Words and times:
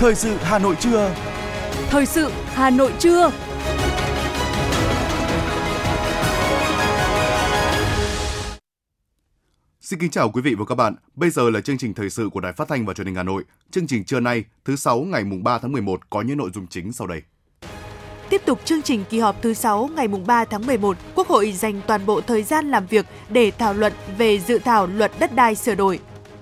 Thời 0.00 0.14
sự 0.14 0.36
Hà 0.40 0.58
Nội 0.58 0.76
trưa. 0.80 1.14
Thời 1.90 2.06
sự 2.06 2.30
Hà 2.46 2.70
Nội 2.70 2.92
trưa. 2.98 3.30
Xin 9.80 9.98
kính 9.98 10.10
chào 10.10 10.30
quý 10.30 10.42
vị 10.42 10.54
và 10.54 10.64
các 10.64 10.74
bạn. 10.74 10.94
Bây 11.14 11.30
giờ 11.30 11.50
là 11.50 11.60
chương 11.60 11.78
trình 11.78 11.94
thời 11.94 12.10
sự 12.10 12.28
của 12.32 12.40
Đài 12.40 12.52
Phát 12.52 12.68
thanh 12.68 12.86
và 12.86 12.94
Truyền 12.94 13.06
hình 13.06 13.16
Hà 13.16 13.22
Nội. 13.22 13.44
Chương 13.70 13.86
trình 13.86 14.04
trưa 14.04 14.20
nay, 14.20 14.44
thứ 14.64 14.76
sáu 14.76 15.00
ngày 15.00 15.24
mùng 15.24 15.44
3 15.44 15.58
tháng 15.58 15.72
11 15.72 16.10
có 16.10 16.22
những 16.22 16.38
nội 16.38 16.50
dung 16.54 16.66
chính 16.66 16.92
sau 16.92 17.06
đây. 17.06 17.22
Tiếp 18.30 18.42
tục 18.44 18.60
chương 18.64 18.82
trình 18.82 19.04
kỳ 19.10 19.18
họp 19.18 19.42
thứ 19.42 19.54
6 19.54 19.90
ngày 19.96 20.08
mùng 20.08 20.26
3 20.26 20.44
tháng 20.44 20.66
11, 20.66 20.96
Quốc 21.14 21.28
hội 21.28 21.52
dành 21.52 21.80
toàn 21.86 22.06
bộ 22.06 22.20
thời 22.20 22.42
gian 22.42 22.70
làm 22.70 22.86
việc 22.86 23.06
để 23.30 23.50
thảo 23.50 23.74
luận 23.74 23.92
về 24.18 24.38
dự 24.38 24.58
thảo 24.58 24.86
luật 24.86 25.12
đất 25.18 25.34
đai 25.34 25.54
sửa 25.54 25.74
đổi. 25.74 25.98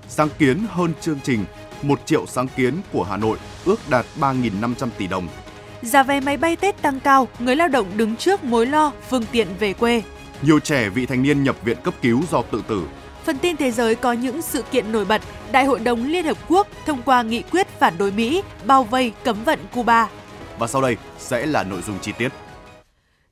Sáng 0.07 0.29
kiến 0.39 0.65
hơn 0.69 0.93
chương 1.01 1.19
trình 1.23 1.45
1 1.81 1.99
triệu 2.05 2.25
sáng 2.25 2.47
kiến 2.55 2.73
của 2.93 3.03
Hà 3.03 3.17
Nội 3.17 3.37
ước 3.65 3.89
đạt 3.89 4.05
3.500 4.19 4.89
tỷ 4.97 5.07
đồng. 5.07 5.27
Giá 5.81 6.03
vé 6.03 6.19
máy 6.19 6.37
bay 6.37 6.55
Tết 6.55 6.81
tăng 6.81 6.99
cao, 6.99 7.27
người 7.39 7.55
lao 7.55 7.67
động 7.67 7.87
đứng 7.97 8.15
trước 8.15 8.43
mối 8.43 8.65
lo 8.65 8.91
phương 9.09 9.25
tiện 9.31 9.47
về 9.59 9.73
quê. 9.73 10.01
Nhiều 10.41 10.59
trẻ 10.59 10.89
vị 10.89 11.05
thành 11.05 11.23
niên 11.23 11.43
nhập 11.43 11.55
viện 11.63 11.77
cấp 11.83 11.93
cứu 12.01 12.21
do 12.31 12.41
tự 12.41 12.63
tử. 12.67 12.83
Phần 13.25 13.37
tin 13.37 13.57
thế 13.57 13.71
giới 13.71 13.95
có 13.95 14.13
những 14.13 14.41
sự 14.41 14.61
kiện 14.71 14.91
nổi 14.91 15.05
bật. 15.05 15.21
Đại 15.51 15.65
hội 15.65 15.79
đồng 15.79 16.05
Liên 16.05 16.25
Hợp 16.25 16.37
Quốc 16.47 16.67
thông 16.85 17.01
qua 17.01 17.21
nghị 17.21 17.41
quyết 17.41 17.67
phản 17.79 17.97
đối 17.97 18.11
Mỹ, 18.11 18.43
bao 18.65 18.83
vây 18.83 19.13
cấm 19.23 19.43
vận 19.43 19.59
Cuba. 19.73 20.09
Và 20.59 20.67
sau 20.67 20.81
đây 20.81 20.97
sẽ 21.17 21.45
là 21.45 21.63
nội 21.63 21.81
dung 21.87 21.99
chi 22.01 22.11
tiết. 22.17 22.29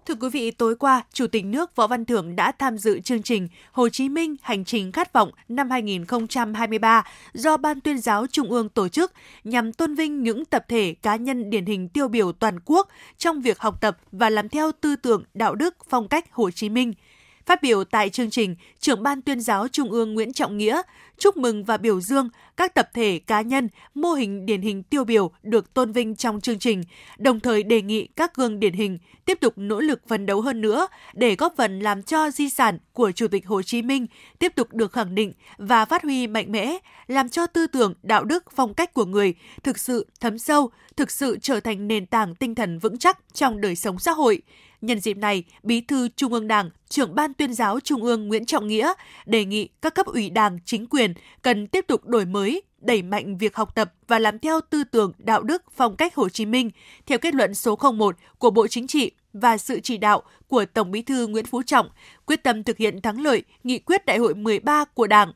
Thưa 0.07 0.15
quý 0.15 0.29
vị, 0.29 0.51
tối 0.51 0.75
qua, 0.75 1.01
Chủ 1.13 1.27
tịch 1.27 1.45
nước 1.45 1.75
Võ 1.75 1.87
Văn 1.87 2.05
Thưởng 2.05 2.35
đã 2.35 2.51
tham 2.51 2.77
dự 2.77 2.99
chương 2.99 3.21
trình 3.21 3.47
Hồ 3.71 3.89
Chí 3.89 4.09
Minh 4.09 4.35
Hành 4.41 4.65
trình 4.65 4.91
khát 4.91 5.13
vọng 5.13 5.31
năm 5.49 5.69
2023 5.69 7.03
do 7.33 7.57
Ban 7.57 7.81
tuyên 7.81 7.97
giáo 7.97 8.27
Trung 8.27 8.51
ương 8.51 8.69
tổ 8.69 8.87
chức 8.87 9.13
nhằm 9.43 9.73
tôn 9.73 9.95
vinh 9.95 10.23
những 10.23 10.45
tập 10.45 10.65
thể 10.67 10.95
cá 11.01 11.15
nhân 11.15 11.49
điển 11.49 11.65
hình 11.65 11.89
tiêu 11.89 12.07
biểu 12.07 12.31
toàn 12.31 12.59
quốc 12.65 12.87
trong 13.17 13.41
việc 13.41 13.59
học 13.59 13.81
tập 13.81 13.97
và 14.11 14.29
làm 14.29 14.49
theo 14.49 14.71
tư 14.81 14.95
tưởng 14.95 15.23
đạo 15.33 15.55
đức 15.55 15.75
phong 15.89 16.07
cách 16.07 16.25
Hồ 16.31 16.51
Chí 16.51 16.69
Minh– 16.69 16.93
Phát 17.47 17.61
biểu 17.61 17.83
tại 17.83 18.09
chương 18.09 18.29
trình, 18.29 18.55
trưởng 18.79 19.03
ban 19.03 19.21
tuyên 19.21 19.41
giáo 19.41 19.67
Trung 19.67 19.91
ương 19.91 20.13
Nguyễn 20.13 20.33
Trọng 20.33 20.57
Nghĩa 20.57 20.81
chúc 21.17 21.37
mừng 21.37 21.63
và 21.63 21.77
biểu 21.77 22.01
dương 22.01 22.29
các 22.57 22.73
tập 22.73 22.89
thể 22.93 23.19
cá 23.27 23.41
nhân, 23.41 23.69
mô 23.93 24.13
hình 24.13 24.45
điển 24.45 24.61
hình 24.61 24.83
tiêu 24.83 25.03
biểu 25.03 25.31
được 25.43 25.73
tôn 25.73 25.91
vinh 25.91 26.15
trong 26.15 26.41
chương 26.41 26.59
trình, 26.59 26.83
đồng 27.17 27.39
thời 27.39 27.63
đề 27.63 27.81
nghị 27.81 28.07
các 28.15 28.35
gương 28.35 28.59
điển 28.59 28.73
hình 28.73 28.97
tiếp 29.25 29.37
tục 29.41 29.53
nỗ 29.55 29.79
lực 29.79 30.07
phấn 30.07 30.25
đấu 30.25 30.41
hơn 30.41 30.61
nữa 30.61 30.87
để 31.13 31.35
góp 31.35 31.53
phần 31.57 31.79
làm 31.79 32.03
cho 32.03 32.31
di 32.31 32.49
sản 32.49 32.77
của 32.93 33.11
Chủ 33.11 33.27
tịch 33.27 33.47
Hồ 33.47 33.61
Chí 33.61 33.81
Minh 33.81 34.07
tiếp 34.39 34.53
tục 34.55 34.73
được 34.73 34.91
khẳng 34.91 35.15
định 35.15 35.33
và 35.57 35.85
phát 35.85 36.03
huy 36.03 36.27
mạnh 36.27 36.51
mẽ, 36.51 36.77
làm 37.07 37.29
cho 37.29 37.47
tư 37.47 37.67
tưởng, 37.67 37.93
đạo 38.03 38.23
đức, 38.23 38.43
phong 38.55 38.73
cách 38.73 38.93
của 38.93 39.05
người 39.05 39.33
thực 39.63 39.77
sự 39.77 40.07
thấm 40.19 40.39
sâu, 40.39 40.69
thực 40.95 41.11
sự 41.11 41.37
trở 41.41 41.59
thành 41.59 41.87
nền 41.87 42.05
tảng 42.05 42.35
tinh 42.35 42.55
thần 42.55 42.79
vững 42.79 42.97
chắc 42.97 43.17
trong 43.33 43.61
đời 43.61 43.75
sống 43.75 43.99
xã 43.99 44.11
hội. 44.11 44.41
Nhân 44.81 44.99
dịp 44.99 45.17
này, 45.17 45.43
Bí 45.63 45.81
thư 45.81 46.07
Trung 46.15 46.33
ương 46.33 46.47
Đảng, 46.47 46.69
trưởng 46.89 47.15
ban 47.15 47.33
tuyên 47.33 47.53
giáo 47.53 47.79
Trung 47.79 48.03
ương 48.03 48.27
Nguyễn 48.27 48.45
Trọng 48.45 48.67
Nghĩa 48.67 48.93
đề 49.25 49.45
nghị 49.45 49.69
các 49.81 49.95
cấp 49.95 50.05
ủy 50.05 50.29
Đảng, 50.29 50.59
chính 50.65 50.87
quyền 50.87 51.13
cần 51.41 51.67
tiếp 51.67 51.85
tục 51.87 52.05
đổi 52.05 52.25
mới, 52.25 52.61
đẩy 52.79 53.01
mạnh 53.01 53.37
việc 53.37 53.55
học 53.55 53.75
tập 53.75 53.93
và 54.07 54.19
làm 54.19 54.39
theo 54.39 54.61
tư 54.69 54.83
tưởng 54.83 55.11
đạo 55.17 55.43
đức 55.43 55.63
phong 55.75 55.95
cách 55.95 56.15
Hồ 56.15 56.29
Chí 56.29 56.45
Minh 56.45 56.71
theo 57.05 57.17
kết 57.17 57.35
luận 57.35 57.53
số 57.53 57.77
01 57.97 58.15
của 58.37 58.49
Bộ 58.49 58.67
Chính 58.67 58.87
trị 58.87 59.11
và 59.33 59.57
sự 59.57 59.79
chỉ 59.79 59.97
đạo 59.97 60.21
của 60.47 60.65
Tổng 60.65 60.91
Bí 60.91 61.01
thư 61.01 61.27
Nguyễn 61.27 61.45
Phú 61.45 61.63
Trọng, 61.63 61.89
quyết 62.25 62.43
tâm 62.43 62.63
thực 62.63 62.77
hiện 62.77 63.01
thắng 63.01 63.21
lợi 63.21 63.43
nghị 63.63 63.79
quyết 63.79 64.05
Đại 64.05 64.17
hội 64.17 64.35
13 64.35 64.85
của 64.85 65.07
Đảng 65.07 65.33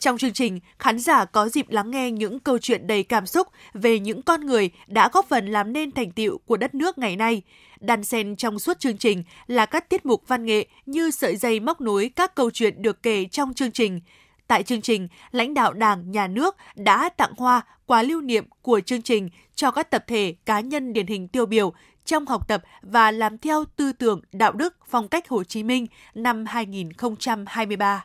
trong 0.00 0.18
chương 0.18 0.32
trình, 0.32 0.60
khán 0.78 0.98
giả 0.98 1.24
có 1.24 1.48
dịp 1.48 1.70
lắng 1.70 1.90
nghe 1.90 2.10
những 2.10 2.40
câu 2.40 2.58
chuyện 2.58 2.86
đầy 2.86 3.02
cảm 3.02 3.26
xúc 3.26 3.48
về 3.74 3.98
những 3.98 4.22
con 4.22 4.46
người 4.46 4.70
đã 4.86 5.10
góp 5.12 5.28
phần 5.28 5.46
làm 5.46 5.72
nên 5.72 5.92
thành 5.92 6.10
tựu 6.10 6.38
của 6.38 6.56
đất 6.56 6.74
nước 6.74 6.98
ngày 6.98 7.16
nay. 7.16 7.42
Đan 7.80 8.04
xen 8.04 8.36
trong 8.36 8.58
suốt 8.58 8.80
chương 8.80 8.98
trình 8.98 9.24
là 9.46 9.66
các 9.66 9.88
tiết 9.88 10.06
mục 10.06 10.22
văn 10.28 10.46
nghệ 10.46 10.66
như 10.86 11.10
sợi 11.10 11.36
dây 11.36 11.60
móc 11.60 11.80
nối 11.80 12.10
các 12.16 12.34
câu 12.34 12.50
chuyện 12.50 12.82
được 12.82 13.02
kể 13.02 13.24
trong 13.24 13.54
chương 13.54 13.72
trình. 13.72 14.00
Tại 14.46 14.62
chương 14.62 14.80
trình, 14.80 15.08
lãnh 15.30 15.54
đạo 15.54 15.72
Đảng, 15.72 16.10
Nhà 16.10 16.26
nước 16.26 16.56
đã 16.74 17.08
tặng 17.08 17.32
hoa, 17.36 17.62
quà 17.86 18.02
lưu 18.02 18.20
niệm 18.20 18.44
của 18.62 18.80
chương 18.80 19.02
trình 19.02 19.28
cho 19.54 19.70
các 19.70 19.90
tập 19.90 20.04
thể 20.06 20.34
cá 20.44 20.60
nhân 20.60 20.92
điển 20.92 21.06
hình 21.06 21.28
tiêu 21.28 21.46
biểu 21.46 21.72
trong 22.04 22.26
học 22.26 22.48
tập 22.48 22.62
và 22.82 23.10
làm 23.10 23.38
theo 23.38 23.64
tư 23.76 23.92
tưởng 23.92 24.20
đạo 24.32 24.52
đức 24.52 24.76
phong 24.88 25.08
cách 25.08 25.28
Hồ 25.28 25.44
Chí 25.44 25.62
Minh 25.62 25.86
năm 26.14 26.44
2023. 26.46 28.04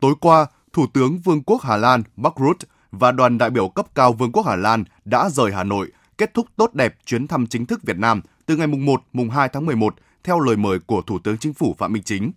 Tối 0.00 0.14
qua, 0.20 0.46
Thủ 0.72 0.86
tướng 0.92 1.18
Vương 1.18 1.42
quốc 1.42 1.62
Hà 1.62 1.76
Lan 1.76 2.02
Mark 2.16 2.34
Rutte 2.40 2.68
và 2.92 3.12
đoàn 3.12 3.38
đại 3.38 3.50
biểu 3.50 3.68
cấp 3.68 3.86
cao 3.94 4.12
Vương 4.12 4.32
quốc 4.32 4.46
Hà 4.46 4.56
Lan 4.56 4.84
đã 5.04 5.28
rời 5.30 5.52
Hà 5.52 5.64
Nội, 5.64 5.92
kết 6.18 6.34
thúc 6.34 6.46
tốt 6.56 6.74
đẹp 6.74 6.94
chuyến 7.06 7.26
thăm 7.26 7.46
chính 7.46 7.66
thức 7.66 7.82
Việt 7.82 7.98
Nam 7.98 8.20
từ 8.46 8.56
ngày 8.56 8.66
mùng 8.66 8.84
1, 8.84 9.02
mùng 9.12 9.30
2 9.30 9.48
tháng 9.48 9.66
11 9.66 9.94
theo 10.24 10.40
lời 10.40 10.56
mời 10.56 10.78
của 10.78 11.02
Thủ 11.02 11.18
tướng 11.18 11.38
Chính 11.38 11.54
phủ 11.54 11.74
Phạm 11.78 11.92
Minh 11.92 12.02
Chính. 12.02 12.32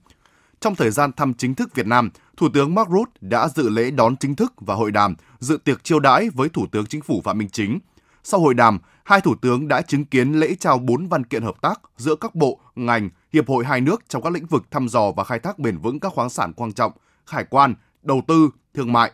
Trong 0.60 0.76
thời 0.76 0.92
gian 0.92 1.12
thăm 1.12 1.34
chính 1.34 1.56
thức 1.56 1.76
Việt 1.76 1.88
Nam, 1.88 2.10
Thủ 2.38 2.50
tướng 2.54 2.76
Mark 2.76 2.90
Rutte 2.90 3.12
đã 3.22 3.48
dự 3.48 3.70
lễ 3.70 3.92
đón 3.92 4.18
chính 4.18 4.36
thức 4.36 4.54
và 4.58 4.76
hội 4.76 4.92
đàm, 4.92 5.16
dự 5.40 5.58
tiệc 5.58 5.84
chiêu 5.84 6.00
đãi 6.00 6.30
với 6.30 6.50
Thủ 6.50 6.66
tướng 6.72 6.86
Chính 6.86 7.02
phủ 7.02 7.22
Phạm 7.22 7.38
Minh 7.38 7.50
Chính. 7.50 7.80
Sau 8.24 8.40
hội 8.40 8.54
đàm, 8.54 8.80
hai 9.04 9.22
thủ 9.22 9.36
tướng 9.36 9.68
đã 9.68 9.82
chứng 9.82 10.06
kiến 10.06 10.34
lễ 10.34 10.56
trao 10.60 10.78
bốn 10.78 11.08
văn 11.08 11.24
kiện 11.24 11.44
hợp 11.44 11.62
tác 11.62 11.82
giữa 11.98 12.16
các 12.16 12.36
bộ, 12.36 12.60
ngành, 12.76 13.10
hiệp 13.34 13.48
hội 13.48 13.66
hai 13.66 13.82
nước 13.82 14.04
trong 14.10 14.22
các 14.22 14.34
lĩnh 14.34 14.46
vực 14.46 14.72
thăm 14.72 14.90
dò 14.90 15.12
và 15.12 15.24
khai 15.24 15.40
thác 15.40 15.60
bền 15.60 15.78
vững 15.78 16.00
các 16.00 16.14
khoáng 16.14 16.30
sản 16.30 16.54
quan 16.54 16.72
trọng, 16.72 16.92
hải 17.26 17.46
quan, 17.50 17.76
đầu 18.06 18.22
tư, 18.28 18.50
thương 18.74 18.94
mại. 18.94 19.12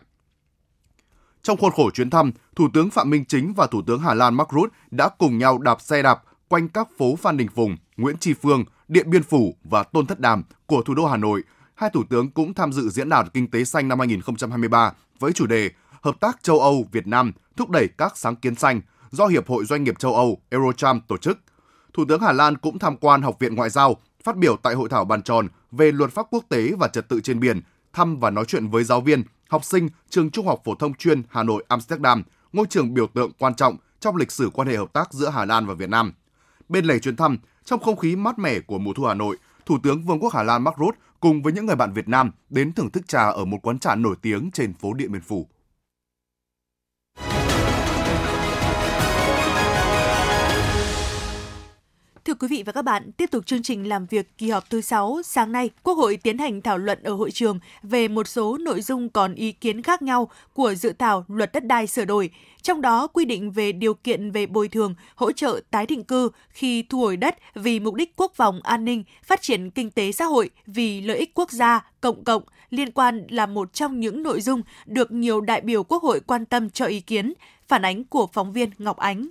Trong 1.42 1.56
khuôn 1.56 1.72
khổ 1.72 1.90
chuyến 1.90 2.10
thăm, 2.10 2.32
Thủ 2.56 2.68
tướng 2.74 2.90
Phạm 2.90 3.10
Minh 3.10 3.24
Chính 3.24 3.52
và 3.56 3.66
Thủ 3.66 3.82
tướng 3.86 4.00
Hà 4.00 4.14
Lan 4.14 4.34
Mark 4.34 4.48
Rutte 4.52 4.76
đã 4.90 5.08
cùng 5.08 5.38
nhau 5.38 5.58
đạp 5.58 5.80
xe 5.80 6.02
đạp 6.02 6.22
quanh 6.48 6.68
các 6.68 6.88
phố 6.98 7.16
Phan 7.16 7.36
Đình 7.36 7.48
Phùng, 7.54 7.76
Nguyễn 7.96 8.16
Tri 8.16 8.34
Phương, 8.34 8.64
Điện 8.88 9.10
Biên 9.10 9.22
Phủ 9.22 9.56
và 9.64 9.82
Tôn 9.82 10.06
Thất 10.06 10.20
Đàm 10.20 10.42
của 10.66 10.82
thủ 10.82 10.94
đô 10.94 11.06
Hà 11.06 11.16
Nội. 11.16 11.42
Hai 11.74 11.90
thủ 11.90 12.02
tướng 12.10 12.30
cũng 12.30 12.54
tham 12.54 12.72
dự 12.72 12.88
diễn 12.88 13.08
đàn 13.08 13.28
kinh 13.28 13.50
tế 13.50 13.64
xanh 13.64 13.88
năm 13.88 13.98
2023 13.98 14.92
với 15.18 15.32
chủ 15.32 15.46
đề 15.46 15.70
Hợp 16.02 16.20
tác 16.20 16.42
châu 16.42 16.60
Âu 16.60 16.86
Việt 16.92 17.06
Nam 17.06 17.32
thúc 17.56 17.70
đẩy 17.70 17.88
các 17.98 18.16
sáng 18.16 18.36
kiến 18.36 18.54
xanh 18.54 18.80
do 19.10 19.26
Hiệp 19.26 19.48
hội 19.48 19.64
Doanh 19.64 19.84
nghiệp 19.84 19.98
châu 19.98 20.14
Âu 20.14 20.38
Eurocharm 20.50 21.00
tổ 21.08 21.16
chức. 21.16 21.38
Thủ 21.94 22.04
tướng 22.08 22.20
Hà 22.20 22.32
Lan 22.32 22.56
cũng 22.56 22.78
tham 22.78 22.96
quan 22.96 23.22
Học 23.22 23.36
viện 23.38 23.54
Ngoại 23.54 23.70
giao, 23.70 23.96
phát 24.24 24.36
biểu 24.36 24.56
tại 24.56 24.74
hội 24.74 24.88
thảo 24.88 25.04
bàn 25.04 25.22
tròn 25.22 25.48
về 25.70 25.92
luật 25.92 26.10
pháp 26.10 26.26
quốc 26.30 26.44
tế 26.48 26.72
và 26.78 26.88
trật 26.88 27.08
tự 27.08 27.20
trên 27.20 27.40
biển 27.40 27.60
thăm 27.92 28.20
và 28.20 28.30
nói 28.30 28.44
chuyện 28.44 28.68
với 28.68 28.84
giáo 28.84 29.00
viên, 29.00 29.22
học 29.48 29.64
sinh 29.64 29.88
trường 30.10 30.30
Trung 30.30 30.46
học 30.46 30.60
phổ 30.64 30.74
thông 30.74 30.94
chuyên 30.94 31.22
Hà 31.30 31.42
Nội 31.42 31.64
Amsterdam, 31.68 32.22
ngôi 32.52 32.66
trường 32.70 32.94
biểu 32.94 33.06
tượng 33.06 33.30
quan 33.38 33.54
trọng 33.54 33.76
trong 34.00 34.16
lịch 34.16 34.32
sử 34.32 34.50
quan 34.54 34.68
hệ 34.68 34.76
hợp 34.76 34.92
tác 34.92 35.12
giữa 35.12 35.28
Hà 35.28 35.44
Lan 35.44 35.66
và 35.66 35.74
Việt 35.74 35.88
Nam. 35.88 36.12
Bên 36.68 36.84
lề 36.84 36.98
chuyến 36.98 37.16
thăm, 37.16 37.38
trong 37.64 37.80
không 37.80 37.96
khí 37.96 38.16
mát 38.16 38.38
mẻ 38.38 38.60
của 38.60 38.78
mùa 38.78 38.92
thu 38.92 39.04
Hà 39.04 39.14
Nội, 39.14 39.36
Thủ 39.66 39.78
tướng 39.82 40.02
Vương 40.02 40.20
quốc 40.20 40.32
Hà 40.34 40.42
Lan 40.42 40.64
Mark 40.64 40.76
Rutte 40.78 40.98
cùng 41.20 41.42
với 41.42 41.52
những 41.52 41.66
người 41.66 41.76
bạn 41.76 41.92
Việt 41.92 42.08
Nam 42.08 42.30
đến 42.50 42.72
thưởng 42.72 42.90
thức 42.90 43.08
trà 43.08 43.28
ở 43.28 43.44
một 43.44 43.58
quán 43.62 43.78
trà 43.78 43.94
nổi 43.94 44.16
tiếng 44.22 44.50
trên 44.50 44.74
phố 44.74 44.94
Điện 44.94 45.12
Biên 45.12 45.22
Phủ. 45.22 45.48
Thưa 52.24 52.34
quý 52.34 52.48
vị 52.48 52.62
và 52.66 52.72
các 52.72 52.82
bạn, 52.82 53.12
tiếp 53.12 53.30
tục 53.30 53.46
chương 53.46 53.62
trình 53.62 53.88
làm 53.88 54.06
việc 54.06 54.38
kỳ 54.38 54.50
họp 54.50 54.70
thứ 54.70 54.80
6, 54.80 55.20
sáng 55.24 55.52
nay, 55.52 55.70
Quốc 55.82 55.94
hội 55.94 56.16
tiến 56.16 56.38
hành 56.38 56.62
thảo 56.62 56.78
luận 56.78 57.02
ở 57.02 57.12
hội 57.12 57.30
trường 57.30 57.58
về 57.82 58.08
một 58.08 58.28
số 58.28 58.58
nội 58.58 58.80
dung 58.80 59.08
còn 59.08 59.34
ý 59.34 59.52
kiến 59.52 59.82
khác 59.82 60.02
nhau 60.02 60.30
của 60.54 60.74
dự 60.74 60.92
thảo 60.98 61.24
luật 61.28 61.52
đất 61.52 61.64
đai 61.64 61.86
sửa 61.86 62.04
đổi, 62.04 62.30
trong 62.62 62.80
đó 62.80 63.06
quy 63.06 63.24
định 63.24 63.50
về 63.50 63.72
điều 63.72 63.94
kiện 63.94 64.30
về 64.30 64.46
bồi 64.46 64.68
thường, 64.68 64.94
hỗ 65.14 65.32
trợ 65.32 65.60
tái 65.70 65.86
định 65.86 66.04
cư 66.04 66.30
khi 66.48 66.82
thu 66.82 66.98
hồi 66.98 67.16
đất 67.16 67.36
vì 67.54 67.80
mục 67.80 67.94
đích 67.94 68.16
quốc 68.16 68.32
phòng 68.34 68.60
an 68.62 68.84
ninh, 68.84 69.04
phát 69.24 69.42
triển 69.42 69.70
kinh 69.70 69.90
tế 69.90 70.12
xã 70.12 70.24
hội 70.24 70.50
vì 70.66 71.00
lợi 71.00 71.18
ích 71.18 71.34
quốc 71.34 71.50
gia, 71.50 71.90
cộng 72.00 72.24
cộng 72.24 72.42
liên 72.70 72.92
quan 72.92 73.26
là 73.30 73.46
một 73.46 73.72
trong 73.72 74.00
những 74.00 74.22
nội 74.22 74.40
dung 74.40 74.62
được 74.86 75.12
nhiều 75.12 75.40
đại 75.40 75.60
biểu 75.60 75.84
Quốc 75.84 76.02
hội 76.02 76.20
quan 76.20 76.46
tâm 76.46 76.70
cho 76.70 76.84
ý 76.84 77.00
kiến, 77.00 77.32
phản 77.68 77.82
ánh 77.82 78.04
của 78.04 78.26
phóng 78.32 78.52
viên 78.52 78.70
Ngọc 78.78 78.96
Ánh. 78.96 79.28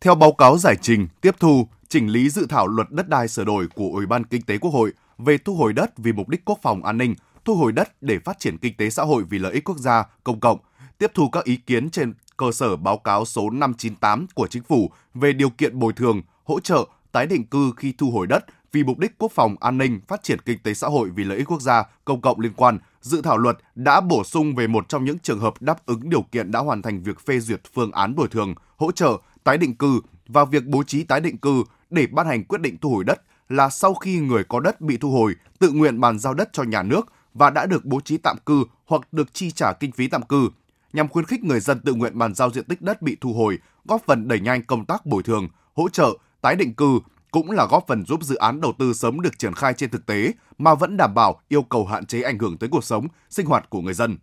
Theo 0.00 0.14
báo 0.14 0.32
cáo 0.32 0.58
giải 0.58 0.76
trình, 0.82 1.08
tiếp 1.20 1.34
thu, 1.40 1.66
chỉnh 1.88 2.08
lý 2.08 2.30
dự 2.30 2.46
thảo 2.48 2.66
luật 2.66 2.90
đất 2.90 3.08
đai 3.08 3.28
sửa 3.28 3.44
đổi 3.44 3.66
của 3.74 3.88
Ủy 3.92 4.06
ban 4.06 4.24
Kinh 4.24 4.42
tế 4.42 4.58
Quốc 4.58 4.70
hội 4.70 4.92
về 5.18 5.38
thu 5.38 5.54
hồi 5.54 5.72
đất 5.72 5.98
vì 5.98 6.12
mục 6.12 6.28
đích 6.28 6.44
quốc 6.44 6.58
phòng 6.62 6.84
an 6.84 6.98
ninh, 6.98 7.14
thu 7.44 7.54
hồi 7.54 7.72
đất 7.72 8.02
để 8.02 8.18
phát 8.18 8.38
triển 8.38 8.58
kinh 8.58 8.76
tế 8.76 8.90
xã 8.90 9.02
hội 9.02 9.24
vì 9.30 9.38
lợi 9.38 9.52
ích 9.52 9.64
quốc 9.64 9.78
gia, 9.78 10.04
công 10.24 10.40
cộng, 10.40 10.58
tiếp 10.98 11.10
thu 11.14 11.28
các 11.28 11.44
ý 11.44 11.56
kiến 11.56 11.90
trên 11.90 12.14
cơ 12.36 12.52
sở 12.52 12.76
báo 12.76 12.98
cáo 12.98 13.24
số 13.24 13.50
598 13.50 14.26
của 14.34 14.46
Chính 14.46 14.62
phủ 14.62 14.90
về 15.14 15.32
điều 15.32 15.50
kiện 15.50 15.78
bồi 15.78 15.92
thường, 15.92 16.22
hỗ 16.44 16.60
trợ, 16.60 16.84
tái 17.12 17.26
định 17.26 17.44
cư 17.44 17.72
khi 17.76 17.94
thu 17.98 18.10
hồi 18.10 18.26
đất 18.26 18.44
vì 18.72 18.84
mục 18.84 18.98
đích 18.98 19.18
quốc 19.18 19.32
phòng 19.32 19.56
an 19.60 19.78
ninh, 19.78 20.00
phát 20.08 20.22
triển 20.22 20.40
kinh 20.40 20.58
tế 20.58 20.74
xã 20.74 20.88
hội 20.88 21.10
vì 21.10 21.24
lợi 21.24 21.38
ích 21.38 21.50
quốc 21.50 21.62
gia, 21.62 21.82
công 22.04 22.20
cộng 22.20 22.40
liên 22.40 22.52
quan, 22.56 22.78
dự 23.00 23.22
thảo 23.22 23.38
luật 23.38 23.58
đã 23.74 24.00
bổ 24.00 24.24
sung 24.24 24.54
về 24.54 24.66
một 24.66 24.88
trong 24.88 25.04
những 25.04 25.18
trường 25.18 25.40
hợp 25.40 25.54
đáp 25.62 25.86
ứng 25.86 26.10
điều 26.10 26.22
kiện 26.22 26.50
đã 26.50 26.60
hoàn 26.60 26.82
thành 26.82 27.02
việc 27.02 27.20
phê 27.20 27.40
duyệt 27.40 27.60
phương 27.74 27.92
án 27.92 28.14
bồi 28.14 28.28
thường, 28.28 28.54
hỗ 28.76 28.92
trợ, 28.92 29.18
tái 29.44 29.58
định 29.58 29.74
cư 29.74 30.00
và 30.28 30.44
việc 30.44 30.66
bố 30.66 30.82
trí 30.82 31.04
tái 31.04 31.20
định 31.20 31.38
cư 31.38 31.64
để 31.90 32.06
ban 32.06 32.26
hành 32.26 32.44
quyết 32.44 32.60
định 32.60 32.76
thu 32.80 32.90
hồi 32.90 33.04
đất 33.04 33.22
là 33.48 33.68
sau 33.68 33.94
khi 33.94 34.18
người 34.18 34.44
có 34.44 34.60
đất 34.60 34.80
bị 34.80 34.96
thu 34.96 35.10
hồi 35.10 35.34
tự 35.58 35.72
nguyện 35.72 36.00
bàn 36.00 36.18
giao 36.18 36.34
đất 36.34 36.48
cho 36.52 36.62
nhà 36.62 36.82
nước 36.82 37.12
và 37.34 37.50
đã 37.50 37.66
được 37.66 37.84
bố 37.84 38.00
trí 38.00 38.16
tạm 38.16 38.36
cư 38.46 38.64
hoặc 38.86 39.12
được 39.12 39.34
chi 39.34 39.50
trả 39.50 39.72
kinh 39.72 39.92
phí 39.92 40.08
tạm 40.08 40.22
cư. 40.22 40.50
nhằm 40.92 41.08
khuyến 41.08 41.24
khích 41.24 41.44
người 41.44 41.60
dân 41.60 41.80
tự 41.80 41.94
nguyện 41.94 42.18
bàn 42.18 42.34
giao 42.34 42.50
diện 42.50 42.64
tích 42.64 42.82
đất 42.82 43.02
bị 43.02 43.16
thu 43.20 43.32
hồi, 43.32 43.58
góp 43.84 44.02
phần 44.06 44.28
đẩy 44.28 44.40
nhanh 44.40 44.62
công 44.62 44.84
tác 44.84 45.06
bồi 45.06 45.22
thường, 45.22 45.48
hỗ 45.74 45.88
trợ, 45.88 46.18
tái 46.40 46.56
định 46.56 46.74
cư, 46.74 46.98
cũng 47.30 47.50
là 47.50 47.66
góp 47.66 47.84
phần 47.86 48.04
giúp 48.06 48.22
dự 48.22 48.36
án 48.36 48.60
đầu 48.60 48.72
tư 48.78 48.92
sớm 48.92 49.20
được 49.20 49.38
triển 49.38 49.54
khai 49.54 49.74
trên 49.74 49.90
thực 49.90 50.06
tế 50.06 50.32
mà 50.58 50.74
vẫn 50.74 50.96
đảm 50.96 51.14
bảo 51.14 51.40
yêu 51.48 51.62
cầu 51.62 51.86
hạn 51.86 52.06
chế 52.06 52.22
ảnh 52.22 52.38
hưởng 52.38 52.56
tới 52.58 52.68
cuộc 52.68 52.84
sống, 52.84 53.06
sinh 53.30 53.46
hoạt 53.46 53.70
của 53.70 53.80
người 53.80 53.94
dân. 53.94 54.16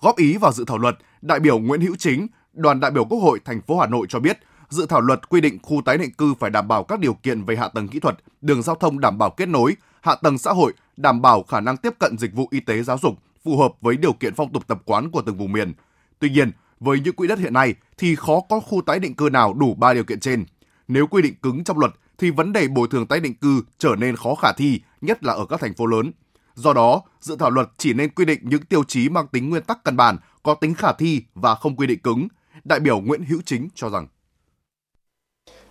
Góp 0.00 0.16
ý 0.16 0.36
vào 0.36 0.52
dự 0.52 0.64
thảo 0.66 0.78
luật, 0.78 0.98
đại 1.22 1.40
biểu 1.40 1.58
Nguyễn 1.58 1.80
Hữu 1.80 1.96
Chính, 1.96 2.26
đoàn 2.52 2.80
đại 2.80 2.90
biểu 2.90 3.04
Quốc 3.04 3.18
hội 3.18 3.40
thành 3.44 3.60
phố 3.60 3.78
Hà 3.78 3.86
Nội 3.86 4.06
cho 4.08 4.20
biết, 4.20 4.38
dự 4.68 4.86
thảo 4.86 5.00
luật 5.00 5.28
quy 5.28 5.40
định 5.40 5.58
khu 5.62 5.82
tái 5.84 5.98
định 5.98 6.12
cư 6.12 6.34
phải 6.40 6.50
đảm 6.50 6.68
bảo 6.68 6.84
các 6.84 7.00
điều 7.00 7.14
kiện 7.14 7.44
về 7.44 7.56
hạ 7.56 7.68
tầng 7.68 7.88
kỹ 7.88 8.00
thuật, 8.00 8.18
đường 8.40 8.62
giao 8.62 8.76
thông 8.76 9.00
đảm 9.00 9.18
bảo 9.18 9.30
kết 9.30 9.48
nối, 9.48 9.76
hạ 10.00 10.14
tầng 10.14 10.38
xã 10.38 10.52
hội 10.52 10.72
đảm 10.96 11.22
bảo 11.22 11.42
khả 11.42 11.60
năng 11.60 11.76
tiếp 11.76 11.94
cận 11.98 12.18
dịch 12.18 12.34
vụ 12.34 12.48
y 12.50 12.60
tế 12.60 12.82
giáo 12.82 12.98
dục 13.02 13.14
phù 13.44 13.58
hợp 13.58 13.72
với 13.80 13.96
điều 13.96 14.12
kiện 14.12 14.34
phong 14.34 14.52
tục 14.52 14.66
tập 14.66 14.82
quán 14.84 15.10
của 15.10 15.22
từng 15.22 15.36
vùng 15.36 15.52
miền. 15.52 15.72
Tuy 16.18 16.30
nhiên, 16.30 16.50
với 16.80 17.00
những 17.00 17.14
quỹ 17.14 17.28
đất 17.28 17.38
hiện 17.38 17.52
nay 17.52 17.74
thì 17.98 18.14
khó 18.14 18.40
có 18.48 18.60
khu 18.60 18.82
tái 18.86 18.98
định 18.98 19.14
cư 19.14 19.28
nào 19.32 19.54
đủ 19.54 19.74
ba 19.74 19.94
điều 19.94 20.04
kiện 20.04 20.20
trên. 20.20 20.44
Nếu 20.88 21.06
quy 21.06 21.22
định 21.22 21.34
cứng 21.42 21.64
trong 21.64 21.78
luật 21.78 21.92
thì 22.18 22.30
vấn 22.30 22.52
đề 22.52 22.68
bồi 22.68 22.88
thường 22.88 23.06
tái 23.06 23.20
định 23.20 23.34
cư 23.34 23.62
trở 23.78 23.94
nên 23.98 24.16
khó 24.16 24.34
khả 24.34 24.52
thi, 24.52 24.80
nhất 25.00 25.24
là 25.24 25.32
ở 25.32 25.46
các 25.46 25.60
thành 25.60 25.74
phố 25.74 25.86
lớn. 25.86 26.10
Do 26.54 26.72
đó, 26.72 27.02
dự 27.20 27.36
thảo 27.38 27.50
luật 27.50 27.68
chỉ 27.76 27.92
nên 27.92 28.10
quy 28.10 28.24
định 28.24 28.40
những 28.42 28.64
tiêu 28.64 28.84
chí 28.84 29.08
mang 29.08 29.26
tính 29.26 29.50
nguyên 29.50 29.62
tắc 29.62 29.84
căn 29.84 29.96
bản, 29.96 30.16
có 30.42 30.54
tính 30.54 30.74
khả 30.74 30.92
thi 30.92 31.22
và 31.34 31.54
không 31.54 31.76
quy 31.76 31.86
định 31.86 31.98
cứng. 31.98 32.28
Đại 32.64 32.80
biểu 32.80 33.00
Nguyễn 33.00 33.24
Hữu 33.24 33.40
Chính 33.44 33.68
cho 33.74 33.90
rằng 33.90 34.06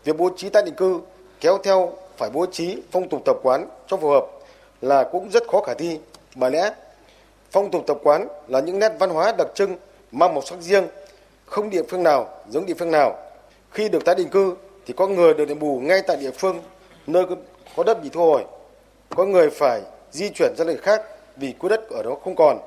Việc 0.07 0.17
bố 0.17 0.29
trí 0.35 0.49
tái 0.49 0.63
định 0.63 0.75
cư 0.75 0.99
kéo 1.39 1.57
theo 1.63 1.93
phải 2.17 2.29
bố 2.29 2.45
trí 2.45 2.77
phong 2.91 3.09
tục 3.09 3.21
tập 3.25 3.37
quán 3.43 3.69
cho 3.87 3.97
phù 3.97 4.09
hợp 4.09 4.25
là 4.81 5.03
cũng 5.03 5.29
rất 5.29 5.47
khó 5.47 5.61
khả 5.61 5.73
thi. 5.73 5.99
Bởi 6.35 6.51
lẽ 6.51 6.73
phong 7.51 7.71
tục 7.71 7.83
tập 7.87 7.97
quán 8.03 8.27
là 8.47 8.59
những 8.59 8.79
nét 8.79 8.91
văn 8.99 9.09
hóa 9.09 9.33
đặc 9.37 9.47
trưng 9.55 9.75
mang 10.11 10.33
màu 10.33 10.41
sắc 10.41 10.59
riêng, 10.59 10.87
không 11.45 11.69
địa 11.69 11.81
phương 11.89 12.03
nào 12.03 12.27
giống 12.49 12.65
địa 12.65 12.73
phương 12.79 12.91
nào. 12.91 13.15
Khi 13.71 13.89
được 13.89 14.05
tái 14.05 14.15
định 14.15 14.29
cư 14.29 14.55
thì 14.85 14.93
có 14.97 15.07
người 15.07 15.33
được 15.33 15.45
đền 15.45 15.59
bù 15.59 15.79
ngay 15.79 16.01
tại 16.07 16.17
địa 16.17 16.31
phương 16.31 16.61
nơi 17.07 17.25
có 17.75 17.83
đất 17.83 18.03
bị 18.03 18.09
thu 18.09 18.21
hồi. 18.21 18.43
Có 19.15 19.25
người 19.25 19.49
phải 19.49 19.81
di 20.11 20.29
chuyển 20.29 20.53
ra 20.57 20.65
nơi 20.65 20.77
khác 20.77 21.01
vì 21.35 21.53
khu 21.59 21.69
đất 21.69 21.89
ở 21.89 22.03
đó 22.03 22.15
không 22.23 22.35
còn. 22.35 22.59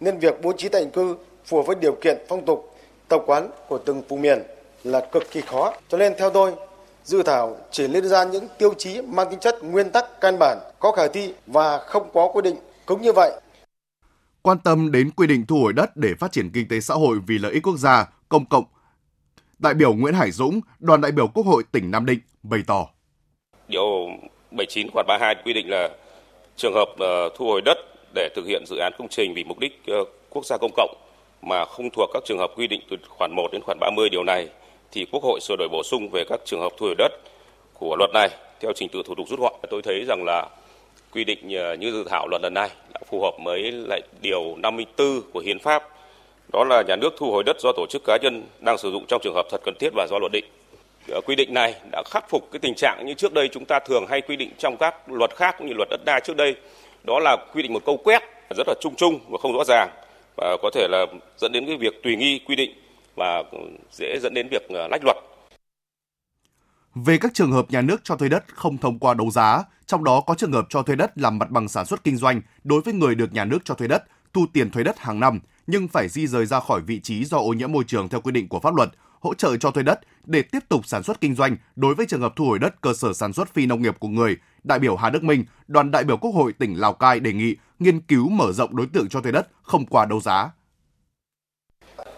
Nên 0.00 0.18
việc 0.18 0.42
bố 0.42 0.52
trí 0.52 0.68
tái 0.68 0.82
định 0.82 0.90
cư 0.90 1.16
phù 1.44 1.56
hợp 1.56 1.66
với 1.66 1.76
điều 1.76 1.92
kiện 1.92 2.18
phong 2.28 2.44
tục, 2.44 2.74
tập 3.08 3.22
quán 3.26 3.50
của 3.68 3.78
từng 3.78 4.02
vùng 4.08 4.22
miền 4.22 4.42
là 4.84 5.00
cực 5.00 5.30
kỳ 5.30 5.40
khó. 5.40 5.74
Cho 5.88 5.98
nên 5.98 6.14
theo 6.18 6.30
tôi, 6.30 6.52
dự 7.06 7.22
thảo 7.22 7.56
chỉ 7.70 7.88
lên 7.88 8.08
ra 8.08 8.24
những 8.24 8.44
tiêu 8.58 8.74
chí 8.78 9.02
mang 9.02 9.30
tính 9.30 9.40
chất 9.40 9.64
nguyên 9.64 9.90
tắc 9.90 10.20
căn 10.20 10.36
bản, 10.38 10.58
có 10.78 10.92
khả 10.92 11.08
thi 11.08 11.32
và 11.46 11.78
không 11.78 12.08
có 12.14 12.30
quy 12.34 12.42
định 12.42 12.56
cứng 12.86 13.02
như 13.02 13.12
vậy. 13.12 13.32
Quan 14.42 14.58
tâm 14.58 14.92
đến 14.92 15.10
quy 15.10 15.26
định 15.26 15.46
thu 15.46 15.56
hồi 15.56 15.72
đất 15.72 15.96
để 15.96 16.14
phát 16.18 16.32
triển 16.32 16.50
kinh 16.54 16.68
tế 16.68 16.80
xã 16.80 16.94
hội 16.94 17.18
vì 17.26 17.38
lợi 17.38 17.52
ích 17.52 17.62
quốc 17.62 17.76
gia, 17.76 18.06
công 18.28 18.46
cộng, 18.46 18.64
đại 19.58 19.74
biểu 19.74 19.94
Nguyễn 19.94 20.14
Hải 20.14 20.30
Dũng, 20.30 20.60
đoàn 20.78 21.00
đại 21.00 21.12
biểu 21.12 21.28
Quốc 21.28 21.46
hội 21.46 21.62
tỉnh 21.72 21.90
Nam 21.90 22.06
Định 22.06 22.18
bày 22.42 22.60
tỏ. 22.66 22.86
Điều 23.68 24.08
79 24.50 24.86
khoản 24.92 25.06
32 25.06 25.34
quy 25.44 25.52
định 25.52 25.70
là 25.70 25.88
trường 26.56 26.74
hợp 26.74 26.88
uh, 26.92 27.32
thu 27.38 27.46
hồi 27.46 27.60
đất 27.64 27.78
để 28.14 28.28
thực 28.36 28.46
hiện 28.46 28.64
dự 28.66 28.76
án 28.76 28.92
công 28.98 29.08
trình 29.08 29.34
vì 29.34 29.44
mục 29.44 29.58
đích 29.58 29.82
uh, 30.00 30.08
quốc 30.30 30.46
gia 30.46 30.56
công 30.60 30.72
cộng 30.76 30.96
mà 31.42 31.64
không 31.64 31.90
thuộc 31.90 32.10
các 32.14 32.22
trường 32.26 32.38
hợp 32.38 32.50
quy 32.56 32.66
định 32.66 32.80
từ 32.90 32.96
khoản 33.08 33.32
1 33.36 33.48
đến 33.52 33.62
khoản 33.62 33.78
30 33.80 34.08
điều 34.08 34.24
này 34.24 34.48
thì 34.92 35.06
Quốc 35.12 35.22
hội 35.22 35.40
sửa 35.40 35.56
đổi 35.58 35.68
bổ 35.68 35.82
sung 35.82 36.08
về 36.12 36.24
các 36.28 36.40
trường 36.44 36.60
hợp 36.60 36.72
thu 36.76 36.86
hồi 36.86 36.94
đất 36.98 37.12
của 37.74 37.96
luật 37.98 38.10
này 38.14 38.28
theo 38.60 38.72
trình 38.72 38.88
tự 38.88 39.02
thủ 39.06 39.14
tục 39.14 39.28
rút 39.28 39.40
gọn. 39.40 39.52
Tôi 39.70 39.82
thấy 39.82 40.04
rằng 40.08 40.24
là 40.26 40.48
quy 41.12 41.24
định 41.24 41.54
ờ, 41.54 41.74
như 41.74 41.92
dự 41.92 42.04
thảo 42.08 42.28
luật 42.28 42.42
lần 42.42 42.54
này 42.54 42.70
đã 42.94 43.00
phù 43.10 43.20
hợp 43.22 43.34
với 43.44 43.72
lại 43.72 44.00
điều 44.22 44.56
54 44.56 45.22
của 45.32 45.40
hiến 45.40 45.58
pháp 45.58 45.82
đó 46.52 46.64
là 46.64 46.82
nhà 46.82 46.96
nước 46.96 47.14
thu 47.18 47.30
hồi 47.30 47.42
đất 47.44 47.56
do 47.60 47.72
tổ 47.72 47.86
chức 47.90 48.02
cá 48.04 48.16
nhân 48.22 48.42
đang 48.60 48.78
sử 48.78 48.90
dụng 48.90 49.04
trong 49.08 49.20
trường 49.24 49.34
hợp 49.34 49.46
thật 49.50 49.60
cần 49.64 49.74
thiết 49.80 49.90
và 49.94 50.06
do 50.10 50.18
luật 50.18 50.32
định. 50.32 50.44
Ờ, 51.12 51.20
quy 51.26 51.34
định 51.34 51.54
này 51.54 51.74
đã 51.92 52.02
khắc 52.10 52.30
phục 52.30 52.48
cái 52.52 52.58
tình 52.58 52.74
trạng 52.74 53.06
như 53.06 53.14
trước 53.14 53.32
đây 53.32 53.48
chúng 53.52 53.64
ta 53.64 53.80
thường 53.80 54.06
hay 54.08 54.20
quy 54.20 54.36
định 54.36 54.50
trong 54.58 54.76
các 54.76 54.94
luật 55.12 55.36
khác 55.36 55.54
cũng 55.58 55.66
như 55.66 55.74
luật 55.76 55.88
đất 55.90 56.00
đai 56.04 56.20
trước 56.24 56.36
đây, 56.36 56.54
đó 57.04 57.18
là 57.18 57.36
quy 57.54 57.62
định 57.62 57.72
một 57.72 57.84
câu 57.84 57.96
quét 57.96 58.22
rất 58.56 58.68
là 58.68 58.74
chung 58.80 58.94
chung 58.96 59.18
và 59.28 59.38
không 59.38 59.52
rõ 59.52 59.64
ràng 59.66 59.88
và 60.36 60.56
có 60.62 60.70
thể 60.70 60.86
là 60.90 61.06
dẫn 61.38 61.52
đến 61.52 61.66
cái 61.66 61.76
việc 61.76 62.02
tùy 62.02 62.16
nghi 62.16 62.40
quy 62.46 62.56
định 62.56 62.70
và 63.16 63.42
dễ 63.92 64.18
dẫn 64.22 64.34
đến 64.34 64.48
việc 64.50 64.68
ờ, 64.68 64.88
lách 64.88 65.04
luật. 65.04 65.16
Về 66.94 67.18
các 67.18 67.34
trường 67.34 67.52
hợp 67.52 67.70
nhà 67.70 67.80
nước 67.80 68.00
cho 68.04 68.16
thuê 68.16 68.28
đất 68.28 68.44
không 68.54 68.78
thông 68.78 68.98
qua 68.98 69.14
đấu 69.14 69.30
giá, 69.30 69.62
trong 69.86 70.04
đó 70.04 70.20
có 70.20 70.34
trường 70.34 70.52
hợp 70.52 70.66
cho 70.68 70.82
thuê 70.82 70.96
đất 70.96 71.18
làm 71.18 71.38
mặt 71.38 71.50
bằng 71.50 71.68
sản 71.68 71.86
xuất 71.86 72.04
kinh 72.04 72.16
doanh 72.16 72.40
đối 72.64 72.80
với 72.80 72.94
người 72.94 73.14
được 73.14 73.32
nhà 73.32 73.44
nước 73.44 73.58
cho 73.64 73.74
thuê 73.74 73.88
đất, 73.88 74.04
thu 74.32 74.46
tiền 74.52 74.70
thuê 74.70 74.84
đất 74.84 74.98
hàng 74.98 75.20
năm 75.20 75.40
nhưng 75.66 75.88
phải 75.88 76.08
di 76.08 76.26
rời 76.26 76.46
ra 76.46 76.60
khỏi 76.60 76.80
vị 76.80 77.00
trí 77.00 77.24
do 77.24 77.38
ô 77.38 77.52
nhiễm 77.52 77.72
môi 77.72 77.84
trường 77.84 78.08
theo 78.08 78.20
quy 78.20 78.32
định 78.32 78.48
của 78.48 78.60
pháp 78.60 78.74
luật, 78.74 78.88
hỗ 79.20 79.34
trợ 79.34 79.56
cho 79.56 79.70
thuê 79.70 79.82
đất 79.82 80.00
để 80.24 80.42
tiếp 80.42 80.58
tục 80.68 80.86
sản 80.86 81.02
xuất 81.02 81.20
kinh 81.20 81.34
doanh 81.34 81.56
đối 81.76 81.94
với 81.94 82.06
trường 82.06 82.20
hợp 82.20 82.32
thu 82.36 82.44
hồi 82.44 82.58
đất 82.58 82.80
cơ 82.80 82.94
sở 82.94 83.12
sản 83.12 83.32
xuất 83.32 83.54
phi 83.54 83.66
nông 83.66 83.82
nghiệp 83.82 83.96
của 83.98 84.08
người, 84.08 84.36
đại 84.64 84.78
biểu 84.78 84.96
Hà 84.96 85.10
Đức 85.10 85.24
Minh, 85.24 85.44
đoàn 85.68 85.90
đại 85.90 86.04
biểu 86.04 86.16
Quốc 86.16 86.30
hội 86.30 86.52
tỉnh 86.52 86.74
Lào 86.80 86.92
Cai 86.92 87.20
đề 87.20 87.32
nghị 87.32 87.56
nghiên 87.78 88.00
cứu 88.00 88.28
mở 88.28 88.52
rộng 88.52 88.76
đối 88.76 88.86
tượng 88.86 89.08
cho 89.08 89.20
thuê 89.20 89.32
đất 89.32 89.48
không 89.62 89.86
qua 89.86 90.04
đấu 90.04 90.20
giá 90.20 90.50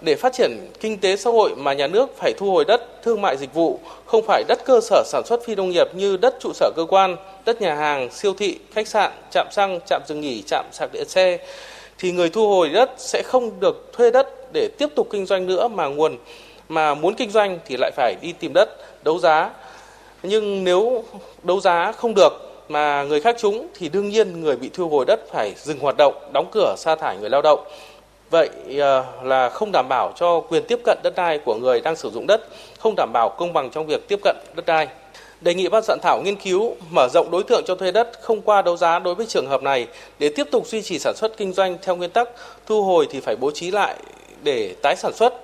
để 0.01 0.15
phát 0.15 0.33
triển 0.33 0.71
kinh 0.81 0.99
tế 0.99 1.17
xã 1.17 1.31
hội 1.31 1.55
mà 1.57 1.73
nhà 1.73 1.87
nước 1.87 2.17
phải 2.17 2.33
thu 2.39 2.51
hồi 2.51 2.65
đất 2.65 3.03
thương 3.03 3.23
mại 3.23 3.37
dịch 3.37 3.55
vụ, 3.55 3.81
không 4.07 4.25
phải 4.27 4.45
đất 4.49 4.65
cơ 4.65 4.81
sở 4.81 5.03
sản 5.07 5.23
xuất 5.27 5.45
phi 5.45 5.55
nông 5.55 5.71
nghiệp 5.71 5.87
như 5.95 6.17
đất 6.17 6.37
trụ 6.41 6.53
sở 6.55 6.71
cơ 6.77 6.85
quan, 6.89 7.17
đất 7.45 7.61
nhà 7.61 7.75
hàng, 7.75 8.11
siêu 8.11 8.35
thị, 8.39 8.59
khách 8.73 8.89
sạn, 8.89 9.13
trạm 9.31 9.47
xăng, 9.51 9.81
trạm 9.87 10.03
dừng 10.09 10.21
nghỉ, 10.21 10.43
trạm 10.43 10.65
sạc 10.73 10.93
điện 10.93 11.09
xe 11.09 11.39
thì 11.99 12.13
người 12.13 12.31
thu 12.31 12.49
hồi 12.49 12.69
đất 12.69 12.91
sẽ 12.97 13.23
không 13.23 13.61
được 13.61 13.93
thuê 13.93 14.11
đất 14.11 14.53
để 14.53 14.69
tiếp 14.79 14.89
tục 14.95 15.09
kinh 15.11 15.27
doanh 15.27 15.47
nữa 15.47 15.69
mà 15.69 15.87
nguồn 15.87 16.17
mà 16.69 16.95
muốn 16.95 17.15
kinh 17.15 17.31
doanh 17.31 17.59
thì 17.67 17.77
lại 17.79 17.91
phải 17.97 18.17
đi 18.21 18.33
tìm 18.33 18.53
đất 18.53 18.69
đấu 19.05 19.19
giá. 19.19 19.51
Nhưng 20.23 20.65
nếu 20.65 21.05
đấu 21.43 21.61
giá 21.61 21.93
không 21.93 22.15
được 22.15 22.33
mà 22.69 23.03
người 23.03 23.21
khác 23.21 23.37
trúng 23.39 23.67
thì 23.75 23.89
đương 23.89 24.09
nhiên 24.09 24.41
người 24.41 24.57
bị 24.57 24.71
thu 24.75 24.89
hồi 24.89 25.05
đất 25.07 25.21
phải 25.33 25.55
dừng 25.57 25.79
hoạt 25.79 25.97
động, 25.99 26.15
đóng 26.33 26.49
cửa 26.53 26.75
sa 26.79 26.97
thải 26.97 27.17
người 27.17 27.31
lao 27.31 27.43
động. 27.43 27.65
Vậy 28.31 28.51
ờ, 28.79 29.07
là 29.23 29.49
không 29.49 29.71
đảm 29.73 29.87
bảo 29.89 30.13
cho 30.17 30.41
quyền 30.41 30.65
tiếp 30.69 30.79
cận 30.85 30.99
đất 31.03 31.13
đai 31.17 31.39
của 31.39 31.55
người 31.55 31.81
đang 31.81 31.97
sử 31.97 32.11
dụng 32.11 32.27
đất, 32.27 32.49
không 32.79 32.95
đảm 32.97 33.11
bảo 33.13 33.37
công 33.39 33.53
bằng 33.53 33.71
trong 33.71 33.87
việc 33.87 34.09
tiếp 34.09 34.19
cận 34.25 34.37
đất 34.57 34.67
đai. 34.67 34.89
Đề 35.41 35.55
nghị 35.55 35.69
ban 35.69 35.83
soạn 35.83 35.99
thảo 36.03 36.23
nghiên 36.25 36.37
cứu 36.37 36.77
mở 36.91 37.09
rộng 37.09 37.31
đối 37.31 37.43
tượng 37.43 37.63
cho 37.67 37.75
thuê 37.75 37.93
đất 37.93 38.11
không 38.23 38.43
qua 38.43 38.63
đấu 38.63 38.77
giá 38.77 38.99
đối 38.99 39.15
với 39.15 39.27
trường 39.27 39.47
hợp 39.47 39.63
này 39.63 39.89
để 40.19 40.33
tiếp 40.37 40.47
tục 40.53 40.67
duy 40.67 40.83
trì 40.83 40.99
sản 40.99 41.15
xuất 41.17 41.37
kinh 41.37 41.53
doanh 41.53 41.77
theo 41.83 41.97
nguyên 41.97 42.11
tắc 42.11 42.29
thu 42.67 42.85
hồi 42.85 43.07
thì 43.11 43.21
phải 43.21 43.37
bố 43.37 43.51
trí 43.51 43.71
lại 43.71 43.97
để 44.43 44.77
tái 44.83 44.97
sản 44.97 45.13
xuất. 45.15 45.35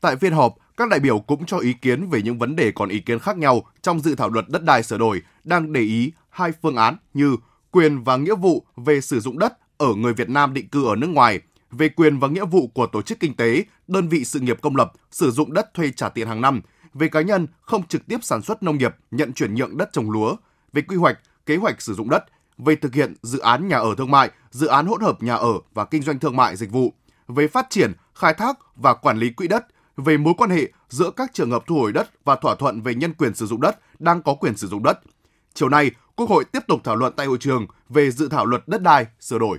Tại 0.00 0.16
phiên 0.16 0.32
họp, 0.32 0.54
các 0.76 0.88
đại 0.88 1.00
biểu 1.00 1.18
cũng 1.18 1.46
cho 1.46 1.58
ý 1.58 1.72
kiến 1.82 2.10
về 2.10 2.22
những 2.24 2.38
vấn 2.38 2.56
đề 2.56 2.72
còn 2.74 2.88
ý 2.88 2.98
kiến 2.98 3.18
khác 3.18 3.36
nhau 3.36 3.62
trong 3.82 4.00
dự 4.00 4.14
thảo 4.14 4.28
luật 4.28 4.44
đất 4.48 4.62
đai 4.62 4.82
sửa 4.82 4.98
đổi 4.98 5.22
đang 5.44 5.72
để 5.72 5.80
ý 5.80 6.12
hai 6.30 6.50
phương 6.62 6.76
án 6.76 6.96
như 7.14 7.36
quyền 7.70 8.04
và 8.04 8.16
nghĩa 8.16 8.34
vụ 8.34 8.62
về 8.76 9.00
sử 9.00 9.20
dụng 9.20 9.38
đất 9.38 9.52
ở 9.78 9.94
người 9.94 10.12
Việt 10.12 10.28
Nam 10.28 10.54
định 10.54 10.68
cư 10.68 10.88
ở 10.88 10.96
nước 10.96 11.06
ngoài 11.06 11.40
về 11.70 11.88
quyền 11.88 12.18
và 12.18 12.28
nghĩa 12.28 12.44
vụ 12.44 12.66
của 12.74 12.86
tổ 12.86 13.02
chức 13.02 13.20
kinh 13.20 13.36
tế, 13.36 13.64
đơn 13.88 14.08
vị 14.08 14.24
sự 14.24 14.40
nghiệp 14.40 14.58
công 14.62 14.76
lập 14.76 14.92
sử 15.10 15.30
dụng 15.30 15.52
đất 15.52 15.74
thuê 15.74 15.90
trả 15.90 16.08
tiền 16.08 16.28
hàng 16.28 16.40
năm, 16.40 16.60
về 16.94 17.08
cá 17.08 17.20
nhân 17.20 17.46
không 17.60 17.86
trực 17.86 18.06
tiếp 18.06 18.18
sản 18.22 18.42
xuất 18.42 18.62
nông 18.62 18.78
nghiệp, 18.78 18.94
nhận 19.10 19.32
chuyển 19.32 19.54
nhượng 19.54 19.76
đất 19.76 19.88
trồng 19.92 20.10
lúa, 20.10 20.36
về 20.72 20.82
quy 20.82 20.96
hoạch, 20.96 21.18
kế 21.46 21.56
hoạch 21.56 21.82
sử 21.82 21.94
dụng 21.94 22.10
đất, 22.10 22.24
về 22.58 22.76
thực 22.76 22.94
hiện 22.94 23.14
dự 23.22 23.38
án 23.38 23.68
nhà 23.68 23.76
ở 23.76 23.94
thương 23.98 24.10
mại, 24.10 24.30
dự 24.50 24.66
án 24.66 24.86
hỗn 24.86 25.00
hợp 25.00 25.22
nhà 25.22 25.34
ở 25.34 25.52
và 25.74 25.84
kinh 25.84 26.02
doanh 26.02 26.18
thương 26.18 26.36
mại 26.36 26.56
dịch 26.56 26.70
vụ, 26.70 26.92
về 27.28 27.48
phát 27.48 27.66
triển, 27.70 27.92
khai 28.14 28.34
thác 28.34 28.58
và 28.76 28.94
quản 28.94 29.18
lý 29.18 29.30
quỹ 29.30 29.48
đất, 29.48 29.66
về 29.96 30.16
mối 30.16 30.34
quan 30.36 30.50
hệ 30.50 30.72
giữa 30.88 31.10
các 31.10 31.30
trường 31.34 31.50
hợp 31.50 31.64
thu 31.66 31.74
hồi 31.74 31.92
đất 31.92 32.24
và 32.24 32.36
thỏa 32.36 32.54
thuận 32.54 32.82
về 32.82 32.94
nhân 32.94 33.14
quyền 33.14 33.34
sử 33.34 33.46
dụng 33.46 33.60
đất 33.60 33.78
đang 33.98 34.22
có 34.22 34.34
quyền 34.34 34.56
sử 34.56 34.68
dụng 34.68 34.82
đất. 34.82 35.00
Chiều 35.54 35.68
nay, 35.68 35.90
Quốc 36.16 36.28
hội 36.30 36.44
tiếp 36.44 36.60
tục 36.68 36.80
thảo 36.84 36.96
luận 36.96 37.12
tại 37.16 37.26
hội 37.26 37.38
trường 37.40 37.66
về 37.88 38.10
dự 38.10 38.28
thảo 38.28 38.46
luật 38.46 38.68
đất 38.68 38.82
đai 38.82 39.06
sửa 39.20 39.38
đổi. 39.38 39.58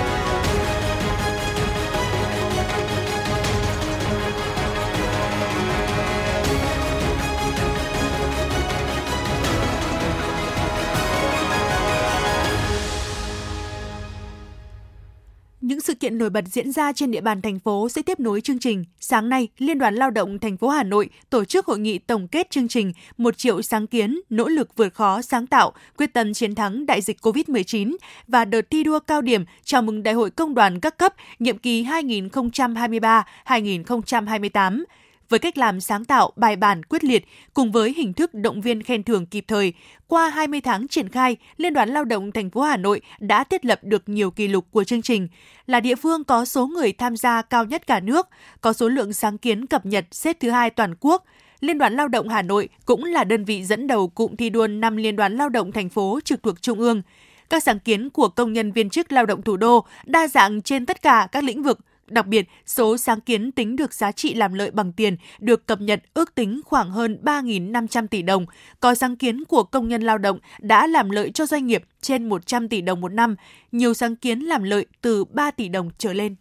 Những 15.71 15.81
sự 15.81 15.93
kiện 15.93 16.17
nổi 16.17 16.29
bật 16.29 16.43
diễn 16.47 16.71
ra 16.71 16.93
trên 16.93 17.11
địa 17.11 17.21
bàn 17.21 17.41
thành 17.41 17.59
phố 17.59 17.89
sẽ 17.89 18.01
tiếp 18.01 18.19
nối 18.19 18.41
chương 18.41 18.59
trình. 18.59 18.85
Sáng 18.99 19.29
nay, 19.29 19.47
Liên 19.57 19.79
đoàn 19.79 19.95
Lao 19.95 20.11
động 20.11 20.39
thành 20.39 20.57
phố 20.57 20.69
Hà 20.69 20.83
Nội 20.83 21.09
tổ 21.29 21.45
chức 21.45 21.65
hội 21.65 21.79
nghị 21.79 21.97
tổng 21.97 22.27
kết 22.27 22.49
chương 22.49 22.67
trình 22.67 22.93
một 23.17 23.37
triệu 23.37 23.61
sáng 23.61 23.87
kiến, 23.87 24.19
nỗ 24.29 24.47
lực 24.47 24.75
vượt 24.75 24.93
khó 24.93 25.21
sáng 25.21 25.47
tạo, 25.47 25.71
quyết 25.97 26.13
tâm 26.13 26.33
chiến 26.33 26.55
thắng 26.55 26.85
đại 26.85 27.01
dịch 27.01 27.17
COVID-19 27.21 27.95
và 28.27 28.45
đợt 28.45 28.69
thi 28.69 28.83
đua 28.83 28.99
cao 28.99 29.21
điểm 29.21 29.45
chào 29.63 29.81
mừng 29.81 30.03
Đại 30.03 30.13
hội 30.13 30.29
Công 30.29 30.55
đoàn 30.55 30.79
các 30.79 30.97
cấp 30.97 31.13
nhiệm 31.39 31.57
kỳ 31.57 31.83
2023-2028 31.83 34.83
với 35.31 35.39
cách 35.39 35.57
làm 35.57 35.81
sáng 35.81 36.05
tạo, 36.05 36.31
bài 36.35 36.55
bản, 36.55 36.83
quyết 36.83 37.03
liệt 37.03 37.25
cùng 37.53 37.71
với 37.71 37.93
hình 37.97 38.13
thức 38.13 38.33
động 38.33 38.61
viên 38.61 38.83
khen 38.83 39.03
thưởng 39.03 39.25
kịp 39.25 39.45
thời. 39.47 39.73
Qua 40.07 40.29
20 40.29 40.61
tháng 40.61 40.87
triển 40.87 41.09
khai, 41.09 41.37
Liên 41.57 41.73
đoàn 41.73 41.89
Lao 41.89 42.05
động 42.05 42.31
thành 42.31 42.49
phố 42.49 42.61
Hà 42.61 42.77
Nội 42.77 43.01
đã 43.19 43.43
thiết 43.43 43.65
lập 43.65 43.79
được 43.83 44.09
nhiều 44.09 44.31
kỷ 44.31 44.47
lục 44.47 44.65
của 44.71 44.83
chương 44.83 45.01
trình, 45.01 45.27
là 45.67 45.79
địa 45.79 45.95
phương 45.95 46.23
có 46.23 46.45
số 46.45 46.67
người 46.67 46.93
tham 46.93 47.17
gia 47.17 47.41
cao 47.41 47.65
nhất 47.65 47.87
cả 47.87 47.99
nước, 47.99 48.27
có 48.61 48.73
số 48.73 48.89
lượng 48.89 49.13
sáng 49.13 49.37
kiến 49.37 49.65
cập 49.65 49.85
nhật 49.85 50.05
xếp 50.11 50.37
thứ 50.39 50.49
hai 50.49 50.69
toàn 50.69 50.95
quốc. 50.99 51.23
Liên 51.59 51.77
đoàn 51.77 51.93
Lao 51.93 52.07
động 52.07 52.29
Hà 52.29 52.41
Nội 52.41 52.69
cũng 52.85 53.03
là 53.03 53.23
đơn 53.23 53.45
vị 53.45 53.63
dẫn 53.63 53.87
đầu 53.87 54.07
cụm 54.07 54.35
thi 54.35 54.49
đua 54.49 54.67
năm 54.67 54.97
Liên 54.97 55.15
đoàn 55.15 55.37
Lao 55.37 55.49
động 55.49 55.71
thành 55.71 55.89
phố 55.89 56.19
trực 56.23 56.43
thuộc 56.43 56.61
Trung 56.61 56.79
ương. 56.79 57.01
Các 57.49 57.63
sáng 57.63 57.79
kiến 57.79 58.09
của 58.09 58.29
công 58.29 58.53
nhân 58.53 58.71
viên 58.71 58.89
chức 58.89 59.11
lao 59.11 59.25
động 59.25 59.41
thủ 59.41 59.57
đô 59.57 59.85
đa 60.05 60.27
dạng 60.27 60.61
trên 60.61 60.85
tất 60.85 61.01
cả 61.01 61.27
các 61.31 61.43
lĩnh 61.43 61.63
vực, 61.63 61.79
Đặc 62.11 62.27
biệt, 62.27 62.47
số 62.65 62.97
sáng 62.97 63.21
kiến 63.21 63.51
tính 63.51 63.75
được 63.75 63.93
giá 63.93 64.11
trị 64.11 64.33
làm 64.33 64.53
lợi 64.53 64.71
bằng 64.71 64.93
tiền 64.93 65.17
được 65.39 65.67
cập 65.67 65.81
nhật 65.81 66.01
ước 66.13 66.35
tính 66.35 66.61
khoảng 66.65 66.91
hơn 66.91 67.17
3.500 67.23 68.07
tỷ 68.07 68.21
đồng. 68.21 68.45
Có 68.79 68.95
sáng 68.95 69.15
kiến 69.15 69.43
của 69.45 69.63
công 69.63 69.87
nhân 69.87 70.01
lao 70.01 70.17
động 70.17 70.39
đã 70.59 70.87
làm 70.87 71.09
lợi 71.09 71.31
cho 71.31 71.45
doanh 71.45 71.67
nghiệp 71.67 71.83
trên 72.01 72.29
100 72.29 72.69
tỷ 72.69 72.81
đồng 72.81 73.01
một 73.01 73.13
năm, 73.13 73.35
nhiều 73.71 73.93
sáng 73.93 74.15
kiến 74.15 74.39
làm 74.39 74.63
lợi 74.63 74.85
từ 75.01 75.25
3 75.25 75.51
tỷ 75.51 75.69
đồng 75.69 75.89
trở 75.97 76.13
lên. 76.13 76.35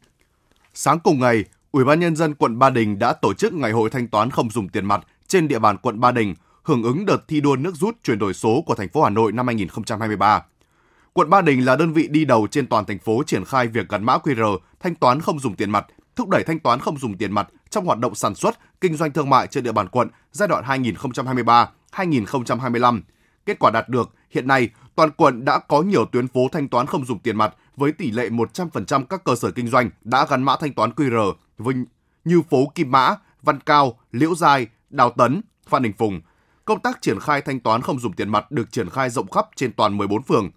Sáng 0.75 1.01
cùng 1.01 1.21
ngày, 1.21 1.45
Ủy 1.73 1.85
ban 1.85 2.01
nhân 2.01 2.17
dân 2.17 2.35
quận 2.35 2.59
Ba 2.59 2.71
Đình 2.71 2.99
đã 2.99 3.13
tổ 3.13 3.35
chức 3.35 3.53
ngày 3.53 3.73
hội 3.73 3.91
thanh 3.91 4.09
toán 4.09 4.31
không 4.31 4.51
dùng 4.51 4.69
tiền 4.69 4.87
mặt 4.87 5.07
trên 5.27 5.49
địa 5.49 5.59
bàn 5.59 5.77
quận 5.77 6.01
Ba 6.01 6.13
Đình, 6.13 6.35
hưởng 6.63 6.83
ứng 6.83 7.07
đợt 7.07 7.29
thi 7.29 7.41
đua 7.41 7.57
nước 7.57 7.75
rút 7.75 7.97
chuyển 8.05 8.19
đổi 8.19 8.35
số 8.35 8.63
của 8.67 8.75
thành 8.75 8.89
phố 8.89 9.03
Hà 9.03 9.11
Nội 9.11 9.33
năm 9.33 9.47
2023. 9.47 10.43
Quận 11.13 11.31
Ba 11.31 11.41
Đình 11.41 11.65
là 11.65 11.77
đơn 11.77 11.93
vị 11.93 12.09
đi 12.11 12.25
đầu 12.25 12.47
trên 12.51 12.67
toàn 12.67 12.85
thành 12.85 12.99
phố 12.99 13.23
triển 13.27 13.45
khai 13.45 13.67
việc 13.67 13.89
gắn 13.89 14.05
mã 14.05 14.19
QR 14.19 14.59
thanh 14.81 14.95
toán 14.95 15.21
không 15.21 15.39
dùng 15.39 15.57
tiền 15.57 15.71
mặt, 15.71 15.87
thúc 16.17 16.29
đẩy 16.29 16.45
thanh 16.45 16.59
toán 16.59 16.81
không 16.81 16.99
dùng 16.99 17.17
tiền 17.17 17.33
mặt 17.33 17.49
trong 17.71 17.87
hoạt 17.87 17.99
động 17.99 18.15
sản 18.15 18.35
xuất, 18.35 18.59
kinh 18.81 18.97
doanh 18.97 19.13
thương 19.13 19.31
mại 19.31 19.47
trên 19.47 19.65
địa 19.65 19.73
bàn 19.73 19.89
quận 19.89 20.09
giai 20.33 20.49
đoạn 20.49 20.65
2023-2025. 21.93 23.01
Kết 23.47 23.59
quả 23.59 23.71
đạt 23.71 23.89
được, 23.89 24.15
hiện 24.31 24.47
nay 24.47 24.69
toàn 24.95 25.11
quận 25.11 25.45
đã 25.45 25.59
có 25.59 25.83
nhiều 25.83 26.05
tuyến 26.05 26.29
phố 26.29 26.49
thanh 26.53 26.69
toán 26.69 26.87
không 26.87 27.05
dùng 27.05 27.19
tiền 27.19 27.37
mặt 27.37 27.55
với 27.77 27.93
tỷ 27.93 28.11
lệ 28.11 28.29
100% 28.29 29.05
các 29.05 29.25
cơ 29.25 29.35
sở 29.35 29.51
kinh 29.51 29.69
doanh 29.69 29.91
đã 30.05 30.27
gắn 30.31 30.43
mã 30.43 30.57
thanh 30.61 30.73
toán 30.73 30.91
QR 30.91 31.33
như 32.25 32.43
phố 32.51 32.67
Kim 32.75 32.91
Mã, 32.91 33.15
Văn 33.43 33.61
Cao, 33.61 33.99
Liễu 34.13 34.35
Giai, 34.35 34.67
Đào 34.91 35.11
Tấn, 35.11 35.41
Phan 35.69 35.83
Đình 35.83 35.93
Phùng. 35.99 36.21
Công 36.65 36.81
tác 36.81 37.03
triển 37.03 37.21
khai 37.21 37.43
thanh 37.43 37.61
toán 37.61 37.83
không 37.83 38.01
dùng 38.01 38.13
tiền 38.13 38.29
mặt 38.29 38.51
được 38.51 38.73
triển 38.73 38.91
khai 38.91 39.11
rộng 39.11 39.31
khắp 39.31 39.47
trên 39.57 39.73
toàn 39.73 39.97
14 39.97 40.23
phường, 40.23 40.51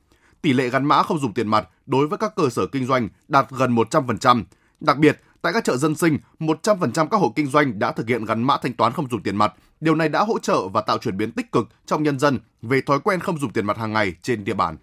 tỷ 0.44 0.54
lệ 0.54 0.70
gắn 0.70 0.86
mã 0.86 1.04
không 1.04 1.20
dùng 1.20 1.34
tiền 1.34 1.48
mặt 1.48 1.70
đối 1.86 2.08
với 2.08 2.18
các 2.18 2.36
cơ 2.36 2.50
sở 2.50 2.68
kinh 2.68 2.86
doanh 2.86 3.10
đạt 3.28 3.48
gần 3.50 3.76
100%. 3.76 4.44
Đặc 4.80 4.98
biệt, 4.98 5.22
tại 5.42 5.54
các 5.54 5.64
chợ 5.64 5.78
dân 5.78 5.96
sinh, 5.96 6.18
100% 6.40 7.08
các 7.08 7.18
hộ 7.18 7.34
kinh 7.36 7.48
doanh 7.48 7.80
đã 7.80 7.92
thực 7.92 8.08
hiện 8.08 8.26
gắn 8.26 8.44
mã 8.44 8.58
thanh 8.62 8.74
toán 8.74 8.94
không 8.94 9.10
dùng 9.10 9.24
tiền 9.24 9.36
mặt. 9.36 9.54
Điều 9.80 9.96
này 9.96 10.10
đã 10.10 10.20
hỗ 10.24 10.40
trợ 10.40 10.68
và 10.68 10.82
tạo 10.82 10.98
chuyển 10.98 11.18
biến 11.18 11.32
tích 11.32 11.52
cực 11.52 11.70
trong 11.86 12.04
nhân 12.04 12.20
dân 12.20 12.40
về 12.62 12.82
thói 12.82 13.00
quen 13.00 13.20
không 13.20 13.40
dùng 13.40 13.54
tiền 13.54 13.66
mặt 13.66 13.78
hàng 13.78 13.94
ngày 13.94 14.14
trên 14.22 14.44
địa 14.44 14.54
bàn. 14.54 14.78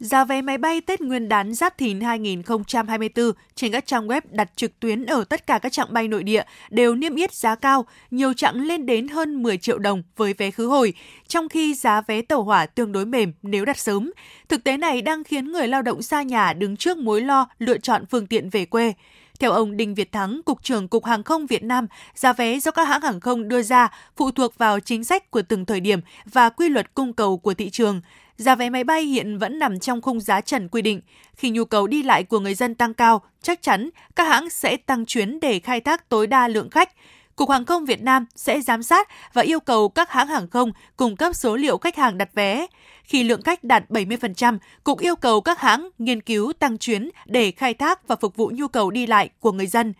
Giá 0.00 0.24
vé 0.24 0.42
máy 0.42 0.58
bay 0.58 0.80
Tết 0.80 1.00
Nguyên 1.00 1.28
đán 1.28 1.54
Giáp 1.54 1.78
Thìn 1.78 2.00
2024 2.00 3.32
trên 3.54 3.72
các 3.72 3.86
trang 3.86 4.08
web 4.08 4.20
đặt 4.30 4.50
trực 4.56 4.80
tuyến 4.80 5.06
ở 5.06 5.24
tất 5.24 5.46
cả 5.46 5.58
các 5.58 5.72
trạng 5.72 5.92
bay 5.92 6.08
nội 6.08 6.22
địa 6.22 6.42
đều 6.70 6.94
niêm 6.94 7.14
yết 7.14 7.34
giá 7.34 7.54
cao, 7.54 7.86
nhiều 8.10 8.32
chặng 8.32 8.56
lên 8.56 8.86
đến 8.86 9.08
hơn 9.08 9.42
10 9.42 9.58
triệu 9.58 9.78
đồng 9.78 10.02
với 10.16 10.32
vé 10.32 10.50
khứ 10.50 10.66
hồi, 10.66 10.94
trong 11.28 11.48
khi 11.48 11.74
giá 11.74 12.00
vé 12.00 12.22
tàu 12.22 12.42
hỏa 12.42 12.66
tương 12.66 12.92
đối 12.92 13.06
mềm 13.06 13.32
nếu 13.42 13.64
đặt 13.64 13.78
sớm. 13.78 14.12
Thực 14.48 14.64
tế 14.64 14.76
này 14.76 15.02
đang 15.02 15.24
khiến 15.24 15.52
người 15.52 15.68
lao 15.68 15.82
động 15.82 16.02
xa 16.02 16.22
nhà 16.22 16.52
đứng 16.52 16.76
trước 16.76 16.98
mối 16.98 17.20
lo 17.20 17.48
lựa 17.58 17.78
chọn 17.78 18.04
phương 18.10 18.26
tiện 18.26 18.50
về 18.50 18.64
quê. 18.64 18.92
Theo 19.40 19.52
ông 19.52 19.76
Đinh 19.76 19.94
Việt 19.94 20.12
Thắng, 20.12 20.40
Cục 20.44 20.62
trưởng 20.62 20.88
Cục 20.88 21.04
Hàng 21.04 21.22
không 21.22 21.46
Việt 21.46 21.62
Nam, 21.62 21.86
giá 22.14 22.32
vé 22.32 22.60
do 22.60 22.70
các 22.70 22.88
hãng 22.88 23.00
hàng 23.00 23.20
không 23.20 23.48
đưa 23.48 23.62
ra 23.62 23.88
phụ 24.16 24.30
thuộc 24.30 24.58
vào 24.58 24.80
chính 24.80 25.04
sách 25.04 25.30
của 25.30 25.42
từng 25.42 25.64
thời 25.64 25.80
điểm 25.80 26.00
và 26.32 26.48
quy 26.48 26.68
luật 26.68 26.94
cung 26.94 27.12
cầu 27.12 27.38
của 27.38 27.54
thị 27.54 27.70
trường. 27.70 28.00
Giá 28.38 28.54
vé 28.54 28.70
máy 28.70 28.84
bay 28.84 29.02
hiện 29.02 29.38
vẫn 29.38 29.58
nằm 29.58 29.78
trong 29.78 30.02
khung 30.02 30.20
giá 30.20 30.40
trần 30.40 30.68
quy 30.68 30.82
định. 30.82 31.00
Khi 31.36 31.50
nhu 31.50 31.64
cầu 31.64 31.86
đi 31.86 32.02
lại 32.02 32.24
của 32.24 32.40
người 32.40 32.54
dân 32.54 32.74
tăng 32.74 32.94
cao, 32.94 33.22
chắc 33.42 33.62
chắn 33.62 33.90
các 34.16 34.28
hãng 34.28 34.50
sẽ 34.50 34.76
tăng 34.76 35.06
chuyến 35.06 35.40
để 35.40 35.58
khai 35.58 35.80
thác 35.80 36.08
tối 36.08 36.26
đa 36.26 36.48
lượng 36.48 36.70
khách. 36.70 36.92
Cục 37.36 37.50
Hàng 37.50 37.64
không 37.64 37.84
Việt 37.84 38.02
Nam 38.02 38.26
sẽ 38.36 38.60
giám 38.60 38.82
sát 38.82 39.08
và 39.32 39.42
yêu 39.42 39.60
cầu 39.60 39.88
các 39.88 40.10
hãng 40.10 40.28
hàng 40.28 40.48
không 40.48 40.72
cung 40.96 41.16
cấp 41.16 41.34
số 41.34 41.56
liệu 41.56 41.78
khách 41.78 41.96
hàng 41.96 42.18
đặt 42.18 42.28
vé. 42.34 42.66
Khi 43.04 43.24
lượng 43.24 43.42
khách 43.42 43.64
đạt 43.64 43.90
70%, 43.90 44.58
Cục 44.84 44.98
yêu 44.98 45.16
cầu 45.16 45.40
các 45.40 45.60
hãng 45.60 45.88
nghiên 45.98 46.20
cứu 46.20 46.52
tăng 46.52 46.78
chuyến 46.78 47.10
để 47.26 47.50
khai 47.50 47.74
thác 47.74 48.08
và 48.08 48.16
phục 48.16 48.36
vụ 48.36 48.50
nhu 48.54 48.68
cầu 48.68 48.90
đi 48.90 49.06
lại 49.06 49.30
của 49.40 49.52
người 49.52 49.66
dân. 49.66 49.92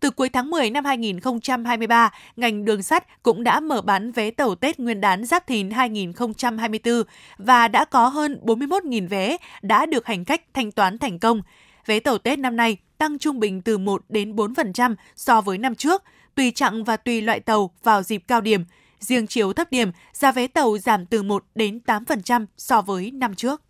Từ 0.00 0.10
cuối 0.10 0.28
tháng 0.28 0.50
10 0.50 0.70
năm 0.70 0.84
2023, 0.84 2.10
ngành 2.36 2.64
đường 2.64 2.82
sắt 2.82 3.22
cũng 3.22 3.44
đã 3.44 3.60
mở 3.60 3.82
bán 3.82 4.12
vé 4.12 4.30
tàu 4.30 4.54
Tết 4.54 4.78
Nguyên 4.78 5.00
đán 5.00 5.24
Giáp 5.24 5.46
Thìn 5.46 5.70
2024 5.70 7.02
và 7.38 7.68
đã 7.68 7.84
có 7.84 8.08
hơn 8.08 8.40
41.000 8.42 9.08
vé 9.08 9.36
đã 9.62 9.86
được 9.86 10.06
hành 10.06 10.24
khách 10.24 10.42
thanh 10.54 10.72
toán 10.72 10.98
thành 10.98 11.18
công. 11.18 11.42
Vé 11.86 12.00
tàu 12.00 12.18
Tết 12.18 12.38
năm 12.38 12.56
nay 12.56 12.76
tăng 12.98 13.18
trung 13.18 13.40
bình 13.40 13.62
từ 13.62 13.78
1 13.78 14.02
đến 14.08 14.36
4% 14.36 14.94
so 15.16 15.40
với 15.40 15.58
năm 15.58 15.74
trước, 15.74 16.02
tùy 16.34 16.52
chặng 16.54 16.84
và 16.84 16.96
tùy 16.96 17.20
loại 17.20 17.40
tàu 17.40 17.70
vào 17.82 18.02
dịp 18.02 18.22
cao 18.28 18.40
điểm. 18.40 18.64
Riêng 19.00 19.26
chiều 19.26 19.52
thấp 19.52 19.70
điểm, 19.70 19.90
giá 20.12 20.32
vé 20.32 20.46
tàu 20.46 20.78
giảm 20.78 21.06
từ 21.06 21.22
1 21.22 21.44
đến 21.54 21.80
8% 21.86 22.46
so 22.56 22.82
với 22.82 23.10
năm 23.10 23.34
trước. 23.34 23.62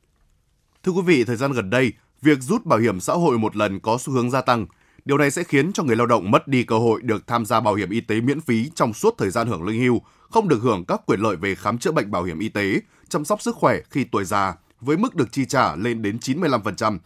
Thưa 0.83 0.93
quý 0.93 1.03
vị, 1.07 1.25
thời 1.25 1.37
gian 1.37 1.53
gần 1.53 1.71
đây, 1.71 1.93
việc 2.23 2.39
rút 2.41 2.65
bảo 2.65 2.79
hiểm 2.79 3.01
xã 3.01 3.13
hội 3.13 3.39
một 3.39 3.57
lần 3.57 3.81
có 3.81 3.99
xu 4.01 4.13
hướng 4.13 4.31
gia 4.31 4.41
tăng. 4.41 4.67
Điều 5.07 5.19
này 5.19 5.31
sẽ 5.31 5.45
khiến 5.45 5.73
cho 5.73 5.83
người 5.83 5.97
lao 5.97 6.07
động 6.07 6.31
mất 6.31 6.49
đi 6.49 6.63
cơ 6.65 6.79
hội 6.79 7.03
được 7.03 7.27
tham 7.27 7.47
gia 7.47 7.61
bảo 7.61 7.75
hiểm 7.75 7.91
y 7.91 8.01
tế 8.01 8.21
miễn 8.21 8.41
phí 8.41 8.71
trong 8.75 8.93
suốt 8.93 9.15
thời 9.19 9.31
gian 9.31 9.49
hưởng 9.49 9.63
lương 9.63 9.81
hưu, 9.81 10.01
không 10.31 10.49
được 10.49 10.59
hưởng 10.63 10.85
các 10.85 11.01
quyền 11.07 11.21
lợi 11.21 11.37
về 11.37 11.55
khám 11.55 11.79
chữa 11.79 11.93
bệnh 11.93 12.11
bảo 12.11 12.25
hiểm 12.25 12.39
y 12.39 12.49
tế, 12.49 12.81
chăm 13.09 13.25
sóc 13.25 13.43
sức 13.43 13.57
khỏe 13.57 13.81
khi 13.91 14.05
tuổi 14.05 14.25
già, 14.25 14.55
với 14.81 14.97
mức 14.97 15.15
được 15.15 15.33
chi 15.33 15.45
trả 15.45 15.77
lên 15.77 16.03
đến 16.03 16.19
95%. 16.19 16.99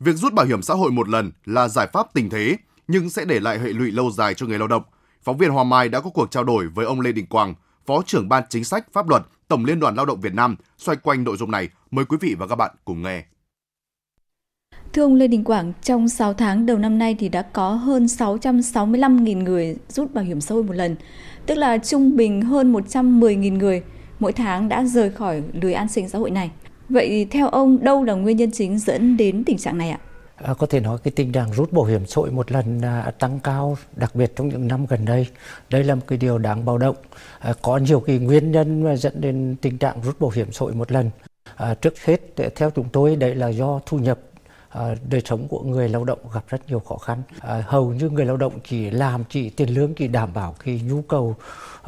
Việc 0.00 0.16
rút 0.16 0.32
bảo 0.32 0.46
hiểm 0.46 0.62
xã 0.62 0.74
hội 0.74 0.90
một 0.90 1.08
lần 1.08 1.32
là 1.44 1.68
giải 1.68 1.86
pháp 1.92 2.06
tình 2.14 2.30
thế, 2.30 2.56
nhưng 2.88 3.10
sẽ 3.10 3.24
để 3.24 3.40
lại 3.40 3.58
hệ 3.58 3.68
lụy 3.68 3.90
lâu 3.90 4.10
dài 4.10 4.34
cho 4.34 4.46
người 4.46 4.58
lao 4.58 4.68
động. 4.68 4.82
Phóng 5.22 5.38
viên 5.38 5.50
Hoa 5.50 5.64
Mai 5.64 5.88
đã 5.88 6.00
có 6.00 6.10
cuộc 6.10 6.30
trao 6.30 6.44
đổi 6.44 6.68
với 6.68 6.86
ông 6.86 7.00
Lê 7.00 7.12
Đình 7.12 7.26
Quang, 7.26 7.54
Phó 7.86 8.02
trưởng 8.06 8.28
ban 8.28 8.42
chính 8.48 8.64
sách 8.64 8.92
pháp 8.92 9.08
luật 9.08 9.22
Tổng 9.48 9.64
Liên 9.64 9.80
đoàn 9.80 9.94
Lao 9.94 10.06
động 10.06 10.20
Việt 10.20 10.34
Nam 10.34 10.56
xoay 10.78 10.96
quanh 10.96 11.24
nội 11.24 11.36
dung 11.36 11.50
này. 11.50 11.68
Mời 11.90 12.04
quý 12.04 12.16
vị 12.20 12.36
và 12.38 12.46
các 12.46 12.56
bạn 12.56 12.70
cùng 12.84 13.02
nghe. 13.02 13.24
Thưa 14.96 15.02
ông 15.02 15.14
Lê 15.14 15.26
Đình 15.26 15.44
Quảng, 15.44 15.72
trong 15.82 16.08
6 16.08 16.34
tháng 16.34 16.66
đầu 16.66 16.78
năm 16.78 16.98
nay 16.98 17.16
thì 17.18 17.28
đã 17.28 17.42
có 17.42 17.70
hơn 17.70 18.06
665.000 18.06 19.42
người 19.42 19.76
rút 19.88 20.14
bảo 20.14 20.24
hiểm 20.24 20.40
xã 20.40 20.54
hội 20.54 20.64
một 20.64 20.72
lần, 20.72 20.96
tức 21.46 21.54
là 21.54 21.78
trung 21.78 22.16
bình 22.16 22.42
hơn 22.42 22.72
110.000 22.72 23.58
người 23.58 23.82
mỗi 24.18 24.32
tháng 24.32 24.68
đã 24.68 24.84
rời 24.84 25.10
khỏi 25.10 25.42
lưới 25.52 25.72
an 25.74 25.88
sinh 25.88 26.08
xã 26.08 26.18
hội 26.18 26.30
này. 26.30 26.50
Vậy 26.88 27.26
theo 27.30 27.48
ông, 27.48 27.84
đâu 27.84 28.04
là 28.04 28.14
nguyên 28.14 28.36
nhân 28.36 28.50
chính 28.50 28.78
dẫn 28.78 29.16
đến 29.16 29.44
tình 29.44 29.58
trạng 29.58 29.78
này 29.78 29.90
ạ? 29.90 29.98
À, 30.36 30.54
có 30.54 30.66
thể 30.66 30.80
nói 30.80 30.98
cái 31.04 31.12
tình 31.16 31.32
trạng 31.32 31.52
rút 31.52 31.72
bảo 31.72 31.84
hiểm 31.84 32.06
xã 32.06 32.20
hội 32.20 32.30
một 32.30 32.52
lần 32.52 32.80
à, 32.80 33.12
tăng 33.18 33.40
cao, 33.40 33.76
đặc 33.96 34.14
biệt 34.14 34.32
trong 34.36 34.48
những 34.48 34.68
năm 34.68 34.86
gần 34.86 35.04
đây. 35.04 35.26
Đây 35.70 35.84
là 35.84 35.94
một 35.94 36.02
cái 36.06 36.18
điều 36.18 36.38
đáng 36.38 36.64
báo 36.64 36.78
động. 36.78 36.96
À, 37.38 37.54
có 37.62 37.76
nhiều 37.76 38.00
cái 38.00 38.18
nguyên 38.18 38.52
nhân 38.52 38.82
mà 38.82 38.96
dẫn 38.96 39.20
đến 39.20 39.56
tình 39.60 39.78
trạng 39.78 39.96
rút 40.02 40.20
bảo 40.20 40.30
hiểm 40.30 40.52
xã 40.52 40.60
hội 40.60 40.74
một 40.74 40.92
lần. 40.92 41.10
À, 41.56 41.74
trước 41.74 42.04
hết, 42.04 42.20
theo 42.56 42.70
chúng 42.70 42.88
tôi, 42.92 43.16
đây 43.16 43.34
là 43.34 43.48
do 43.48 43.80
thu 43.86 43.98
nhập 43.98 44.18
Ờ, 44.76 44.94
đời 45.08 45.22
sống 45.24 45.48
của 45.48 45.60
người 45.62 45.88
lao 45.88 46.04
động 46.04 46.18
gặp 46.34 46.44
rất 46.48 46.68
nhiều 46.68 46.78
khó 46.80 46.96
khăn. 46.96 47.22
À, 47.40 47.64
hầu 47.66 47.92
như 47.92 48.10
người 48.10 48.24
lao 48.24 48.36
động 48.36 48.52
chỉ 48.68 48.90
làm 48.90 49.24
chỉ 49.28 49.50
tiền 49.50 49.68
lương 49.68 49.94
chỉ 49.94 50.08
đảm 50.08 50.32
bảo 50.34 50.54
cái 50.64 50.80
nhu 50.88 51.02
cầu 51.02 51.36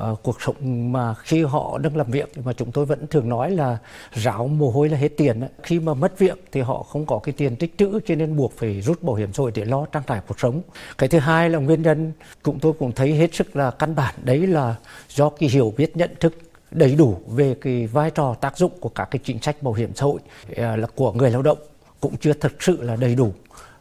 uh, 0.03 0.23
cuộc 0.23 0.43
sống 0.43 0.93
mà 0.93 1.15
khi 1.15 1.43
họ 1.43 1.79
đang 1.79 1.97
làm 1.97 2.11
việc 2.11 2.33
mà 2.45 2.53
chúng 2.53 2.73
tôi 2.73 2.87
vẫn 2.87 3.07
thường 3.07 3.29
nói 3.29 3.51
là 3.51 3.79
ráo 4.13 4.47
mồ 4.47 4.71
hôi 4.71 4.89
là 4.89 4.99
hết 4.99 5.09
tiền. 5.17 5.41
Khi 5.63 5.81
mà 5.81 5.95
mất 5.95 6.19
việc 6.19 6.45
thì 6.53 6.61
họ 6.61 6.83
không 6.83 7.07
có 7.07 7.19
cái 7.19 7.33
tiền 7.37 7.57
tích 7.57 7.79
trữ 7.79 8.01
cho 8.07 8.15
nên 8.15 8.37
buộc 8.37 8.53
phải 8.57 8.81
rút 8.81 9.03
bảo 9.03 9.17
hiểm 9.17 9.33
xã 9.33 9.43
hội 9.43 9.53
để 9.55 9.65
lo 9.65 9.87
trang 9.93 10.03
trải 10.07 10.21
cuộc 10.29 10.41
sống. 10.41 10.63
Cái 10.99 11.09
thứ 11.09 11.19
hai 11.19 11.51
là 11.51 11.59
nguyên 11.59 11.83
nhân 11.83 12.13
chúng 12.45 12.59
tôi 12.59 12.73
cũng 12.79 12.93
thấy 12.93 13.15
hết 13.15 13.35
sức 13.35 13.57
là 13.57 13.71
căn 13.71 13.95
bản 13.95 14.15
đấy 14.23 14.47
là 14.47 14.75
do 15.09 15.29
cái 15.29 15.49
hiểu 15.49 15.73
biết 15.77 15.97
nhận 15.97 16.11
thức 16.21 16.35
đầy 16.71 16.95
đủ 16.95 17.21
về 17.27 17.55
cái 17.61 17.87
vai 17.87 18.11
trò 18.11 18.35
tác 18.35 18.59
dụng 18.59 18.73
của 18.81 18.89
các 18.89 19.09
cái 19.11 19.21
chính 19.25 19.39
sách 19.43 19.63
bảo 19.63 19.75
hiểm 19.75 19.91
xã 19.95 20.07
hội 20.07 20.21
là 20.57 20.87
của 20.95 21.13
người 21.13 21.31
lao 21.31 21.43
động 21.43 21.59
cũng 22.01 22.17
chưa 22.17 22.33
thực 22.33 22.63
sự 22.63 22.83
là 22.83 22.97
đầy 22.97 23.15
đủ. 23.15 23.33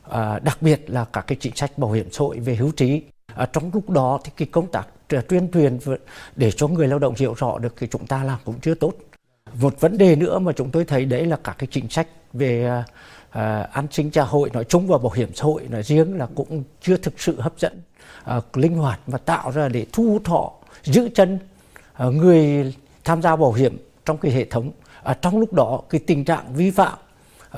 À, 0.09 0.39
đặc 0.39 0.57
biệt 0.61 0.89
là 0.89 1.05
các 1.05 1.27
cái 1.27 1.37
chính 1.39 1.55
sách 1.55 1.77
bảo 1.77 1.91
hiểm 1.91 2.11
xã 2.11 2.19
hội 2.19 2.39
về 2.39 2.55
hưu 2.55 2.71
trí. 2.71 3.01
À, 3.35 3.45
trong 3.53 3.71
lúc 3.73 3.89
đó 3.89 4.19
thì 4.23 4.31
cái 4.37 4.47
công 4.51 4.67
tác 4.67 4.87
tuyên 5.27 5.51
truyền 5.53 5.79
để 6.35 6.51
cho 6.51 6.67
người 6.67 6.87
lao 6.87 6.99
động 6.99 7.13
hiểu 7.17 7.33
rõ 7.37 7.57
được 7.57 7.73
thì 7.77 7.87
chúng 7.87 8.07
ta 8.07 8.23
làm 8.23 8.39
cũng 8.45 8.59
chưa 8.61 8.75
tốt. 8.75 8.93
Một 9.61 9.79
vấn 9.79 9.97
đề 9.97 10.15
nữa 10.15 10.39
mà 10.39 10.51
chúng 10.51 10.71
tôi 10.71 10.85
thấy 10.85 11.05
đấy 11.05 11.25
là 11.25 11.37
các 11.43 11.55
cái 11.57 11.67
chính 11.71 11.89
sách 11.89 12.07
về 12.33 12.65
à, 12.65 12.83
à, 13.29 13.69
an 13.71 13.87
sinh 13.91 14.11
xã 14.11 14.23
hội 14.23 14.49
nói 14.53 14.63
chung 14.63 14.87
và 14.87 14.97
bảo 14.97 15.11
hiểm 15.11 15.29
xã 15.33 15.43
hội 15.43 15.67
nói 15.69 15.83
riêng 15.83 16.17
là 16.17 16.27
cũng 16.35 16.63
chưa 16.81 16.97
thực 16.97 17.19
sự 17.19 17.41
hấp 17.41 17.53
dẫn 17.59 17.81
à, 18.23 18.41
linh 18.53 18.75
hoạt 18.75 18.99
và 19.07 19.17
tạo 19.17 19.51
ra 19.51 19.69
để 19.69 19.85
thu 19.93 20.19
thọ, 20.23 20.51
giữ 20.83 21.09
chân 21.15 21.39
à, 21.93 22.05
người 22.05 22.73
tham 23.03 23.21
gia 23.21 23.35
bảo 23.35 23.53
hiểm 23.53 23.77
trong 24.05 24.17
cái 24.17 24.31
hệ 24.31 24.45
thống. 24.45 24.71
À, 25.03 25.13
trong 25.21 25.39
lúc 25.39 25.53
đó 25.53 25.81
cái 25.89 26.01
tình 26.07 26.25
trạng 26.25 26.53
vi 26.53 26.71
phạm 26.71 26.97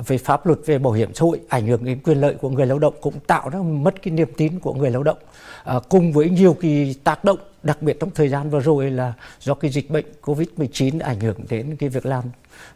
về 0.07 0.17
pháp 0.17 0.45
luật 0.45 0.59
về 0.65 0.79
bảo 0.79 0.93
hiểm 0.93 1.13
xã 1.13 1.23
hội 1.23 1.39
ảnh 1.49 1.67
hưởng 1.67 1.85
đến 1.85 1.99
quyền 2.03 2.21
lợi 2.21 2.35
của 2.41 2.49
người 2.49 2.65
lao 2.65 2.79
động 2.79 2.93
cũng 3.01 3.19
tạo 3.27 3.49
ra 3.49 3.59
mất 3.59 4.01
cái 4.01 4.11
niềm 4.11 4.29
tin 4.37 4.59
của 4.59 4.73
người 4.73 4.91
lao 4.91 5.03
động 5.03 5.17
à, 5.63 5.79
cùng 5.89 6.13
với 6.13 6.29
nhiều 6.29 6.57
cái 6.61 6.95
tác 7.03 7.23
động 7.23 7.39
đặc 7.63 7.81
biệt 7.81 7.99
trong 7.99 8.09
thời 8.15 8.29
gian 8.29 8.49
vừa 8.49 8.59
rồi 8.59 8.91
là 8.91 9.13
do 9.39 9.53
cái 9.53 9.71
dịch 9.71 9.89
bệnh 9.89 10.05
Covid-19 10.23 10.99
ảnh 11.01 11.19
hưởng 11.19 11.37
đến 11.49 11.75
cái 11.79 11.89
việc 11.89 12.05
làm 12.05 12.23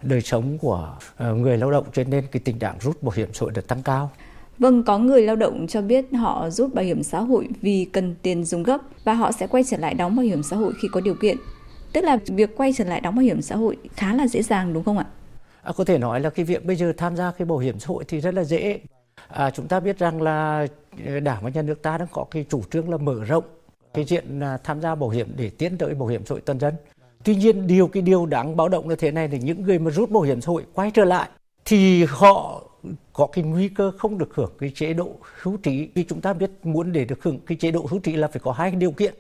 đời 0.02 0.22
sống 0.22 0.58
của 0.58 0.96
à, 1.18 1.32
người 1.32 1.58
lao 1.58 1.72
động 1.72 1.86
cho 1.94 2.04
nên 2.04 2.24
cái 2.32 2.42
tình 2.46 2.60
trạng 2.60 2.76
rút 2.82 3.04
bảo 3.04 3.14
hiểm 3.16 3.30
xã 3.34 3.40
hội 3.42 3.52
được 3.52 3.68
tăng 3.68 3.84
cao. 3.84 4.12
Vâng, 4.60 4.84
có 4.84 4.98
người 4.98 5.22
lao 5.22 5.36
động 5.36 5.68
cho 5.68 5.82
biết 5.82 6.06
họ 6.14 6.50
rút 6.50 6.74
bảo 6.74 6.86
hiểm 6.86 7.04
xã 7.04 7.20
hội 7.20 7.48
vì 7.62 7.86
cần 7.86 8.16
tiền 8.22 8.44
dùng 8.44 8.64
gấp 8.64 8.82
và 9.04 9.14
họ 9.14 9.32
sẽ 9.32 9.48
quay 9.48 9.64
trở 9.64 9.78
lại 9.78 9.94
đóng 9.94 10.16
bảo 10.16 10.26
hiểm 10.26 10.44
xã 10.44 10.56
hội 10.56 10.74
khi 10.82 10.88
có 10.92 11.02
điều 11.02 11.16
kiện. 11.16 11.38
Tức 11.94 12.04
là 12.04 12.18
việc 12.26 12.58
quay 12.58 12.74
trở 12.78 12.84
lại 12.84 13.02
đóng 13.02 13.16
bảo 13.16 13.24
hiểm 13.24 13.42
xã 13.42 13.56
hội 13.56 13.78
khá 13.96 14.14
là 14.14 14.28
dễ 14.28 14.42
dàng 14.42 14.74
đúng 14.74 14.84
không 14.84 14.98
ạ? 14.98 15.06
À, 15.64 15.72
có 15.78 15.84
thể 15.84 15.98
nói 15.98 16.20
là 16.20 16.30
cái 16.30 16.46
việc 16.46 16.66
bây 16.66 16.76
giờ 16.76 16.94
tham 16.98 17.16
gia 17.16 17.32
cái 17.32 17.46
bảo 17.46 17.58
hiểm 17.58 17.80
xã 17.80 17.88
hội 17.88 18.04
thì 18.08 18.20
rất 18.20 18.34
là 18.34 18.44
dễ. 18.44 18.80
À, 19.28 19.52
chúng 19.52 19.68
ta 19.68 19.80
biết 19.80 20.00
rằng 20.00 20.22
là 20.22 20.68
ờ, 21.06 21.20
đảng 21.20 21.44
và 21.44 21.50
nhà 21.50 21.62
nước 21.62 21.82
ta 21.82 21.98
đang 21.98 22.08
có 22.12 22.26
cái 22.32 22.46
chủ 22.50 22.62
trương 22.72 22.90
là 22.90 22.98
mở 22.98 23.24
rộng 23.24 23.44
cái 23.94 24.06
diện 24.06 24.40
à, 24.40 24.58
tham 24.64 24.82
gia 24.82 24.96
bảo 24.96 25.10
hiểm 25.10 25.34
để 25.38 25.50
tiến 25.50 25.78
tới 25.78 25.94
bảo 25.94 26.08
hiểm 26.08 26.26
xã 26.26 26.34
hội 26.34 26.42
toàn 26.42 26.60
dân. 26.60 26.74
Tuy 27.24 27.36
nhiên 27.36 27.68
điều 27.68 27.88
cái 27.88 28.04
điều 28.04 28.26
đáng 28.26 28.56
báo 28.56 28.70
động 28.70 28.90
là 28.90 28.96
thế 29.00 29.12
này 29.12 29.28
là 29.28 29.38
những 29.38 29.62
người 29.62 29.80
mà 29.80 29.92
rút 29.92 30.10
bảo 30.10 30.24
hiểm 30.24 30.42
xã 30.42 30.48
hội 30.48 30.66
quay 30.74 30.92
trở 30.92 31.06
lại 31.06 31.30
thì 31.66 32.04
họ 32.04 32.64
có 33.14 33.28
cái 33.28 33.44
nguy 33.44 33.70
cơ 33.70 33.92
không 33.98 34.18
được 34.18 34.36
hưởng 34.36 34.52
cái 34.60 34.72
chế 34.76 34.94
độ 34.94 35.16
hưu 35.42 35.58
trí 35.58 35.90
vì 35.96 36.04
chúng 36.04 36.22
ta 36.22 36.34
biết 36.34 36.52
muốn 36.64 36.92
để 36.92 37.06
được 37.06 37.24
hưởng 37.24 37.40
cái 37.46 37.58
chế 37.62 37.72
độ 37.72 37.88
hưu 37.90 38.00
trí 38.00 38.16
là 38.16 38.28
phải 38.28 38.40
có 38.40 38.52
hai 38.52 38.72
điều 38.72 38.92
kiện 38.92 39.14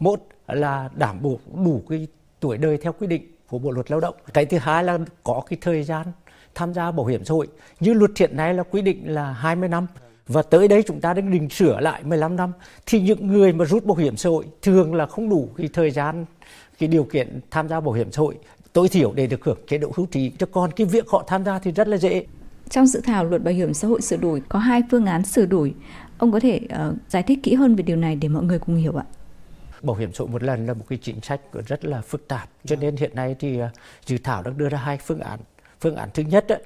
một 0.00 0.20
là 0.46 0.90
đảm 0.94 1.22
bảo 1.22 1.38
đủ 1.64 1.82
cái 1.88 2.06
tuổi 2.40 2.58
đời 2.58 2.78
theo 2.78 2.92
quy 2.92 3.06
định 3.06 3.33
của 3.54 3.58
Bộ 3.58 3.70
luật 3.70 3.90
Lao 3.90 4.00
động. 4.00 4.14
Cái 4.32 4.46
thứ 4.46 4.58
hai 4.58 4.84
là 4.84 4.98
có 5.24 5.42
cái 5.48 5.58
thời 5.60 5.82
gian 5.82 6.06
tham 6.54 6.74
gia 6.74 6.90
bảo 6.90 7.06
hiểm 7.06 7.24
xã 7.24 7.34
hội. 7.34 7.48
Như 7.80 7.92
luật 7.92 8.10
hiện 8.18 8.36
nay 8.36 8.54
là 8.54 8.62
quy 8.62 8.82
định 8.82 9.14
là 9.14 9.32
20 9.32 9.68
năm. 9.68 9.86
Và 10.26 10.42
tới 10.42 10.68
đây 10.68 10.82
chúng 10.82 11.00
ta 11.00 11.14
đang 11.14 11.30
định 11.30 11.48
sửa 11.50 11.80
lại 11.80 12.02
15 12.04 12.36
năm. 12.36 12.52
Thì 12.86 13.00
những 13.00 13.26
người 13.26 13.52
mà 13.52 13.64
rút 13.64 13.84
bảo 13.84 13.96
hiểm 13.96 14.16
xã 14.16 14.28
hội 14.28 14.44
thường 14.62 14.94
là 14.94 15.06
không 15.06 15.28
đủ 15.28 15.48
cái 15.56 15.68
thời 15.72 15.90
gian 15.90 16.24
cái 16.78 16.88
điều 16.88 17.04
kiện 17.04 17.40
tham 17.50 17.68
gia 17.68 17.80
bảo 17.80 17.92
hiểm 17.92 18.12
xã 18.12 18.20
hội. 18.20 18.38
Tối 18.72 18.88
thiểu 18.88 19.12
để 19.14 19.26
được 19.26 19.44
hưởng 19.44 19.58
chế 19.68 19.78
độ 19.78 19.92
hưu 19.94 20.06
trí. 20.06 20.30
Cho 20.38 20.46
còn 20.52 20.72
cái 20.72 20.86
việc 20.86 21.08
họ 21.08 21.24
tham 21.26 21.44
gia 21.44 21.58
thì 21.58 21.72
rất 21.72 21.88
là 21.88 21.96
dễ. 21.96 22.26
Trong 22.70 22.86
dự 22.86 23.00
thảo 23.00 23.24
luật 23.24 23.44
bảo 23.44 23.54
hiểm 23.54 23.74
xã 23.74 23.88
hội 23.88 24.00
sửa 24.00 24.16
đổi 24.16 24.42
có 24.48 24.58
hai 24.58 24.82
phương 24.90 25.06
án 25.06 25.24
sửa 25.24 25.46
đổi. 25.46 25.74
Ông 26.18 26.32
có 26.32 26.40
thể 26.40 26.60
uh, 26.64 26.96
giải 27.08 27.22
thích 27.22 27.38
kỹ 27.42 27.54
hơn 27.54 27.76
về 27.76 27.82
điều 27.82 27.96
này 27.96 28.16
để 28.16 28.28
mọi 28.28 28.42
người 28.42 28.58
cùng 28.58 28.76
hiểu 28.76 28.96
ạ 28.96 29.04
bảo 29.84 29.96
hiểm 29.96 30.12
xã 30.12 30.18
hội 30.18 30.28
một 30.28 30.42
lần 30.42 30.66
là 30.66 30.74
một 30.74 30.84
cái 30.88 30.98
chính 31.02 31.20
sách 31.20 31.40
rất 31.66 31.84
là 31.84 32.00
phức 32.00 32.28
tạp. 32.28 32.48
Cho 32.64 32.76
nên 32.76 32.96
hiện 32.96 33.14
nay 33.14 33.36
thì 33.38 33.62
uh, 33.62 33.68
dự 34.06 34.18
thảo 34.24 34.42
đang 34.42 34.58
đưa 34.58 34.68
ra 34.68 34.78
hai 34.78 34.98
phương 34.98 35.20
án. 35.20 35.40
Phương 35.80 35.96
án 35.96 36.08
thứ 36.14 36.22
nhất 36.22 36.48
ấy, 36.48 36.62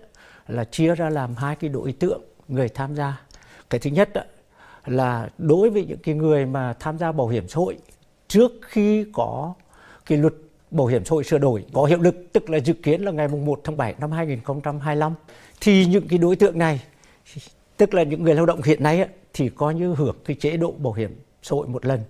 là 0.49 0.65
chia 0.65 0.95
ra 0.95 1.11
làm 1.11 1.35
hai 1.35 1.57
cái 1.57 1.71
đối 1.71 1.93
tượng 1.93 2.23
người 2.49 2.69
tham 2.69 2.95
gia. 2.95 3.21
Cái 3.71 3.81
thứ 3.81 3.91
nhất 3.91 4.15
ấy, 4.15 4.25
là 4.87 5.29
đối 5.39 5.71
với 5.71 5.85
những 5.85 5.99
cái 5.99 6.15
người 6.15 6.47
mà 6.47 6.73
tham 6.81 6.99
gia 6.99 7.13
bảo 7.13 7.29
hiểm 7.29 7.49
xã 7.49 7.57
hội 7.57 7.77
trước 8.29 8.53
khi 8.63 9.07
có 9.13 9.55
cái 10.07 10.19
luật 10.19 10.35
bảo 10.71 10.87
hiểm 10.87 11.05
xã 11.05 11.11
hội 11.11 11.25
sửa 11.25 11.39
đổi 11.39 11.65
có 11.73 11.85
hiệu 11.85 11.99
lực 11.99 12.15
tức 12.33 12.51
là 12.51 12.59
dự 12.59 12.73
kiến 12.73 13.03
là 13.03 13.13
ngày 13.13 13.29
1 13.29 13.61
tháng 13.65 13.77
7 13.77 13.95
năm 14.01 14.13
2025 14.13 15.15
thì 15.61 15.85
những 15.85 16.09
cái 16.09 16.19
đối 16.19 16.37
tượng 16.37 16.59
này 16.59 16.83
tức 17.77 17.95
là 17.95 18.03
những 18.03 18.23
người 18.23 18.35
lao 18.35 18.47
động 18.47 18.63
hiện 18.63 18.83
nay 18.83 18.99
ấy, 18.99 19.09
thì 19.33 19.49
coi 19.49 19.75
như 19.75 19.95
hưởng 19.95 20.17
cái 20.25 20.37
chế 20.41 20.57
độ 20.57 20.71
bảo 20.71 20.93
hiểm 20.93 21.21
xã 21.43 21.55
hội 21.57 21.67
một 21.69 21.87
lần 21.87 22.01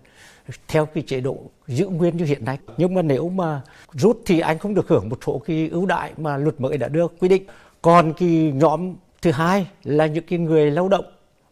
theo 0.68 0.86
cái 0.86 1.04
chế 1.06 1.20
độ 1.20 1.36
giữ 1.66 1.88
nguyên 1.88 2.16
như 2.16 2.24
hiện 2.24 2.44
nay. 2.44 2.58
Nhưng 2.76 2.94
mà 2.94 3.02
nếu 3.02 3.28
mà 3.28 3.60
rút 3.92 4.22
thì 4.26 4.40
anh 4.40 4.58
không 4.58 4.74
được 4.74 4.88
hưởng 4.88 5.08
một 5.08 5.18
số 5.26 5.38
cái 5.38 5.68
ưu 5.72 5.86
đại 5.86 6.12
mà 6.16 6.36
luật 6.36 6.60
mới 6.60 6.78
đã 6.78 6.88
đưa 6.88 7.08
quy 7.08 7.28
định. 7.28 7.42
Còn 7.82 8.12
cái 8.12 8.52
nhóm 8.54 8.94
thứ 9.22 9.30
hai 9.30 9.66
là 9.84 10.06
những 10.06 10.24
cái 10.28 10.38
người 10.38 10.70
lao 10.70 10.88
động 10.88 11.04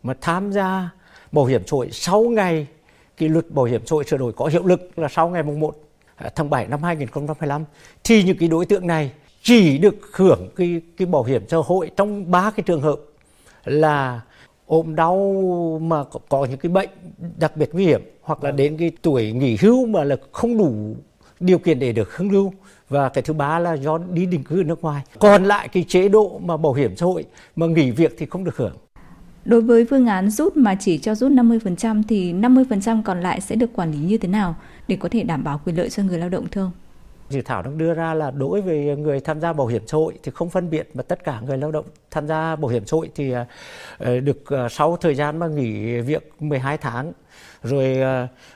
mà 0.02 0.14
tham 0.20 0.52
gia 0.52 0.90
bảo 1.32 1.44
hiểm 1.44 1.62
xã 1.66 1.72
hội 1.72 1.88
sau 1.92 2.22
ngày 2.22 2.66
cái 3.16 3.28
luật 3.28 3.50
bảo 3.50 3.64
hiểm 3.64 3.86
xã 3.86 3.94
hội 3.94 4.04
sửa 4.04 4.16
đổi 4.16 4.32
có 4.32 4.46
hiệu 4.46 4.66
lực 4.66 4.98
là 4.98 5.08
sau 5.08 5.28
ngày 5.28 5.42
mùng 5.42 5.60
1 5.60 5.76
à, 6.16 6.30
tháng 6.34 6.50
7 6.50 6.66
năm 6.66 6.82
2025 6.82 7.64
thì 8.04 8.22
những 8.22 8.36
cái 8.38 8.48
đối 8.48 8.66
tượng 8.66 8.86
này 8.86 9.10
chỉ 9.42 9.78
được 9.78 9.94
hưởng 10.12 10.48
cái 10.56 10.80
cái 10.96 11.06
bảo 11.06 11.24
hiểm 11.24 11.42
xã 11.48 11.56
hội 11.64 11.90
trong 11.96 12.30
ba 12.30 12.50
cái 12.50 12.64
trường 12.66 12.80
hợp 12.80 12.96
là 13.64 14.20
ốm 14.66 14.94
đau 14.94 15.78
mà 15.82 16.04
có, 16.04 16.20
có 16.28 16.44
những 16.44 16.58
cái 16.58 16.72
bệnh 16.72 16.88
đặc 17.38 17.56
biệt 17.56 17.70
nguy 17.72 17.84
hiểm 17.84 18.02
hoặc 18.22 18.44
là 18.44 18.50
đến 18.50 18.76
cái 18.76 18.90
tuổi 19.02 19.32
nghỉ 19.32 19.56
hưu 19.60 19.86
mà 19.86 20.04
là 20.04 20.16
không 20.32 20.58
đủ 20.58 20.96
điều 21.40 21.58
kiện 21.58 21.78
để 21.78 21.92
được 21.92 22.16
hưởng 22.16 22.28
hưu 22.28 22.52
và 22.88 23.08
cái 23.08 23.22
thứ 23.22 23.32
ba 23.32 23.58
là 23.58 23.74
do 23.74 23.98
đi 23.98 24.26
định 24.26 24.44
cư 24.44 24.60
ở 24.60 24.64
nước 24.64 24.82
ngoài. 24.82 25.02
Còn 25.18 25.44
lại 25.44 25.68
cái 25.68 25.84
chế 25.88 26.08
độ 26.08 26.40
mà 26.44 26.56
bảo 26.56 26.72
hiểm 26.72 26.96
xã 26.96 27.06
hội 27.06 27.24
mà 27.56 27.66
nghỉ 27.66 27.90
việc 27.90 28.14
thì 28.18 28.26
không 28.26 28.44
được 28.44 28.56
hưởng. 28.56 28.76
Đối 29.44 29.60
với 29.60 29.86
phương 29.90 30.06
án 30.06 30.30
rút 30.30 30.56
mà 30.56 30.74
chỉ 30.80 30.98
cho 30.98 31.14
rút 31.14 31.32
50% 31.32 32.02
thì 32.08 32.32
50% 32.32 33.02
còn 33.02 33.20
lại 33.20 33.40
sẽ 33.40 33.56
được 33.56 33.70
quản 33.74 33.92
lý 33.92 33.98
như 33.98 34.18
thế 34.18 34.28
nào 34.28 34.54
để 34.88 34.96
có 34.96 35.08
thể 35.08 35.22
đảm 35.22 35.44
bảo 35.44 35.60
quyền 35.64 35.76
lợi 35.76 35.90
cho 35.90 36.02
người 36.02 36.18
lao 36.18 36.28
động 36.28 36.46
thưa 36.50 36.60
ông? 36.62 36.70
Dự 37.30 37.42
thảo 37.42 37.62
đang 37.62 37.78
đưa 37.78 37.94
ra 37.94 38.14
là 38.14 38.30
đối 38.30 38.60
với 38.60 38.96
người 38.96 39.20
tham 39.20 39.40
gia 39.40 39.52
bảo 39.52 39.66
hiểm 39.66 39.82
xã 39.86 39.96
hội 39.96 40.18
thì 40.22 40.32
không 40.34 40.50
phân 40.50 40.70
biệt 40.70 40.90
mà 40.94 41.02
tất 41.02 41.24
cả 41.24 41.40
người 41.40 41.58
lao 41.58 41.72
động 41.72 41.84
tham 42.10 42.26
gia 42.26 42.56
bảo 42.56 42.68
hiểm 42.68 42.86
xã 42.86 42.94
hội 42.96 43.10
thì 43.14 43.30
ờ, 43.30 43.44
ờ, 43.98 44.20
được 44.20 44.46
ờ, 44.46 44.68
sau 44.68 44.96
thời 44.96 45.14
gian 45.14 45.38
mà 45.38 45.46
nghỉ 45.46 46.00
việc 46.00 46.32
12 46.40 46.78
tháng 46.78 47.12
rồi 47.62 47.98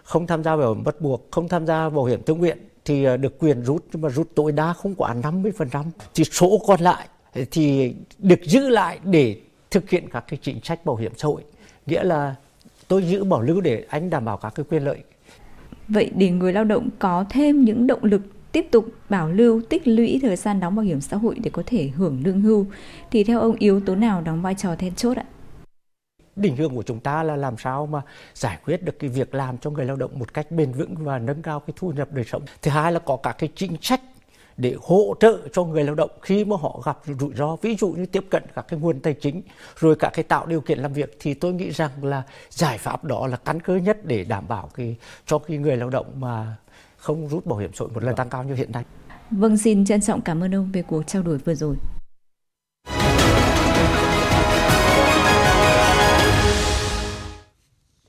không 0.02 0.26
tham 0.26 0.44
gia 0.44 0.56
bảo 0.56 0.74
hiểm 0.74 0.84
bắt 0.84 1.00
buộc, 1.00 1.28
không 1.30 1.48
tham 1.48 1.66
gia 1.66 1.88
bảo 1.88 2.04
hiểm 2.04 2.22
tự 2.22 2.34
nguyện 2.34 2.58
thì 2.84 3.06
được 3.16 3.38
quyền 3.38 3.62
rút 3.62 3.84
nhưng 3.92 4.02
mà 4.02 4.08
rút 4.08 4.28
tối 4.34 4.52
đa 4.52 4.72
không 4.72 4.94
quá 4.94 5.14
50%. 5.14 5.84
Thì 6.14 6.24
số 6.24 6.60
còn 6.66 6.80
lại 6.80 7.08
thì 7.50 7.94
được 8.18 8.40
giữ 8.42 8.68
lại 8.68 8.98
để 9.04 9.36
thực 9.70 9.90
hiện 9.90 10.08
các 10.12 10.24
cái 10.28 10.38
chính 10.42 10.60
sách 10.62 10.84
bảo 10.84 10.96
hiểm 10.96 11.12
xã 11.16 11.28
hội. 11.28 11.42
Nghĩa 11.86 12.02
là 12.02 12.34
tôi 12.88 13.02
giữ 13.02 13.24
bảo 13.24 13.42
lưu 13.42 13.60
để 13.60 13.84
anh 13.88 14.10
đảm 14.10 14.24
bảo 14.24 14.36
các 14.36 14.52
cái 14.54 14.64
quyền 14.70 14.84
lợi. 14.84 14.98
Vậy 15.88 16.10
để 16.14 16.30
người 16.30 16.52
lao 16.52 16.64
động 16.64 16.88
có 16.98 17.24
thêm 17.30 17.64
những 17.64 17.86
động 17.86 18.04
lực 18.04 18.22
tiếp 18.52 18.66
tục 18.70 18.84
bảo 19.08 19.28
lưu, 19.28 19.62
tích 19.68 19.88
lũy 19.88 20.18
thời 20.22 20.36
gian 20.36 20.60
đóng 20.60 20.76
bảo 20.76 20.84
hiểm 20.84 21.00
xã 21.00 21.16
hội 21.16 21.38
để 21.38 21.50
có 21.50 21.62
thể 21.66 21.88
hưởng 21.88 22.22
lương 22.24 22.40
hưu 22.40 22.66
thì 23.10 23.24
theo 23.24 23.40
ông, 23.40 23.56
yếu 23.58 23.80
tố 23.80 23.94
nào 23.94 24.20
đóng 24.20 24.42
vai 24.42 24.54
trò 24.54 24.74
then 24.74 24.94
chốt 24.94 25.16
ạ? 25.16 25.24
định 26.36 26.56
hướng 26.56 26.74
của 26.74 26.82
chúng 26.82 27.00
ta 27.00 27.22
là 27.22 27.36
làm 27.36 27.58
sao 27.58 27.86
mà 27.86 28.02
giải 28.34 28.58
quyết 28.64 28.82
được 28.82 28.98
cái 28.98 29.10
việc 29.10 29.34
làm 29.34 29.58
cho 29.58 29.70
người 29.70 29.84
lao 29.84 29.96
động 29.96 30.18
một 30.18 30.34
cách 30.34 30.50
bền 30.50 30.72
vững 30.72 30.94
và 30.96 31.18
nâng 31.18 31.42
cao 31.42 31.60
cái 31.60 31.74
thu 31.76 31.92
nhập 31.92 32.08
đời 32.12 32.24
sống. 32.24 32.42
Thứ 32.62 32.70
hai 32.70 32.92
là 32.92 32.98
có 32.98 33.16
các 33.16 33.32
cái 33.38 33.50
chính 33.56 33.76
sách 33.80 34.00
để 34.56 34.76
hỗ 34.82 35.14
trợ 35.20 35.38
cho 35.52 35.64
người 35.64 35.84
lao 35.84 35.94
động 35.94 36.10
khi 36.22 36.44
mà 36.44 36.56
họ 36.60 36.82
gặp 36.84 36.98
rủi 37.18 37.34
ro, 37.34 37.56
ví 37.56 37.76
dụ 37.76 37.88
như 37.88 38.06
tiếp 38.06 38.24
cận 38.30 38.42
các 38.54 38.64
cái 38.68 38.80
nguồn 38.80 39.00
tài 39.00 39.14
chính, 39.14 39.42
rồi 39.78 39.96
cả 39.96 40.10
cái 40.12 40.22
tạo 40.22 40.46
điều 40.46 40.60
kiện 40.60 40.78
làm 40.78 40.92
việc 40.92 41.16
thì 41.20 41.34
tôi 41.34 41.52
nghĩ 41.52 41.70
rằng 41.70 41.90
là 42.02 42.22
giải 42.50 42.78
pháp 42.78 43.04
đó 43.04 43.26
là 43.26 43.36
căn 43.36 43.60
cơ 43.60 43.76
nhất 43.76 43.98
để 44.04 44.24
đảm 44.24 44.48
bảo 44.48 44.70
cái, 44.74 44.96
cho 45.26 45.38
cái 45.38 45.58
người 45.58 45.76
lao 45.76 45.90
động 45.90 46.06
mà 46.14 46.56
không 47.00 47.28
rút 47.28 47.46
bảo 47.46 47.58
hiểm 47.58 47.70
xã 47.74 47.84
hội 47.84 47.90
một 47.94 48.02
lần 48.02 48.16
tăng 48.16 48.30
cao 48.30 48.44
như 48.44 48.54
hiện 48.54 48.72
nay. 48.72 48.84
Vâng, 49.30 49.56
xin 49.56 49.84
trân 49.84 50.00
trọng 50.00 50.20
cảm 50.20 50.40
ơn 50.40 50.54
ông 50.54 50.72
về 50.72 50.82
cuộc 50.82 51.02
trao 51.06 51.22
đổi 51.22 51.38
vừa 51.38 51.54
rồi. 51.54 51.76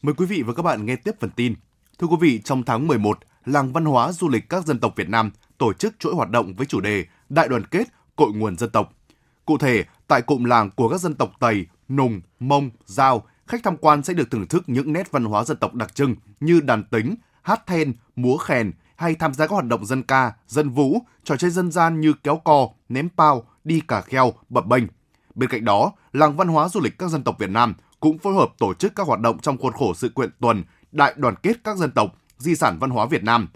Mời 0.02 0.14
quý 0.18 0.26
vị 0.26 0.44
và 0.46 0.54
các 0.54 0.64
bạn 0.64 0.86
nghe 0.86 0.96
tiếp 0.96 1.12
phần 1.20 1.30
tin. 1.36 1.56
Thưa 2.00 2.08
quý 2.08 2.16
vị, 2.20 2.42
trong 2.42 2.64
tháng 2.64 2.88
11, 2.88 3.20
Làng 3.46 3.74
Văn 3.74 3.86
hóa 3.86 4.12
Du 4.12 4.30
lịch 4.30 4.50
các 4.50 4.66
dân 4.66 4.80
tộc 4.80 4.94
Việt 4.96 5.10
Nam 5.10 5.32
tổ 5.58 5.74
chức 5.74 6.00
chuỗi 6.00 6.14
hoạt 6.14 6.30
động 6.30 6.54
với 6.54 6.66
chủ 6.66 6.82
đề 6.82 7.06
Đại 7.30 7.48
đoàn 7.48 7.66
kết, 7.66 7.88
cội 8.16 8.32
nguồn 8.34 8.58
dân 8.58 8.70
tộc. 8.70 8.94
Cụ 9.46 9.58
thể, 9.58 9.84
tại 10.08 10.22
cụm 10.22 10.44
làng 10.44 10.70
của 10.76 10.90
các 10.90 11.02
dân 11.02 11.16
tộc 11.16 11.32
Tây, 11.40 11.66
Nùng, 11.90 12.22
Mông, 12.40 12.70
Giao, 12.86 13.24
khách 13.48 13.64
tham 13.64 13.78
quan 13.78 14.04
sẽ 14.04 14.14
được 14.14 14.32
thưởng 14.32 14.48
thức 14.48 14.64
những 14.68 14.94
nét 14.94 15.12
văn 15.12 15.26
hóa 15.26 15.44
dân 15.44 15.58
tộc 15.58 15.74
đặc 15.74 15.96
trưng 15.96 16.16
như 16.40 16.62
đàn 16.62 16.84
tính, 16.84 17.16
hát 17.42 17.68
then, 17.68 17.94
múa 18.16 18.38
khen 18.38 18.72
hay 19.02 19.16
tham 19.16 19.34
gia 19.34 19.48
các 19.48 19.52
hoạt 19.52 19.66
động 19.66 19.86
dân 19.86 20.04
ca, 20.04 20.34
dân 20.48 20.70
vũ, 20.70 21.00
trò 21.24 21.36
chơi 21.38 21.52
dân 21.52 21.72
gian 21.72 22.02
như 22.02 22.14
kéo 22.24 22.42
co, 22.44 22.68
ném 22.90 23.10
pao, 23.18 23.44
đi 23.64 23.82
cà 23.88 24.02
kheo, 24.02 24.34
bập 24.50 24.66
bênh. 24.66 24.84
Bên 25.36 25.50
cạnh 25.50 25.66
đó, 25.66 25.92
làng 26.14 26.38
văn 26.38 26.48
hóa 26.48 26.70
du 26.70 26.80
lịch 26.80 26.98
các 26.98 27.10
dân 27.10 27.24
tộc 27.24 27.36
Việt 27.40 27.50
Nam 27.50 27.74
cũng 28.00 28.18
phối 28.18 28.34
hợp 28.34 28.50
tổ 28.58 28.74
chức 28.74 28.96
các 28.96 29.08
hoạt 29.08 29.20
động 29.20 29.40
trong 29.40 29.58
khuôn 29.58 29.74
khổ 29.74 29.94
sự 29.94 30.10
kiện 30.10 30.30
tuần 30.40 30.64
Đại 30.92 31.14
đoàn 31.18 31.36
kết 31.44 31.64
các 31.64 31.78
dân 31.78 31.92
tộc, 31.92 32.16
di 32.38 32.56
sản 32.56 32.78
văn 32.80 32.90
hóa 32.90 33.06
Việt 33.06 33.24
Nam. 33.24 33.48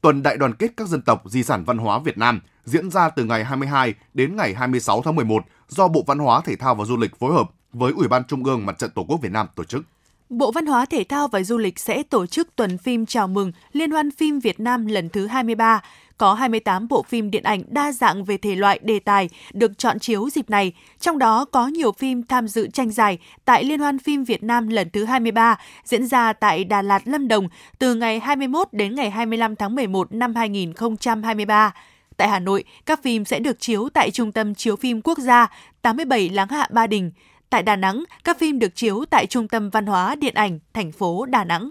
Tuần 0.00 0.22
Đại 0.22 0.36
đoàn 0.36 0.54
kết 0.54 0.72
các 0.76 0.88
dân 0.88 1.02
tộc, 1.02 1.22
di 1.26 1.42
sản 1.42 1.64
văn 1.64 1.78
hóa 1.78 1.98
Việt 1.98 2.18
Nam 2.18 2.40
diễn 2.64 2.90
ra 2.90 3.08
từ 3.08 3.24
ngày 3.24 3.44
22 3.44 3.94
đến 4.14 4.36
ngày 4.36 4.54
26 4.54 5.02
tháng 5.02 5.16
11 5.16 5.44
do 5.68 5.88
Bộ 5.88 6.04
Văn 6.06 6.18
hóa 6.18 6.40
Thể 6.44 6.56
thao 6.56 6.74
và 6.74 6.84
Du 6.84 6.96
lịch 6.96 7.18
phối 7.18 7.32
hợp 7.32 7.50
với 7.72 7.92
Ủy 7.92 8.08
ban 8.08 8.24
Trung 8.24 8.44
ương 8.44 8.66
Mặt 8.66 8.78
trận 8.78 8.90
Tổ 8.90 9.04
quốc 9.08 9.20
Việt 9.22 9.32
Nam 9.32 9.46
tổ 9.54 9.64
chức. 9.64 9.84
Bộ 10.30 10.50
Văn 10.50 10.66
hóa 10.66 10.86
Thể 10.86 11.04
thao 11.04 11.28
và 11.28 11.42
Du 11.42 11.58
lịch 11.58 11.78
sẽ 11.78 12.02
tổ 12.02 12.26
chức 12.26 12.56
tuần 12.56 12.78
phim 12.78 13.06
chào 13.06 13.28
mừng 13.28 13.52
Liên 13.72 13.90
hoan 13.90 14.10
phim 14.10 14.38
Việt 14.38 14.60
Nam 14.60 14.86
lần 14.86 15.08
thứ 15.08 15.26
23, 15.26 15.82
có 16.18 16.34
28 16.34 16.88
bộ 16.88 17.02
phim 17.02 17.30
điện 17.30 17.42
ảnh 17.42 17.62
đa 17.68 17.92
dạng 17.92 18.24
về 18.24 18.36
thể 18.36 18.56
loại 18.56 18.78
đề 18.82 18.98
tài 18.98 19.28
được 19.52 19.78
chọn 19.78 19.98
chiếu 19.98 20.30
dịp 20.30 20.50
này, 20.50 20.72
trong 21.00 21.18
đó 21.18 21.44
có 21.44 21.66
nhiều 21.66 21.92
phim 21.92 22.22
tham 22.22 22.48
dự 22.48 22.68
tranh 22.68 22.90
giải 22.90 23.18
tại 23.44 23.64
Liên 23.64 23.80
hoan 23.80 23.98
phim 23.98 24.24
Việt 24.24 24.42
Nam 24.42 24.68
lần 24.68 24.90
thứ 24.90 25.04
23 25.04 25.58
diễn 25.84 26.06
ra 26.06 26.32
tại 26.32 26.64
Đà 26.64 26.82
Lạt, 26.82 27.02
Lâm 27.04 27.28
Đồng 27.28 27.48
từ 27.78 27.94
ngày 27.94 28.20
21 28.20 28.68
đến 28.72 28.94
ngày 28.94 29.10
25 29.10 29.56
tháng 29.56 29.74
11 29.74 30.12
năm 30.12 30.34
2023. 30.34 31.74
Tại 32.16 32.28
Hà 32.28 32.38
Nội, 32.38 32.64
các 32.86 33.02
phim 33.02 33.24
sẽ 33.24 33.38
được 33.38 33.60
chiếu 33.60 33.88
tại 33.94 34.10
Trung 34.10 34.32
tâm 34.32 34.54
Chiếu 34.54 34.76
phim 34.76 35.00
Quốc 35.02 35.18
gia 35.18 35.50
87 35.82 36.28
Láng 36.28 36.48
Hạ 36.48 36.68
Ba 36.70 36.86
Đình. 36.86 37.10
Tại 37.50 37.62
Đà 37.62 37.76
Nẵng, 37.76 38.04
các 38.24 38.38
phim 38.38 38.58
được 38.58 38.74
chiếu 38.74 39.04
tại 39.10 39.26
Trung 39.26 39.48
tâm 39.48 39.70
Văn 39.70 39.86
hóa 39.86 40.14
Điện 40.14 40.34
ảnh 40.34 40.58
thành 40.74 40.92
phố 40.92 41.26
Đà 41.26 41.44
Nẵng. 41.44 41.70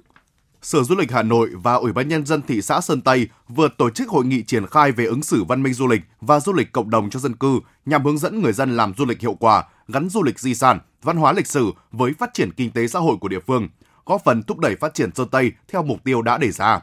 Sở 0.61 0.83
Du 0.83 0.95
lịch 0.95 1.11
Hà 1.11 1.23
Nội 1.23 1.49
và 1.53 1.73
Ủy 1.73 1.93
ban 1.93 2.07
Nhân 2.07 2.25
dân 2.25 2.41
thị 2.41 2.61
xã 2.61 2.81
Sơn 2.81 3.01
Tây 3.01 3.27
vừa 3.47 3.67
tổ 3.77 3.89
chức 3.89 4.09
hội 4.09 4.25
nghị 4.25 4.43
triển 4.43 4.67
khai 4.67 4.91
về 4.91 5.05
ứng 5.05 5.23
xử 5.23 5.43
văn 5.43 5.63
minh 5.63 5.73
du 5.73 5.87
lịch 5.87 6.01
và 6.21 6.39
du 6.39 6.53
lịch 6.53 6.71
cộng 6.71 6.89
đồng 6.89 7.09
cho 7.09 7.19
dân 7.19 7.35
cư 7.35 7.59
nhằm 7.85 8.05
hướng 8.05 8.17
dẫn 8.17 8.41
người 8.41 8.53
dân 8.53 8.77
làm 8.77 8.93
du 8.97 9.05
lịch 9.05 9.21
hiệu 9.21 9.33
quả, 9.33 9.63
gắn 9.87 10.09
du 10.09 10.23
lịch 10.23 10.39
di 10.39 10.55
sản, 10.55 10.79
văn 11.01 11.17
hóa 11.17 11.33
lịch 11.33 11.47
sử 11.47 11.71
với 11.91 12.13
phát 12.19 12.33
triển 12.33 12.51
kinh 12.51 12.71
tế 12.71 12.87
xã 12.87 12.99
hội 12.99 13.17
của 13.21 13.27
địa 13.27 13.39
phương, 13.47 13.69
góp 14.05 14.21
phần 14.25 14.43
thúc 14.43 14.59
đẩy 14.59 14.75
phát 14.75 14.93
triển 14.93 15.09
Sơn 15.15 15.27
Tây 15.31 15.51
theo 15.67 15.83
mục 15.83 16.03
tiêu 16.03 16.21
đã 16.21 16.37
đề 16.37 16.51
ra. 16.51 16.79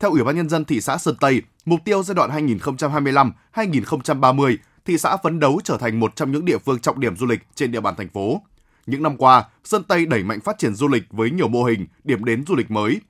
Theo 0.00 0.10
Ủy 0.10 0.24
ban 0.24 0.36
Nhân 0.36 0.48
dân 0.48 0.64
thị 0.64 0.80
xã 0.80 0.98
Sơn 0.98 1.16
Tây, 1.20 1.42
mục 1.64 1.80
tiêu 1.84 2.02
giai 2.02 2.14
đoạn 2.14 2.48
2025-2030, 3.54 4.56
thị 4.88 4.98
xã 4.98 5.16
phấn 5.16 5.40
đấu 5.40 5.60
trở 5.64 5.76
thành 5.76 6.00
một 6.00 6.16
trong 6.16 6.32
những 6.32 6.44
địa 6.44 6.58
phương 6.58 6.78
trọng 6.78 7.00
điểm 7.00 7.16
du 7.16 7.26
lịch 7.26 7.40
trên 7.54 7.72
địa 7.72 7.80
bàn 7.80 7.94
thành 7.96 8.08
phố. 8.08 8.42
Những 8.86 9.02
năm 9.02 9.16
qua, 9.16 9.44
Sơn 9.64 9.82
Tây 9.88 10.06
đẩy 10.06 10.24
mạnh 10.24 10.40
phát 10.40 10.58
triển 10.58 10.74
du 10.74 10.88
lịch 10.88 11.02
với 11.10 11.30
nhiều 11.30 11.48
mô 11.48 11.64
hình, 11.64 11.86
điểm 12.04 12.24
đến 12.24 12.44
du 12.46 12.54
lịch 12.54 12.70
mới. 12.70 13.00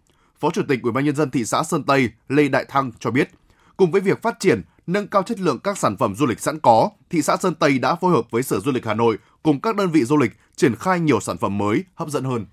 Phó 0.40 0.50
Chủ 0.50 0.62
tịch 0.68 0.82
Ủy 0.82 0.92
ban 0.92 1.04
nhân 1.04 1.16
dân 1.16 1.30
thị 1.30 1.44
xã 1.44 1.62
Sơn 1.62 1.82
Tây 1.82 2.10
Lê 2.28 2.48
Đại 2.48 2.64
Thăng 2.68 2.92
cho 3.00 3.10
biết, 3.10 3.30
cùng 3.76 3.90
với 3.90 4.00
việc 4.00 4.22
phát 4.22 4.40
triển, 4.40 4.62
nâng 4.86 5.06
cao 5.06 5.22
chất 5.22 5.40
lượng 5.40 5.58
các 5.58 5.78
sản 5.78 5.96
phẩm 5.96 6.14
du 6.14 6.26
lịch 6.26 6.40
sẵn 6.40 6.58
có, 6.58 6.90
thị 7.10 7.22
xã 7.22 7.36
Sơn 7.36 7.54
Tây 7.54 7.78
đã 7.78 7.94
phối 7.94 8.12
hợp 8.12 8.30
với 8.30 8.42
Sở 8.42 8.60
Du 8.60 8.72
lịch 8.72 8.86
Hà 8.86 8.94
Nội 8.94 9.18
cùng 9.42 9.60
các 9.60 9.76
đơn 9.76 9.90
vị 9.90 10.04
du 10.04 10.16
lịch 10.16 10.32
triển 10.56 10.76
khai 10.76 11.00
nhiều 11.00 11.20
sản 11.20 11.38
phẩm 11.38 11.58
mới 11.58 11.84
hấp 11.94 12.08
dẫn 12.08 12.24
hơn. 12.24 12.46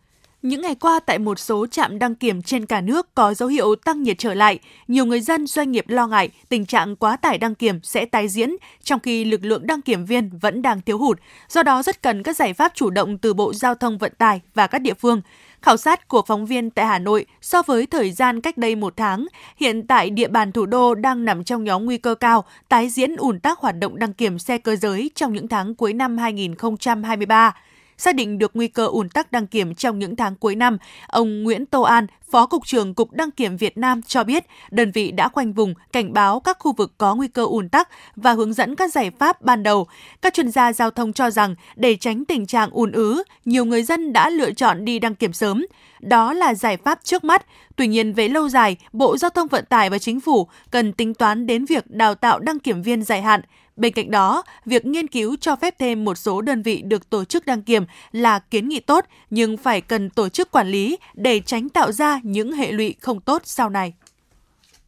Những 0.45 0.62
ngày 0.62 0.75
qua 0.75 0.99
tại 0.99 1.19
một 1.19 1.39
số 1.39 1.67
trạm 1.67 1.99
đăng 1.99 2.15
kiểm 2.15 2.41
trên 2.41 2.65
cả 2.65 2.81
nước 2.81 3.15
có 3.15 3.34
dấu 3.34 3.49
hiệu 3.49 3.75
tăng 3.75 4.03
nhiệt 4.03 4.17
trở 4.17 4.34
lại, 4.34 4.60
nhiều 4.88 5.05
người 5.05 5.21
dân 5.21 5.47
doanh 5.47 5.71
nghiệp 5.71 5.86
lo 5.88 6.08
ngại 6.08 6.29
tình 6.49 6.65
trạng 6.65 6.95
quá 6.95 7.17
tải 7.17 7.38
đăng 7.38 7.55
kiểm 7.55 7.79
sẽ 7.84 8.05
tái 8.05 8.27
diễn 8.27 8.55
trong 8.84 8.99
khi 8.99 9.25
lực 9.25 9.43
lượng 9.43 9.67
đăng 9.67 9.81
kiểm 9.81 10.05
viên 10.05 10.29
vẫn 10.41 10.62
đang 10.62 10.81
thiếu 10.81 10.97
hụt. 10.97 11.19
Do 11.49 11.63
đó 11.63 11.84
rất 11.84 12.01
cần 12.01 12.23
các 12.23 12.36
giải 12.36 12.53
pháp 12.53 12.71
chủ 12.75 12.89
động 12.89 13.17
từ 13.17 13.34
Bộ 13.34 13.53
Giao 13.53 13.75
thông 13.75 13.97
Vận 13.97 14.13
tải 14.17 14.41
và 14.53 14.67
các 14.67 14.79
địa 14.79 14.93
phương. 14.93 15.21
Khảo 15.62 15.77
sát 15.77 16.08
của 16.08 16.21
phóng 16.27 16.45
viên 16.45 16.69
tại 16.69 16.86
Hà 16.86 16.99
Nội 16.99 17.25
so 17.41 17.62
với 17.62 17.86
thời 17.86 18.12
gian 18.12 18.41
cách 18.41 18.58
đây 18.58 18.75
một 18.75 18.93
tháng, 18.97 19.27
hiện 19.58 19.88
tại 19.88 20.10
địa 20.10 20.27
bàn 20.27 20.51
thủ 20.51 20.65
đô 20.65 20.95
đang 20.95 21.25
nằm 21.25 21.43
trong 21.43 21.63
nhóm 21.63 21.86
nguy 21.86 21.97
cơ 21.97 22.15
cao 22.15 22.45
tái 22.69 22.89
diễn 22.89 23.15
ủn 23.15 23.39
tắc 23.39 23.60
hoạt 23.60 23.79
động 23.79 23.99
đăng 23.99 24.13
kiểm 24.13 24.39
xe 24.39 24.58
cơ 24.58 24.75
giới 24.75 25.12
trong 25.15 25.34
những 25.34 25.47
tháng 25.47 25.75
cuối 25.75 25.93
năm 25.93 26.17
2023 26.17 27.53
xác 27.97 28.15
định 28.15 28.38
được 28.38 28.51
nguy 28.53 28.67
cơ 28.67 28.86
ủn 28.86 29.10
tắc 29.10 29.31
đăng 29.31 29.47
kiểm 29.47 29.75
trong 29.75 29.99
những 29.99 30.15
tháng 30.15 30.36
cuối 30.36 30.55
năm, 30.55 30.77
ông 31.08 31.43
Nguyễn 31.43 31.65
Tô 31.65 31.81
An, 31.81 32.08
Phó 32.31 32.45
Cục 32.45 32.65
trưởng 32.65 32.93
Cục 32.93 33.12
Đăng 33.12 33.31
kiểm 33.31 33.58
Việt 33.58 33.77
Nam 33.77 34.01
cho 34.01 34.23
biết, 34.23 34.45
đơn 34.71 34.91
vị 34.91 35.12
đã 35.12 35.29
khoanh 35.29 35.53
vùng, 35.53 35.73
cảnh 35.91 36.13
báo 36.13 36.39
các 36.39 36.58
khu 36.60 36.73
vực 36.73 36.93
có 36.97 37.15
nguy 37.15 37.27
cơ 37.27 37.45
ủn 37.45 37.69
tắc 37.69 37.89
và 38.15 38.34
hướng 38.34 38.53
dẫn 38.53 38.75
các 38.75 38.91
giải 38.91 39.12
pháp 39.19 39.41
ban 39.41 39.63
đầu. 39.63 39.88
Các 40.21 40.34
chuyên 40.34 40.51
gia 40.51 40.73
giao 40.73 40.91
thông 40.91 41.13
cho 41.13 41.29
rằng, 41.29 41.55
để 41.75 41.95
tránh 41.95 42.25
tình 42.25 42.45
trạng 42.45 42.69
ùn 42.69 42.91
ứ, 42.91 43.23
nhiều 43.45 43.65
người 43.65 43.84
dân 43.84 44.13
đã 44.13 44.29
lựa 44.29 44.51
chọn 44.51 44.86
đi 44.86 44.99
đăng 44.99 45.15
kiểm 45.15 45.34
sớm. 45.34 45.65
Đó 45.99 46.34
là 46.34 46.53
giải 46.53 46.77
pháp 46.77 46.99
trước 47.03 47.23
mắt. 47.23 47.45
Tuy 47.75 47.88
nhiên, 47.88 48.13
về 48.13 48.27
lâu 48.27 48.49
dài, 48.49 48.77
Bộ 48.93 49.17
Giao 49.17 49.29
thông 49.29 49.47
Vận 49.47 49.65
tải 49.65 49.89
và 49.89 49.97
Chính 49.97 50.19
phủ 50.19 50.47
cần 50.71 50.93
tính 50.93 51.13
toán 51.13 51.47
đến 51.47 51.65
việc 51.65 51.91
đào 51.91 52.15
tạo 52.15 52.39
đăng 52.39 52.60
kiểm 52.60 52.81
viên 52.81 53.03
dài 53.03 53.21
hạn, 53.21 53.41
Bên 53.75 53.93
cạnh 53.93 54.11
đó, 54.11 54.43
việc 54.65 54.85
nghiên 54.85 55.07
cứu 55.07 55.35
cho 55.41 55.55
phép 55.55 55.75
thêm 55.79 56.05
một 56.05 56.15
số 56.15 56.41
đơn 56.41 56.61
vị 56.61 56.81
được 56.81 57.09
tổ 57.09 57.25
chức 57.25 57.45
đăng 57.45 57.63
kiểm 57.63 57.85
là 58.11 58.39
kiến 58.39 58.69
nghị 58.69 58.79
tốt, 58.79 59.05
nhưng 59.29 59.57
phải 59.57 59.81
cần 59.81 60.09
tổ 60.09 60.29
chức 60.29 60.51
quản 60.51 60.67
lý 60.67 60.97
để 61.13 61.39
tránh 61.39 61.69
tạo 61.69 61.91
ra 61.91 62.19
những 62.23 62.51
hệ 62.51 62.71
lụy 62.71 62.95
không 63.01 63.21
tốt 63.21 63.41
sau 63.45 63.69
này. 63.69 63.93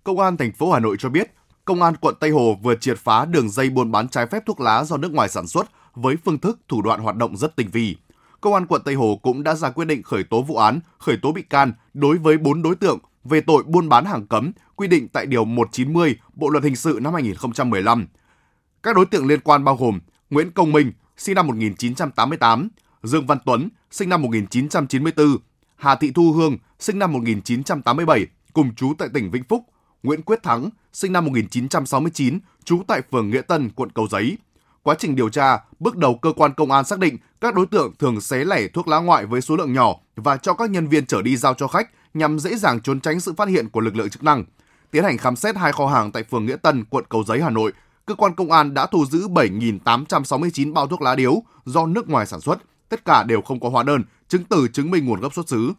Công 0.03 0.19
an 0.19 0.37
thành 0.37 0.51
phố 0.51 0.71
Hà 0.71 0.79
Nội 0.79 0.95
cho 0.99 1.09
biết, 1.09 1.31
Công 1.65 1.81
an 1.81 1.95
quận 2.01 2.15
Tây 2.19 2.29
Hồ 2.29 2.57
vừa 2.63 2.75
triệt 2.75 2.97
phá 2.97 3.25
đường 3.25 3.49
dây 3.49 3.69
buôn 3.69 3.91
bán 3.91 4.09
trái 4.09 4.27
phép 4.27 4.43
thuốc 4.45 4.59
lá 4.59 4.83
do 4.83 4.97
nước 4.97 5.13
ngoài 5.13 5.29
sản 5.29 5.47
xuất 5.47 5.67
với 5.95 6.15
phương 6.25 6.39
thức 6.39 6.59
thủ 6.67 6.81
đoạn 6.81 6.99
hoạt 6.99 7.15
động 7.15 7.37
rất 7.37 7.55
tinh 7.55 7.69
vi. 7.71 7.95
Công 8.41 8.53
an 8.53 8.65
quận 8.67 8.81
Tây 8.85 8.95
Hồ 8.95 9.19
cũng 9.23 9.43
đã 9.43 9.55
ra 9.55 9.69
quyết 9.69 9.85
định 9.85 10.03
khởi 10.03 10.23
tố 10.23 10.41
vụ 10.41 10.55
án, 10.55 10.79
khởi 10.97 11.17
tố 11.21 11.31
bị 11.31 11.41
can 11.41 11.73
đối 11.93 12.17
với 12.17 12.37
4 12.37 12.61
đối 12.61 12.75
tượng 12.75 12.99
về 13.23 13.41
tội 13.41 13.63
buôn 13.63 13.89
bán 13.89 14.05
hàng 14.05 14.27
cấm 14.27 14.51
quy 14.75 14.87
định 14.87 15.07
tại 15.07 15.25
Điều 15.25 15.45
190 15.45 16.17
Bộ 16.33 16.49
Luật 16.49 16.63
Hình 16.63 16.75
sự 16.75 16.99
năm 17.01 17.13
2015 17.13 18.07
các 18.87 18.95
đối 18.95 19.05
tượng 19.05 19.27
liên 19.27 19.39
quan 19.39 19.63
bao 19.63 19.75
gồm 19.75 19.99
Nguyễn 20.29 20.51
Công 20.51 20.71
Minh, 20.71 20.91
sinh 21.17 21.35
năm 21.35 21.47
1988, 21.47 22.69
Dương 23.03 23.27
Văn 23.27 23.37
Tuấn, 23.45 23.69
sinh 23.91 24.09
năm 24.09 24.21
1994, 24.21 25.37
Hà 25.75 25.95
Thị 25.95 26.11
Thu 26.15 26.31
Hương, 26.31 26.57
sinh 26.79 26.99
năm 26.99 27.13
1987, 27.13 28.25
cùng 28.53 28.75
chú 28.75 28.93
tại 28.97 29.09
tỉnh 29.13 29.31
Vĩnh 29.31 29.43
Phúc, 29.43 29.63
Nguyễn 30.03 30.21
Quyết 30.21 30.43
Thắng, 30.43 30.69
sinh 30.93 31.13
năm 31.13 31.25
1969, 31.25 32.39
trú 32.63 32.81
tại 32.87 33.01
phường 33.11 33.29
Nghĩa 33.29 33.41
Tân, 33.41 33.69
quận 33.69 33.89
Cầu 33.89 34.07
Giấy. 34.07 34.37
Quá 34.83 34.95
trình 34.99 35.15
điều 35.15 35.29
tra, 35.29 35.59
bước 35.79 35.97
đầu 35.97 36.15
cơ 36.15 36.33
quan 36.35 36.53
công 36.53 36.71
an 36.71 36.85
xác 36.85 36.99
định 36.99 37.17
các 37.41 37.55
đối 37.55 37.65
tượng 37.65 37.93
thường 37.99 38.21
xé 38.21 38.45
lẻ 38.45 38.67
thuốc 38.67 38.87
lá 38.87 38.99
ngoại 38.99 39.25
với 39.25 39.41
số 39.41 39.55
lượng 39.55 39.73
nhỏ 39.73 39.95
và 40.15 40.37
cho 40.37 40.53
các 40.53 40.69
nhân 40.69 40.87
viên 40.87 41.05
trở 41.05 41.21
đi 41.21 41.37
giao 41.37 41.53
cho 41.53 41.67
khách 41.67 41.89
nhằm 42.13 42.39
dễ 42.39 42.55
dàng 42.55 42.81
trốn 42.81 42.99
tránh 42.99 43.19
sự 43.19 43.33
phát 43.37 43.47
hiện 43.47 43.69
của 43.69 43.79
lực 43.79 43.95
lượng 43.95 44.09
chức 44.09 44.23
năng. 44.23 44.43
Tiến 44.91 45.03
hành 45.03 45.17
khám 45.17 45.35
xét 45.35 45.55
hai 45.55 45.71
kho 45.71 45.87
hàng 45.87 46.11
tại 46.11 46.23
phường 46.23 46.45
Nghĩa 46.45 46.55
Tân, 46.55 46.83
quận 46.85 47.05
Cầu 47.09 47.23
Giấy, 47.23 47.41
Hà 47.41 47.49
Nội 47.49 47.73
cơ 48.07 48.15
quan 48.15 48.35
công 48.35 48.51
an 48.51 48.73
đã 48.73 48.85
thu 48.85 49.05
giữ 49.05 49.27
7.869 49.27 50.73
bao 50.73 50.87
thuốc 50.87 51.01
lá 51.01 51.15
điếu 51.15 51.43
do 51.65 51.85
nước 51.85 52.09
ngoài 52.09 52.25
sản 52.25 52.41
xuất, 52.41 52.57
tất 52.89 53.05
cả 53.05 53.23
đều 53.23 53.41
không 53.41 53.59
có 53.59 53.69
hóa 53.69 53.83
đơn, 53.83 54.03
chứng 54.27 54.43
từ 54.43 54.67
chứng 54.73 54.91
minh 54.91 55.05
nguồn 55.05 55.19
gốc 55.19 55.33
xuất 55.33 55.49
xứ. 55.49 55.71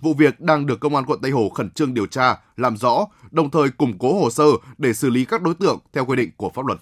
Vụ 0.00 0.14
việc 0.14 0.40
đang 0.40 0.66
được 0.66 0.80
Công 0.80 0.94
an 0.94 1.04
quận 1.06 1.20
Tây 1.22 1.30
Hồ 1.30 1.48
khẩn 1.48 1.70
trương 1.70 1.94
điều 1.94 2.06
tra, 2.06 2.38
làm 2.56 2.76
rõ, 2.76 3.06
đồng 3.30 3.50
thời 3.50 3.70
củng 3.70 3.98
cố 3.98 4.20
hồ 4.20 4.30
sơ 4.30 4.44
để 4.78 4.92
xử 4.92 5.10
lý 5.10 5.24
các 5.24 5.42
đối 5.42 5.54
tượng 5.54 5.78
theo 5.92 6.04
quy 6.04 6.16
định 6.16 6.30
của 6.36 6.50
pháp 6.54 6.66
luật. 6.66 6.80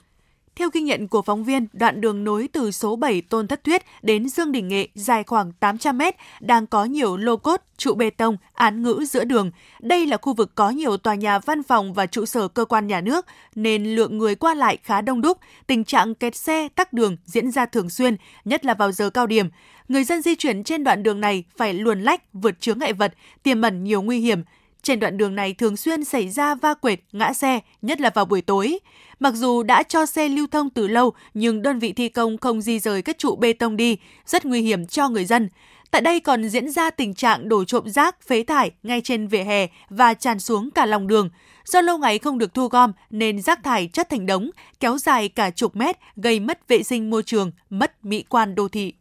Theo 0.60 0.70
ghi 0.72 0.80
nhận 0.80 1.08
của 1.08 1.22
phóng 1.22 1.44
viên, 1.44 1.66
đoạn 1.72 2.00
đường 2.00 2.24
nối 2.24 2.48
từ 2.52 2.70
số 2.70 2.96
7 2.96 3.20
Tôn 3.20 3.48
Thất 3.48 3.64
Thuyết 3.64 3.82
đến 4.02 4.28
Dương 4.28 4.52
Đình 4.52 4.68
Nghệ 4.68 4.88
dài 4.94 5.24
khoảng 5.24 5.52
800 5.52 5.98
m 5.98 6.02
đang 6.40 6.66
có 6.66 6.84
nhiều 6.84 7.16
lô 7.16 7.36
cốt, 7.36 7.60
trụ 7.76 7.94
bê 7.94 8.10
tông, 8.10 8.36
án 8.52 8.82
ngữ 8.82 9.04
giữa 9.08 9.24
đường. 9.24 9.50
Đây 9.80 10.06
là 10.06 10.16
khu 10.16 10.34
vực 10.34 10.54
có 10.54 10.70
nhiều 10.70 10.96
tòa 10.96 11.14
nhà 11.14 11.38
văn 11.38 11.62
phòng 11.62 11.92
và 11.92 12.06
trụ 12.06 12.24
sở 12.24 12.48
cơ 12.48 12.64
quan 12.64 12.86
nhà 12.86 13.00
nước, 13.00 13.26
nên 13.54 13.84
lượng 13.96 14.18
người 14.18 14.34
qua 14.34 14.54
lại 14.54 14.78
khá 14.82 15.00
đông 15.00 15.20
đúc. 15.20 15.38
Tình 15.66 15.84
trạng 15.84 16.14
kẹt 16.14 16.36
xe, 16.36 16.68
tắc 16.68 16.92
đường 16.92 17.16
diễn 17.24 17.50
ra 17.50 17.66
thường 17.66 17.90
xuyên, 17.90 18.16
nhất 18.44 18.64
là 18.64 18.74
vào 18.74 18.92
giờ 18.92 19.10
cao 19.10 19.26
điểm. 19.26 19.48
Người 19.88 20.04
dân 20.04 20.22
di 20.22 20.34
chuyển 20.34 20.64
trên 20.64 20.84
đoạn 20.84 21.02
đường 21.02 21.20
này 21.20 21.44
phải 21.56 21.74
luồn 21.74 22.00
lách, 22.00 22.22
vượt 22.32 22.60
chướng 22.60 22.78
ngại 22.78 22.92
vật, 22.92 23.14
tiềm 23.42 23.62
ẩn 23.62 23.84
nhiều 23.84 24.02
nguy 24.02 24.18
hiểm. 24.20 24.42
Trên 24.82 25.00
đoạn 25.00 25.16
đường 25.16 25.34
này 25.34 25.54
thường 25.54 25.76
xuyên 25.76 26.04
xảy 26.04 26.28
ra 26.28 26.54
va 26.54 26.74
quệt, 26.74 27.00
ngã 27.12 27.32
xe, 27.32 27.60
nhất 27.82 28.00
là 28.00 28.10
vào 28.14 28.24
buổi 28.24 28.42
tối. 28.42 28.78
Mặc 29.20 29.34
dù 29.34 29.62
đã 29.62 29.82
cho 29.82 30.06
xe 30.06 30.28
lưu 30.28 30.46
thông 30.50 30.70
từ 30.70 30.88
lâu, 30.88 31.12
nhưng 31.34 31.62
đơn 31.62 31.78
vị 31.78 31.92
thi 31.92 32.08
công 32.08 32.38
không 32.38 32.62
di 32.62 32.78
rời 32.78 33.02
các 33.02 33.18
trụ 33.18 33.36
bê 33.36 33.52
tông 33.52 33.76
đi, 33.76 33.96
rất 34.26 34.44
nguy 34.44 34.62
hiểm 34.62 34.86
cho 34.86 35.08
người 35.08 35.24
dân. 35.24 35.48
Tại 35.90 36.02
đây 36.02 36.20
còn 36.20 36.48
diễn 36.48 36.70
ra 36.70 36.90
tình 36.90 37.14
trạng 37.14 37.48
đổ 37.48 37.64
trộm 37.64 37.88
rác, 37.88 38.22
phế 38.26 38.42
thải 38.42 38.70
ngay 38.82 39.00
trên 39.00 39.28
vỉa 39.28 39.42
hè 39.42 39.66
và 39.88 40.14
tràn 40.14 40.40
xuống 40.40 40.70
cả 40.70 40.86
lòng 40.86 41.06
đường. 41.06 41.30
Do 41.64 41.80
lâu 41.80 41.98
ngày 41.98 42.18
không 42.18 42.38
được 42.38 42.54
thu 42.54 42.68
gom 42.68 42.92
nên 43.10 43.42
rác 43.42 43.64
thải 43.64 43.86
chất 43.92 44.08
thành 44.10 44.26
đống, 44.26 44.50
kéo 44.80 44.98
dài 44.98 45.28
cả 45.28 45.50
chục 45.50 45.76
mét, 45.76 45.96
gây 46.16 46.40
mất 46.40 46.68
vệ 46.68 46.82
sinh 46.82 47.10
môi 47.10 47.22
trường, 47.22 47.52
mất 47.70 48.04
mỹ 48.04 48.24
quan 48.28 48.54
đô 48.54 48.68
thị. 48.68 48.94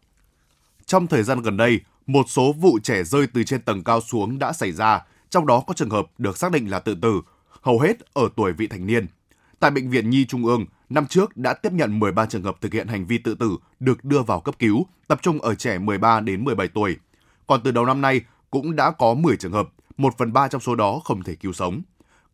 Trong 0.86 1.08
thời 1.08 1.24
gian 1.24 1.42
gần 1.42 1.58
đây, 1.58 1.80
một 2.08 2.26
số 2.30 2.54
vụ 2.54 2.80
trẻ 2.84 3.04
rơi 3.04 3.28
từ 3.34 3.44
trên 3.44 3.62
tầng 3.62 3.84
cao 3.84 4.02
xuống 4.02 4.40
đã 4.40 4.54
xảy 4.54 4.72
ra, 4.72 5.02
trong 5.30 5.48
đó 5.48 5.64
có 5.68 5.74
trường 5.74 5.90
hợp 5.90 6.06
được 6.18 6.38
xác 6.38 6.52
định 6.52 6.70
là 6.70 6.80
tự 6.80 6.96
tử, 7.02 7.22
hầu 7.62 7.80
hết 7.80 8.14
ở 8.14 8.30
tuổi 8.36 8.54
vị 8.54 8.68
thành 8.68 8.86
niên. 8.86 9.08
Tại 9.60 9.72
Bệnh 9.72 9.90
viện 9.90 10.10
Nhi 10.10 10.26
Trung 10.26 10.46
ương, 10.46 10.66
năm 10.90 11.06
trước 11.08 11.38
đã 11.38 11.54
tiếp 11.54 11.74
nhận 11.74 12.00
13 12.00 12.26
trường 12.26 12.44
hợp 12.44 12.62
thực 12.62 12.74
hiện 12.74 12.88
hành 12.88 13.06
vi 13.06 13.18
tự 13.18 13.36
tử 13.36 13.58
được 13.80 14.04
đưa 14.06 14.22
vào 14.22 14.40
cấp 14.40 14.56
cứu, 14.60 14.86
tập 15.08 15.20
trung 15.22 15.42
ở 15.42 15.56
trẻ 15.56 15.78
13 15.78 16.20
đến 16.20 16.44
17 16.44 16.68
tuổi. 16.68 16.98
Còn 17.48 17.62
từ 17.64 17.72
đầu 17.72 17.86
năm 17.86 18.02
nay 18.02 18.22
cũng 18.50 18.76
đã 18.76 18.92
có 18.92 19.14
10 19.14 19.38
trường 19.38 19.52
hợp, 19.52 19.70
1 19.98 20.18
phần 20.18 20.34
3 20.34 20.48
trong 20.48 20.62
số 20.62 20.76
đó 20.76 21.02
không 21.04 21.24
thể 21.24 21.36
cứu 21.36 21.54
sống. 21.54 21.82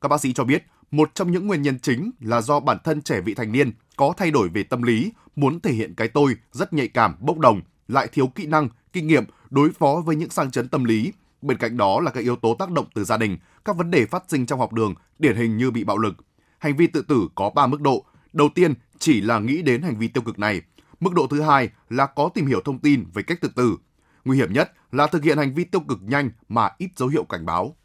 Các 0.01 0.07
bác 0.07 0.21
sĩ 0.21 0.33
cho 0.33 0.43
biết, 0.43 0.63
một 0.91 1.11
trong 1.15 1.31
những 1.31 1.47
nguyên 1.47 1.61
nhân 1.61 1.79
chính 1.79 2.11
là 2.19 2.41
do 2.41 2.59
bản 2.59 2.77
thân 2.83 3.01
trẻ 3.01 3.21
vị 3.21 3.33
thành 3.33 3.51
niên 3.51 3.71
có 3.95 4.13
thay 4.17 4.31
đổi 4.31 4.49
về 4.49 4.63
tâm 4.63 4.81
lý, 4.81 5.11
muốn 5.35 5.59
thể 5.59 5.73
hiện 5.73 5.93
cái 5.95 6.07
tôi 6.07 6.35
rất 6.51 6.73
nhạy 6.73 6.87
cảm, 6.87 7.15
bốc 7.19 7.39
đồng, 7.39 7.61
lại 7.87 8.07
thiếu 8.11 8.27
kỹ 8.27 8.45
năng, 8.45 8.69
kinh 8.93 9.07
nghiệm 9.07 9.23
đối 9.49 9.71
phó 9.71 10.01
với 10.05 10.15
những 10.15 10.29
sang 10.29 10.51
chấn 10.51 10.67
tâm 10.67 10.83
lý. 10.83 11.13
Bên 11.45 11.57
cạnh 11.57 11.77
đó 11.77 11.99
là 11.99 12.11
các 12.11 12.23
yếu 12.23 12.35
tố 12.35 12.55
tác 12.59 12.71
động 12.71 12.85
từ 12.95 13.03
gia 13.03 13.17
đình, 13.17 13.37
các 13.65 13.77
vấn 13.77 13.91
đề 13.91 14.05
phát 14.05 14.23
sinh 14.27 14.45
trong 14.45 14.59
học 14.59 14.73
đường, 14.73 14.93
điển 15.19 15.35
hình 15.35 15.57
như 15.57 15.71
bị 15.71 15.83
bạo 15.83 15.97
lực, 15.97 16.15
hành 16.57 16.75
vi 16.75 16.87
tự 16.87 17.01
tử 17.01 17.27
có 17.35 17.49
3 17.49 17.67
mức 17.67 17.81
độ. 17.81 18.05
Đầu 18.33 18.49
tiên 18.55 18.73
chỉ 18.99 19.21
là 19.21 19.39
nghĩ 19.39 19.61
đến 19.61 19.81
hành 19.81 19.97
vi 19.97 20.07
tiêu 20.07 20.23
cực 20.23 20.39
này. 20.39 20.61
Mức 20.99 21.13
độ 21.13 21.27
thứ 21.27 21.41
hai 21.41 21.69
là 21.89 22.05
có 22.05 22.29
tìm 22.33 22.45
hiểu 22.45 22.61
thông 22.65 22.79
tin 22.79 23.05
về 23.13 23.23
cách 23.23 23.41
tự 23.41 23.49
tử. 23.55 23.77
Nguy 24.25 24.37
hiểm 24.37 24.53
nhất 24.53 24.71
là 24.91 25.07
thực 25.07 25.23
hiện 25.23 25.37
hành 25.37 25.53
vi 25.53 25.63
tiêu 25.63 25.81
cực 25.87 25.99
nhanh 26.01 26.29
mà 26.49 26.69
ít 26.77 26.89
dấu 26.95 27.09
hiệu 27.09 27.23
cảnh 27.23 27.45
báo. 27.45 27.75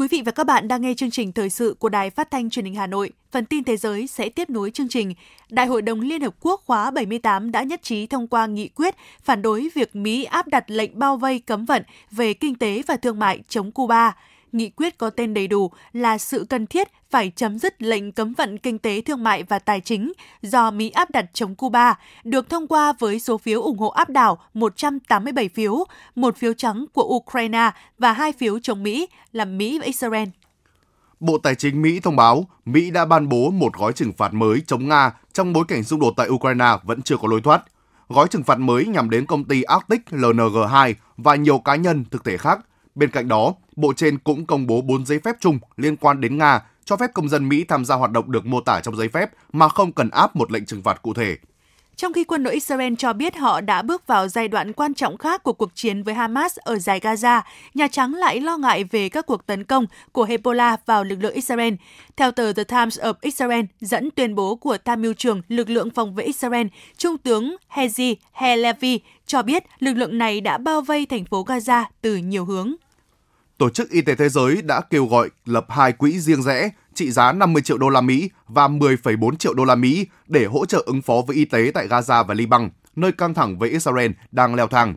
Quý 0.00 0.08
vị 0.08 0.22
và 0.26 0.32
các 0.32 0.44
bạn 0.44 0.68
đang 0.68 0.82
nghe 0.82 0.94
chương 0.94 1.10
trình 1.10 1.32
thời 1.32 1.50
sự 1.50 1.76
của 1.78 1.88
Đài 1.88 2.10
Phát 2.10 2.30
thanh 2.30 2.50
Truyền 2.50 2.64
hình 2.64 2.74
Hà 2.74 2.86
Nội. 2.86 3.10
Phần 3.30 3.44
tin 3.44 3.64
thế 3.64 3.76
giới 3.76 4.06
sẽ 4.06 4.28
tiếp 4.28 4.50
nối 4.50 4.70
chương 4.70 4.88
trình. 4.88 5.14
Đại 5.50 5.66
hội 5.66 5.82
đồng 5.82 6.00
Liên 6.00 6.22
Hợp 6.22 6.34
Quốc 6.40 6.62
khóa 6.66 6.90
78 6.90 7.50
đã 7.50 7.62
nhất 7.62 7.82
trí 7.82 8.06
thông 8.06 8.28
qua 8.28 8.46
nghị 8.46 8.68
quyết 8.68 8.94
phản 9.22 9.42
đối 9.42 9.68
việc 9.74 9.96
Mỹ 9.96 10.24
áp 10.24 10.48
đặt 10.48 10.70
lệnh 10.70 10.98
bao 10.98 11.16
vây 11.16 11.38
cấm 11.38 11.64
vận 11.64 11.82
về 12.10 12.34
kinh 12.34 12.54
tế 12.54 12.82
và 12.86 12.96
thương 12.96 13.18
mại 13.18 13.40
chống 13.48 13.72
Cuba 13.72 14.16
nghị 14.52 14.70
quyết 14.70 14.98
có 14.98 15.10
tên 15.10 15.34
đầy 15.34 15.46
đủ 15.46 15.70
là 15.92 16.18
sự 16.18 16.46
cần 16.48 16.66
thiết 16.66 16.88
phải 17.10 17.32
chấm 17.36 17.58
dứt 17.58 17.82
lệnh 17.82 18.12
cấm 18.12 18.32
vận 18.32 18.58
kinh 18.58 18.78
tế 18.78 19.00
thương 19.00 19.24
mại 19.24 19.42
và 19.42 19.58
tài 19.58 19.80
chính 19.80 20.12
do 20.42 20.70
Mỹ 20.70 20.90
áp 20.90 21.10
đặt 21.10 21.26
chống 21.32 21.54
Cuba, 21.54 21.98
được 22.24 22.48
thông 22.48 22.66
qua 22.66 22.92
với 22.98 23.20
số 23.20 23.38
phiếu 23.38 23.62
ủng 23.62 23.78
hộ 23.78 23.88
áp 23.88 24.10
đảo 24.10 24.38
187 24.54 25.48
phiếu, 25.48 25.84
một 26.14 26.36
phiếu 26.36 26.52
trắng 26.52 26.86
của 26.92 27.02
Ukraine 27.02 27.70
và 27.98 28.12
hai 28.12 28.32
phiếu 28.32 28.58
chống 28.58 28.82
Mỹ 28.82 29.08
là 29.32 29.44
Mỹ 29.44 29.78
và 29.78 29.84
Israel. 29.84 30.28
Bộ 31.20 31.38
Tài 31.38 31.54
chính 31.54 31.82
Mỹ 31.82 32.00
thông 32.00 32.16
báo 32.16 32.46
Mỹ 32.64 32.90
đã 32.90 33.04
ban 33.04 33.28
bố 33.28 33.50
một 33.50 33.72
gói 33.78 33.92
trừng 33.92 34.12
phạt 34.12 34.34
mới 34.34 34.62
chống 34.66 34.88
Nga 34.88 35.12
trong 35.32 35.52
bối 35.52 35.64
cảnh 35.68 35.84
xung 35.84 36.00
đột 36.00 36.14
tại 36.16 36.28
Ukraine 36.28 36.76
vẫn 36.82 37.02
chưa 37.02 37.16
có 37.16 37.28
lối 37.28 37.40
thoát. 37.40 37.62
Gói 38.08 38.28
trừng 38.28 38.42
phạt 38.42 38.58
mới 38.58 38.86
nhằm 38.86 39.10
đến 39.10 39.26
công 39.26 39.44
ty 39.44 39.62
Arctic 39.62 40.00
LNG2 40.10 40.94
và 41.16 41.34
nhiều 41.34 41.58
cá 41.58 41.74
nhân 41.74 42.04
thực 42.10 42.24
thể 42.24 42.36
khác 42.36 42.60
Bên 42.94 43.10
cạnh 43.10 43.28
đó, 43.28 43.54
Bộ 43.80 43.92
trên 43.92 44.18
cũng 44.18 44.46
công 44.46 44.66
bố 44.66 44.80
4 44.80 45.06
giấy 45.06 45.18
phép 45.24 45.36
chung 45.40 45.58
liên 45.76 45.96
quan 45.96 46.20
đến 46.20 46.38
Nga 46.38 46.62
cho 46.84 46.96
phép 46.96 47.10
công 47.14 47.28
dân 47.28 47.48
Mỹ 47.48 47.64
tham 47.68 47.84
gia 47.84 47.94
hoạt 47.94 48.10
động 48.10 48.32
được 48.32 48.46
mô 48.46 48.60
tả 48.60 48.80
trong 48.80 48.96
giấy 48.96 49.08
phép 49.08 49.30
mà 49.52 49.68
không 49.68 49.92
cần 49.92 50.10
áp 50.10 50.36
một 50.36 50.52
lệnh 50.52 50.66
trừng 50.66 50.82
phạt 50.82 51.02
cụ 51.02 51.14
thể. 51.14 51.36
Trong 51.96 52.12
khi 52.12 52.24
quân 52.24 52.42
đội 52.42 52.54
Israel 52.54 52.94
cho 52.98 53.12
biết 53.12 53.36
họ 53.36 53.60
đã 53.60 53.82
bước 53.82 54.06
vào 54.06 54.28
giai 54.28 54.48
đoạn 54.48 54.72
quan 54.72 54.94
trọng 54.94 55.16
khác 55.16 55.42
của 55.42 55.52
cuộc 55.52 55.70
chiến 55.74 56.02
với 56.02 56.14
Hamas 56.14 56.58
ở 56.58 56.78
giải 56.78 57.00
Gaza, 57.00 57.40
Nhà 57.74 57.88
Trắng 57.88 58.14
lại 58.14 58.40
lo 58.40 58.56
ngại 58.56 58.84
về 58.84 59.08
các 59.08 59.26
cuộc 59.26 59.46
tấn 59.46 59.64
công 59.64 59.86
của 60.12 60.26
Hezbollah 60.26 60.76
vào 60.86 61.04
lực 61.04 61.18
lượng 61.22 61.34
Israel. 61.34 61.74
Theo 62.16 62.30
tờ 62.30 62.52
The 62.52 62.64
Times 62.64 63.00
of 63.00 63.14
Israel 63.20 63.64
dẫn 63.80 64.10
tuyên 64.10 64.34
bố 64.34 64.56
của 64.56 64.78
tham 64.84 65.02
mưu 65.02 65.12
trưởng 65.12 65.42
lực 65.48 65.70
lượng 65.70 65.90
phòng 65.90 66.14
vệ 66.14 66.24
Israel, 66.24 66.66
Trung 66.96 67.18
tướng 67.18 67.56
Hezi 67.74 68.14
Halevi 68.32 69.00
cho 69.26 69.42
biết 69.42 69.64
lực 69.78 69.94
lượng 69.94 70.18
này 70.18 70.40
đã 70.40 70.58
bao 70.58 70.80
vây 70.80 71.06
thành 71.06 71.24
phố 71.24 71.44
Gaza 71.44 71.84
từ 72.00 72.16
nhiều 72.16 72.44
hướng. 72.44 72.74
Tổ 73.60 73.70
chức 73.70 73.90
Y 73.90 74.00
tế 74.00 74.14
Thế 74.14 74.28
giới 74.28 74.62
đã 74.62 74.80
kêu 74.80 75.06
gọi 75.06 75.30
lập 75.44 75.66
hai 75.68 75.92
quỹ 75.92 76.20
riêng 76.20 76.42
rẽ 76.42 76.70
trị 76.94 77.10
giá 77.10 77.32
50 77.32 77.62
triệu 77.62 77.78
đô 77.78 77.88
la 77.88 78.00
Mỹ 78.00 78.30
và 78.48 78.68
10,4 78.68 79.36
triệu 79.36 79.54
đô 79.54 79.64
la 79.64 79.74
Mỹ 79.74 80.06
để 80.26 80.44
hỗ 80.44 80.66
trợ 80.66 80.82
ứng 80.86 81.02
phó 81.02 81.14
với 81.26 81.36
y 81.36 81.44
tế 81.44 81.70
tại 81.74 81.88
Gaza 81.88 82.24
và 82.24 82.34
Liban, 82.34 82.70
nơi 82.96 83.12
căng 83.12 83.34
thẳng 83.34 83.58
với 83.58 83.70
Israel 83.70 84.10
đang 84.32 84.54
leo 84.54 84.66
thang. 84.66 84.94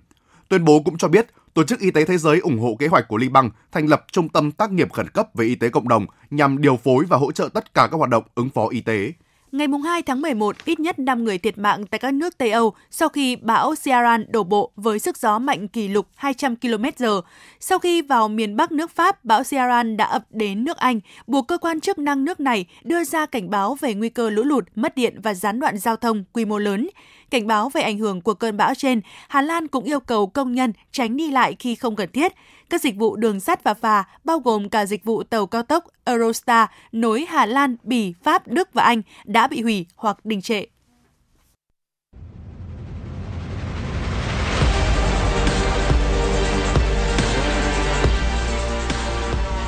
Tuyên 0.49 0.65
bố 0.65 0.82
cũng 0.86 0.97
cho 0.97 1.08
biết 1.08 1.28
Tổ 1.54 1.63
chức 1.63 1.80
Y 1.80 1.91
tế 1.91 2.06
Thế 2.06 2.17
giới 2.17 2.39
ủng 2.39 2.60
hộ 2.60 2.76
kế 2.80 2.88
hoạch 2.88 3.08
của 3.08 3.17
Liban 3.17 3.49
thành 3.71 3.88
lập 3.88 4.06
trung 4.12 4.30
tâm 4.30 4.52
tác 4.52 4.71
nghiệp 4.71 4.93
khẩn 4.93 5.10
cấp 5.10 5.28
về 5.34 5.45
y 5.45 5.56
tế 5.56 5.69
cộng 5.69 5.88
đồng 5.88 6.06
nhằm 6.30 6.62
điều 6.62 6.78
phối 6.78 7.06
và 7.10 7.17
hỗ 7.17 7.32
trợ 7.32 7.49
tất 7.54 7.73
cả 7.73 7.88
các 7.91 7.97
hoạt 7.97 8.10
động 8.10 8.23
ứng 8.36 8.49
phó 8.49 8.67
y 8.67 8.82
tế. 8.82 9.12
Ngày 9.54 9.68
2 9.84 10.02
tháng 10.02 10.22
11, 10.22 10.56
ít 10.66 10.80
nhất 10.80 11.00
5 11.00 11.24
người 11.24 11.38
thiệt 11.38 11.58
mạng 11.58 11.86
tại 11.88 12.00
các 12.00 12.13
nước 12.13 12.38
Tây 12.38 12.52
Âu 12.52 12.74
sau 12.92 13.10
khi 13.10 13.36
bão 13.36 13.74
Ciaran 13.84 14.26
đổ 14.30 14.44
bộ 14.44 14.72
với 14.76 15.00
sức 15.00 15.18
gió 15.18 15.39
mạnh 15.39 15.68
kỷ 15.68 15.88
lục 15.88 16.08
200 16.16 16.56
km/h. 16.56 17.22
Sau 17.60 17.80
khi 17.80 18.02
vào 18.02 18.28
miền 18.28 18.56
Bắc 18.56 18.72
nước 18.72 18.92
Pháp, 18.92 19.26
bão 19.26 19.44
Ciaran 19.44 19.98
đã 19.98 20.06
ập 20.06 20.24
đến 20.30 20.63
nước 20.63 20.78
Anh, 20.78 21.00
buộc 21.28 21.48
cơ 21.48 21.58
quan 21.58 21.80
chức 21.80 21.98
năng 21.98 22.26
nước 22.26 22.39
này 22.39 22.66
đưa 22.84 23.04
ra 23.04 23.26
cảnh 23.26 23.50
báo 23.50 23.78
về 23.82 23.94
nguy 23.94 24.10
cơ 24.10 24.30
lũ 24.30 24.44
lụt, 24.44 24.63
mất 24.76 24.96
điện 24.96 25.20
và 25.24 25.34
gián 25.34 25.60
đoạn 25.60 25.78
giao 25.78 25.96
thông 25.96 26.24
quy 26.34 26.46
mô 26.46 26.58
lớn. 26.58 26.89
Cảnh 27.34 27.48
báo 27.48 27.69
về 27.69 27.82
ảnh 27.82 27.98
hưởng 27.98 28.22
của 28.22 28.34
cơn 28.34 28.58
bão 28.58 28.76
trên, 28.76 29.02
Hà 29.28 29.41
Lan 29.41 29.67
cũng 29.67 29.84
yêu 29.84 30.00
cầu 30.00 30.28
công 30.28 30.54
nhân 30.54 30.74
tránh 30.91 31.17
đi 31.17 31.32
lại 31.32 31.56
khi 31.60 31.76
không 31.76 31.96
cần 31.96 32.10
thiết. 32.12 32.34
Các 32.69 32.82
dịch 32.82 32.96
vụ 32.96 33.15
đường 33.15 33.39
sắt 33.39 33.63
và 33.63 33.74
phà, 33.74 34.04
bao 34.24 34.39
gồm 34.39 34.69
cả 34.69 34.86
dịch 34.86 35.04
vụ 35.04 35.24
tàu 35.24 35.46
cao 35.46 35.63
tốc 35.63 35.84
Eurostar 36.06 36.67
nối 36.91 37.26
Hà 37.30 37.46
Lan, 37.46 37.76
Bỉ, 37.84 38.13
Pháp, 38.24 38.48
Đức 38.48 38.69
và 38.74 38.84
Anh 38.84 39.02
đã 39.26 39.48
bị 39.48 39.62
hủy 39.62 39.86
hoặc 39.96 40.17
đình 40.24 40.41
trệ. 40.41 40.63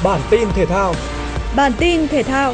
Bản 0.04 0.21
tin 0.30 0.47
thể 0.56 0.65
thao 0.65 0.93
Bản 1.56 1.71
tin 1.80 2.08
thể 2.08 2.23
thao 2.23 2.54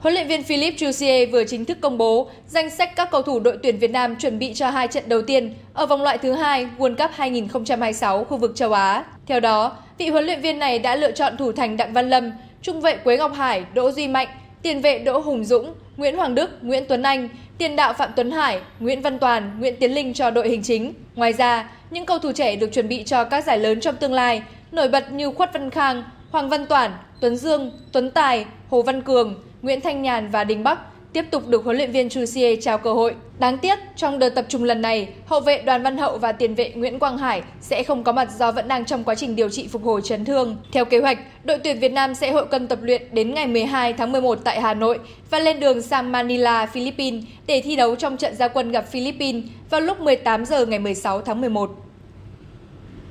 Huấn 0.00 0.14
luyện 0.14 0.28
viên 0.28 0.42
Philip 0.42 0.74
Jouzier 0.74 1.30
vừa 1.30 1.44
chính 1.44 1.64
thức 1.64 1.78
công 1.80 1.98
bố 1.98 2.30
danh 2.46 2.70
sách 2.70 2.96
các 2.96 3.10
cầu 3.10 3.22
thủ 3.22 3.40
đội 3.40 3.58
tuyển 3.62 3.78
Việt 3.78 3.90
Nam 3.90 4.16
chuẩn 4.16 4.38
bị 4.38 4.54
cho 4.54 4.70
hai 4.70 4.88
trận 4.88 5.04
đầu 5.08 5.22
tiên 5.22 5.54
ở 5.74 5.86
vòng 5.86 6.02
loại 6.02 6.18
thứ 6.18 6.32
hai 6.32 6.68
World 6.78 6.96
Cup 6.96 7.10
2026 7.14 8.24
khu 8.24 8.36
vực 8.36 8.52
châu 8.54 8.72
Á. 8.72 9.04
Theo 9.26 9.40
đó, 9.40 9.76
vị 9.98 10.08
huấn 10.08 10.24
luyện 10.24 10.40
viên 10.40 10.58
này 10.58 10.78
đã 10.78 10.96
lựa 10.96 11.12
chọn 11.12 11.36
thủ 11.36 11.52
thành 11.52 11.76
Đặng 11.76 11.92
Văn 11.92 12.10
Lâm, 12.10 12.32
trung 12.62 12.80
vệ 12.80 12.96
Quế 12.96 13.16
Ngọc 13.16 13.32
Hải, 13.34 13.64
Đỗ 13.74 13.90
Duy 13.90 14.08
Mạnh, 14.08 14.28
tiền 14.62 14.80
vệ 14.80 14.98
Đỗ 14.98 15.18
Hùng 15.18 15.44
Dũng, 15.44 15.74
Nguyễn 15.96 16.16
Hoàng 16.16 16.34
Đức, 16.34 16.50
Nguyễn 16.62 16.84
Tuấn 16.88 17.02
Anh, 17.02 17.28
tiền 17.58 17.76
đạo 17.76 17.92
Phạm 17.92 18.10
Tuấn 18.16 18.30
Hải, 18.30 18.60
Nguyễn 18.80 19.02
Văn 19.02 19.18
Toàn, 19.18 19.56
Nguyễn 19.60 19.76
Tiến 19.76 19.94
Linh 19.94 20.14
cho 20.14 20.30
đội 20.30 20.48
hình 20.48 20.62
chính. 20.62 20.94
Ngoài 21.14 21.32
ra, 21.32 21.70
những 21.90 22.06
cầu 22.06 22.18
thủ 22.18 22.32
trẻ 22.32 22.56
được 22.56 22.72
chuẩn 22.72 22.88
bị 22.88 23.04
cho 23.04 23.24
các 23.24 23.44
giải 23.44 23.58
lớn 23.58 23.80
trong 23.80 23.96
tương 23.96 24.12
lai, 24.12 24.42
nổi 24.72 24.88
bật 24.88 25.12
như 25.12 25.30
Khuất 25.30 25.52
Văn 25.52 25.70
Khang, 25.70 26.04
Hoàng 26.30 26.48
Văn 26.48 26.66
Toản, 26.66 26.90
Tuấn 27.20 27.36
Dương, 27.36 27.70
Tuấn 27.92 28.10
Tài, 28.10 28.44
Hồ 28.70 28.82
Văn 28.82 29.02
Cường, 29.02 29.34
Nguyễn 29.62 29.80
Thanh 29.80 30.02
Nhàn 30.02 30.30
và 30.30 30.44
Đình 30.44 30.64
Bắc 30.64 30.78
tiếp 31.12 31.24
tục 31.30 31.48
được 31.48 31.64
huấn 31.64 31.76
luyện 31.76 31.92
viên 31.92 32.08
Chusie 32.08 32.56
trao 32.56 32.78
cơ 32.78 32.92
hội. 32.92 33.14
Đáng 33.38 33.58
tiếc, 33.58 33.78
trong 33.96 34.18
đợt 34.18 34.28
tập 34.28 34.44
trung 34.48 34.64
lần 34.64 34.82
này, 34.82 35.08
hậu 35.26 35.40
vệ 35.40 35.62
Đoàn 35.62 35.82
Văn 35.82 35.98
Hậu 35.98 36.18
và 36.18 36.32
tiền 36.32 36.54
vệ 36.54 36.70
Nguyễn 36.70 36.98
Quang 36.98 37.18
Hải 37.18 37.42
sẽ 37.60 37.82
không 37.82 38.04
có 38.04 38.12
mặt 38.12 38.28
do 38.38 38.52
vẫn 38.52 38.68
đang 38.68 38.84
trong 38.84 39.04
quá 39.04 39.14
trình 39.14 39.36
điều 39.36 39.48
trị 39.48 39.68
phục 39.68 39.84
hồi 39.84 40.00
chấn 40.04 40.24
thương. 40.24 40.56
Theo 40.72 40.84
kế 40.84 40.98
hoạch, 40.98 41.18
đội 41.44 41.58
tuyển 41.58 41.78
Việt 41.78 41.92
Nam 41.92 42.14
sẽ 42.14 42.32
hội 42.32 42.46
cân 42.46 42.66
tập 42.66 42.78
luyện 42.82 43.02
đến 43.12 43.34
ngày 43.34 43.46
12 43.46 43.92
tháng 43.92 44.12
11 44.12 44.38
tại 44.44 44.60
Hà 44.60 44.74
Nội 44.74 44.98
và 45.30 45.38
lên 45.38 45.60
đường 45.60 45.82
sang 45.82 46.12
Manila, 46.12 46.66
Philippines 46.66 47.24
để 47.46 47.60
thi 47.60 47.76
đấu 47.76 47.96
trong 47.96 48.16
trận 48.16 48.34
gia 48.36 48.48
quân 48.48 48.72
gặp 48.72 48.88
Philippines 48.90 49.44
vào 49.70 49.80
lúc 49.80 50.00
18 50.00 50.44
giờ 50.44 50.66
ngày 50.66 50.78
16 50.78 51.20
tháng 51.20 51.40
11. 51.40 51.70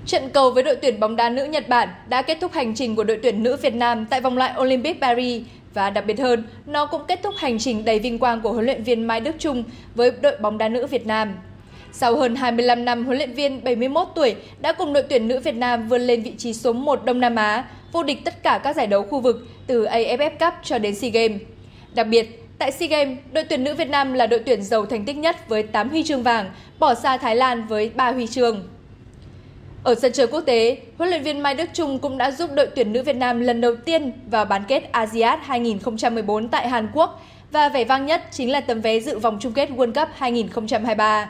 Trận 0.06 0.30
cầu 0.30 0.52
với 0.52 0.64
đội 0.64 0.76
tuyển 0.76 1.00
bóng 1.00 1.16
đá 1.16 1.30
nữ 1.30 1.46
Nhật 1.46 1.70
Bản 1.70 1.90
đã 2.10 2.22
kết 2.22 2.38
thúc 2.42 2.54
hành 2.54 2.76
trình 2.76 2.96
của 2.96 3.04
đội 3.04 3.20
tuyển 3.24 3.44
nữ 3.44 3.58
Việt 3.62 3.76
Nam 3.76 4.06
tại 4.10 4.22
vòng 4.22 4.38
loại 4.38 4.54
Olympic 4.60 5.02
Paris 5.02 5.44
và 5.78 5.90
đặc 5.90 6.06
biệt 6.06 6.20
hơn, 6.20 6.44
nó 6.66 6.86
cũng 6.86 7.02
kết 7.08 7.20
thúc 7.24 7.36
hành 7.38 7.60
trình 7.60 7.86
đầy 7.86 8.00
vinh 8.00 8.20
quang 8.20 8.42
của 8.42 8.52
huấn 8.52 8.66
luyện 8.66 8.84
viên 8.84 9.08
Mai 9.08 9.20
Đức 9.20 9.36
Trung 9.40 9.64
với 9.96 10.12
đội 10.22 10.38
bóng 10.38 10.58
đá 10.58 10.70
nữ 10.70 10.88
Việt 10.88 11.06
Nam. 11.06 11.34
Sau 11.92 12.16
hơn 12.16 12.36
25 12.36 12.86
năm, 12.86 13.06
huấn 13.06 13.18
luyện 13.18 13.34
viên 13.34 13.64
71 13.64 14.08
tuổi 14.16 14.36
đã 14.62 14.74
cùng 14.74 14.94
đội 14.94 15.04
tuyển 15.04 15.28
nữ 15.28 15.40
Việt 15.40 15.56
Nam 15.56 15.88
vươn 15.88 16.02
lên 16.02 16.24
vị 16.24 16.34
trí 16.38 16.54
số 16.54 16.74
1 16.74 17.06
Đông 17.06 17.20
Nam 17.20 17.36
Á, 17.36 17.66
vô 17.92 18.04
địch 18.04 18.18
tất 18.26 18.44
cả 18.44 18.60
các 18.64 18.76
giải 18.76 18.88
đấu 18.88 19.04
khu 19.04 19.20
vực 19.20 19.48
từ 19.68 19.86
AFF 19.86 20.30
Cup 20.30 20.54
cho 20.64 20.78
đến 20.78 20.96
SEA 20.96 21.10
Games. 21.10 21.42
Đặc 21.94 22.08
biệt, 22.08 22.44
tại 22.58 22.72
SEA 22.72 22.88
Games, 22.88 23.18
đội 23.32 23.44
tuyển 23.44 23.64
nữ 23.64 23.74
Việt 23.76 23.90
Nam 23.90 24.14
là 24.14 24.28
đội 24.28 24.40
tuyển 24.40 24.64
giàu 24.64 24.86
thành 24.86 25.06
tích 25.06 25.18
nhất 25.18 25.50
với 25.50 25.64
8 25.64 25.90
huy 25.90 26.04
chương 26.04 26.24
vàng, 26.24 26.52
bỏ 26.80 26.94
xa 26.94 27.18
Thái 27.18 27.36
Lan 27.36 27.68
với 27.68 27.92
3 27.96 28.12
huy 28.12 28.28
chương. 28.28 28.68
Ở 29.88 29.96
sân 29.96 30.12
chơi 30.12 30.28
quốc 30.28 30.42
tế, 30.42 30.78
huấn 30.98 31.10
luyện 31.10 31.24
viên 31.24 31.40
Mai 31.40 31.56
Đức 31.56 31.70
Trung 31.74 32.00
cũng 32.00 32.18
đã 32.18 32.32
giúp 32.32 32.50
đội 32.54 32.68
tuyển 32.76 32.94
nữ 32.94 33.04
Việt 33.04 33.16
Nam 33.16 33.40
lần 33.40 33.62
đầu 33.62 33.76
tiên 33.76 34.12
vào 34.32 34.46
bán 34.46 34.64
kết 34.68 34.92
ASEAN 34.92 35.40
2014 35.44 36.48
tại 36.48 36.70
Hàn 36.70 36.88
Quốc 36.94 37.22
và 37.52 37.70
vẻ 37.70 37.84
vang 37.84 38.06
nhất 38.06 38.24
chính 38.32 38.52
là 38.52 38.62
tấm 38.62 38.82
vé 38.82 39.00
dự 39.00 39.20
vòng 39.20 39.38
chung 39.42 39.54
kết 39.54 39.70
World 39.70 39.94
Cup 39.94 40.10
2023. 40.16 41.30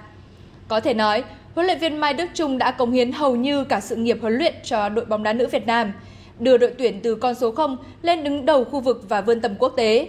Có 0.67 0.79
thể 0.79 0.93
nói, 0.93 1.23
huấn 1.55 1.65
luyện 1.65 1.79
viên 1.79 1.97
Mai 1.97 2.13
Đức 2.13 2.25
Trung 2.33 2.57
đã 2.57 2.71
cống 2.71 2.91
hiến 2.91 3.11
hầu 3.11 3.35
như 3.35 3.63
cả 3.63 3.79
sự 3.79 3.95
nghiệp 3.95 4.17
huấn 4.21 4.33
luyện 4.37 4.53
cho 4.63 4.89
đội 4.89 5.05
bóng 5.05 5.23
đá 5.23 5.33
nữ 5.33 5.47
Việt 5.47 5.67
Nam, 5.67 5.93
đưa 6.39 6.57
đội 6.57 6.73
tuyển 6.77 6.99
từ 7.03 7.15
con 7.15 7.35
số 7.35 7.51
0 7.51 7.77
lên 8.01 8.23
đứng 8.23 8.45
đầu 8.45 8.63
khu 8.63 8.79
vực 8.79 9.05
và 9.09 9.21
vươn 9.21 9.41
tầm 9.41 9.55
quốc 9.59 9.73
tế. 9.77 10.07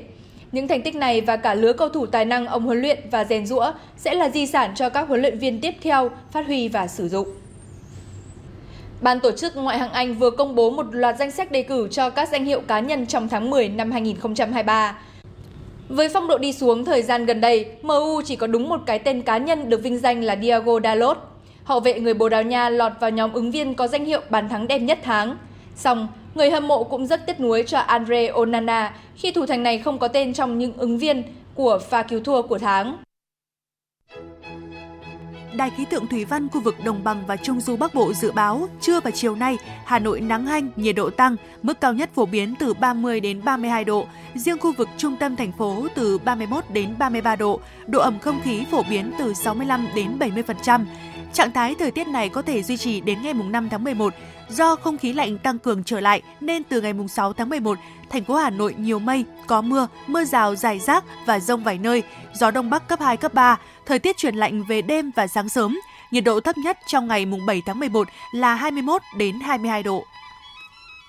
Những 0.52 0.68
thành 0.68 0.82
tích 0.82 0.94
này 0.94 1.20
và 1.20 1.36
cả 1.36 1.54
lứa 1.54 1.72
cầu 1.72 1.88
thủ 1.88 2.06
tài 2.06 2.24
năng 2.24 2.46
ông 2.46 2.62
huấn 2.62 2.80
luyện 2.80 2.98
và 3.10 3.24
rèn 3.24 3.46
rũa 3.46 3.72
sẽ 3.96 4.14
là 4.14 4.28
di 4.28 4.46
sản 4.46 4.70
cho 4.74 4.88
các 4.88 5.08
huấn 5.08 5.20
luyện 5.20 5.38
viên 5.38 5.60
tiếp 5.60 5.74
theo 5.82 6.10
phát 6.32 6.46
huy 6.46 6.68
và 6.68 6.86
sử 6.86 7.08
dụng. 7.08 7.28
Ban 9.00 9.20
tổ 9.20 9.30
chức 9.32 9.56
Ngoại 9.56 9.78
hạng 9.78 9.92
Anh 9.92 10.14
vừa 10.14 10.30
công 10.30 10.54
bố 10.54 10.70
một 10.70 10.86
loạt 10.90 11.16
danh 11.18 11.30
sách 11.30 11.52
đề 11.52 11.62
cử 11.62 11.88
cho 11.88 12.10
các 12.10 12.28
danh 12.28 12.44
hiệu 12.44 12.60
cá 12.60 12.80
nhân 12.80 13.06
trong 13.06 13.28
tháng 13.28 13.50
10 13.50 13.68
năm 13.68 13.90
2023. 13.90 14.98
Với 15.88 16.08
phong 16.08 16.28
độ 16.28 16.38
đi 16.38 16.52
xuống 16.52 16.84
thời 16.84 17.02
gian 17.02 17.26
gần 17.26 17.40
đây, 17.40 17.66
MU 17.82 18.22
chỉ 18.24 18.36
có 18.36 18.46
đúng 18.46 18.68
một 18.68 18.80
cái 18.86 18.98
tên 18.98 19.22
cá 19.22 19.38
nhân 19.38 19.68
được 19.68 19.82
vinh 19.82 19.98
danh 19.98 20.24
là 20.24 20.36
Diego 20.42 20.80
Dalot. 20.84 21.18
Hậu 21.64 21.80
vệ 21.80 22.00
người 22.00 22.14
Bồ 22.14 22.28
Đào 22.28 22.42
Nha 22.42 22.68
lọt 22.68 22.92
vào 23.00 23.10
nhóm 23.10 23.32
ứng 23.32 23.50
viên 23.50 23.74
có 23.74 23.86
danh 23.86 24.04
hiệu 24.04 24.20
bàn 24.30 24.48
thắng 24.48 24.68
đẹp 24.68 24.78
nhất 24.78 24.98
tháng. 25.02 25.36
Song, 25.76 26.08
người 26.34 26.50
hâm 26.50 26.68
mộ 26.68 26.84
cũng 26.84 27.06
rất 27.06 27.26
tiếc 27.26 27.40
nuối 27.40 27.62
cho 27.66 27.78
Andre 27.78 28.26
Onana 28.26 28.94
khi 29.16 29.32
thủ 29.32 29.46
thành 29.46 29.62
này 29.62 29.78
không 29.78 29.98
có 29.98 30.08
tên 30.08 30.32
trong 30.32 30.58
những 30.58 30.72
ứng 30.76 30.98
viên 30.98 31.22
của 31.54 31.78
pha 31.90 32.02
cứu 32.02 32.20
thua 32.20 32.42
của 32.42 32.58
tháng. 32.58 32.96
Đài 35.58 35.70
khí 35.70 35.84
tượng 35.84 36.06
thủy 36.06 36.24
văn 36.24 36.48
khu 36.48 36.60
vực 36.60 36.74
Đồng 36.84 37.04
bằng 37.04 37.24
và 37.26 37.36
Trung 37.36 37.60
du 37.60 37.76
Bắc 37.76 37.94
Bộ 37.94 38.12
dự 38.12 38.32
báo 38.32 38.68
trưa 38.80 39.00
và 39.00 39.10
chiều 39.10 39.34
nay 39.34 39.56
Hà 39.84 39.98
Nội 39.98 40.20
nắng 40.20 40.46
hanh, 40.46 40.70
nhiệt 40.76 40.96
độ 40.96 41.10
tăng, 41.10 41.36
mức 41.62 41.80
cao 41.80 41.92
nhất 41.92 42.10
phổ 42.14 42.26
biến 42.26 42.54
từ 42.58 42.74
30 42.74 43.20
đến 43.20 43.44
32 43.44 43.84
độ, 43.84 44.06
riêng 44.34 44.58
khu 44.58 44.72
vực 44.72 44.88
trung 44.96 45.16
tâm 45.16 45.36
thành 45.36 45.52
phố 45.52 45.86
từ 45.94 46.18
31 46.18 46.64
đến 46.72 46.94
33 46.98 47.36
độ, 47.36 47.60
độ 47.86 48.00
ẩm 48.00 48.18
không 48.18 48.40
khí 48.44 48.64
phổ 48.70 48.82
biến 48.90 49.12
từ 49.18 49.34
65 49.34 49.86
đến 49.94 50.18
70%. 50.18 50.84
Trạng 51.32 51.52
thái 51.52 51.74
thời 51.78 51.90
tiết 51.90 52.08
này 52.08 52.28
có 52.28 52.42
thể 52.42 52.62
duy 52.62 52.76
trì 52.76 53.00
đến 53.00 53.22
ngày 53.22 53.34
5 53.34 53.68
tháng 53.68 53.84
11 53.84 54.14
do 54.50 54.76
không 54.76 54.98
khí 54.98 55.12
lạnh 55.12 55.38
tăng 55.38 55.58
cường 55.58 55.84
trở 55.84 56.00
lại 56.00 56.22
nên 56.40 56.62
từ 56.64 56.80
ngày 56.80 56.92
6 57.08 57.32
tháng 57.32 57.48
11, 57.48 57.78
thành 58.10 58.24
phố 58.24 58.34
Hà 58.34 58.50
Nội 58.50 58.74
nhiều 58.78 58.98
mây, 58.98 59.24
có 59.46 59.62
mưa, 59.62 59.88
mưa 60.06 60.24
rào 60.24 60.56
rải 60.56 60.78
rác 60.78 61.04
và 61.26 61.40
rông 61.40 61.64
vài 61.64 61.78
nơi, 61.78 62.02
gió 62.34 62.50
đông 62.50 62.70
bắc 62.70 62.88
cấp 62.88 63.00
2 63.00 63.16
cấp 63.16 63.34
3, 63.34 63.58
thời 63.86 63.98
tiết 63.98 64.16
chuyển 64.16 64.34
lạnh 64.34 64.64
về 64.68 64.82
đêm 64.82 65.10
và 65.16 65.26
sáng 65.26 65.48
sớm. 65.48 65.78
Nhiệt 66.10 66.24
độ 66.24 66.40
thấp 66.40 66.56
nhất 66.58 66.78
trong 66.86 67.06
ngày 67.06 67.26
7 67.46 67.62
tháng 67.66 67.78
11 67.78 68.08
là 68.32 68.54
21 68.54 69.02
đến 69.16 69.40
22 69.40 69.82
độ. 69.82 70.04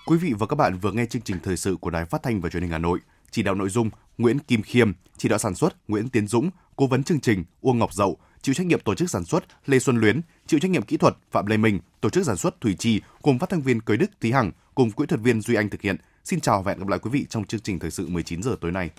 Quý 0.06 0.18
vị 0.18 0.34
và 0.40 0.48
các 0.48 0.56
bạn 0.56 0.78
vừa 0.80 0.92
nghe 0.92 1.06
chương 1.06 1.22
trình 1.22 1.38
thời 1.44 1.58
sự 1.58 1.76
của 1.82 1.90
Đài 1.90 2.06
Phát 2.06 2.24
thanh 2.24 2.42
và 2.42 2.50
Truyền 2.50 2.64
hình 2.64 2.72
Hà 2.72 2.78
Nội. 2.78 3.00
Chỉ 3.32 3.44
đạo 3.44 3.56
nội 3.56 3.70
dung 3.70 3.90
Nguyễn 4.18 4.40
Kim 4.40 4.62
Khiêm, 4.62 4.92
chỉ 5.18 5.30
đạo 5.30 5.40
sản 5.40 5.56
xuất 5.56 5.90
Nguyễn 5.90 6.10
Tiến 6.10 6.28
Dũng, 6.28 6.50
cố 6.76 6.88
vấn 6.88 7.04
chương 7.04 7.20
trình 7.20 7.44
Uông 7.62 7.80
Ngọc 7.80 7.94
Dậu, 7.94 8.18
chịu 8.42 8.56
trách 8.56 8.68
nhiệm 8.68 8.80
tổ 8.80 8.96
chức 8.96 9.10
sản 9.10 9.26
xuất 9.26 9.44
Lê 9.66 9.80
Xuân 9.80 9.98
Luyến, 9.98 10.22
chịu 10.48 10.60
trách 10.60 10.72
nhiệm 10.72 10.82
kỹ 10.82 10.98
thuật 10.98 11.18
Phạm 11.32 11.46
Lê 11.46 11.58
Minh, 11.58 11.80
tổ 12.02 12.10
chức 12.10 12.26
sản 12.26 12.38
xuất 12.38 12.62
Thủy 12.62 12.76
Trì 12.80 13.02
cùng 13.22 13.40
phát 13.40 13.50
thanh 13.50 13.62
viên 13.62 13.82
Cưới 13.82 13.98
Đức 13.98 14.12
Thí 14.22 14.32
Hằng 14.32 14.52
cùng 14.76 14.92
kỹ 14.92 15.06
thuật 15.08 15.22
viên 15.22 15.42
Duy 15.42 15.56
Anh 15.56 15.70
thực 15.70 15.82
hiện. 15.82 15.96
Xin 16.24 16.40
chào 16.40 16.62
và 16.62 16.72
hẹn 16.72 16.80
gặp 16.80 16.88
lại 16.88 17.00
quý 17.00 17.10
vị 17.10 17.26
trong 17.30 17.46
chương 17.46 17.62
trình 17.62 17.80
thời 17.80 17.92
sự 17.92 18.08
19 18.08 18.44
giờ 18.44 18.56
tối 18.62 18.72
nay. 18.72 18.90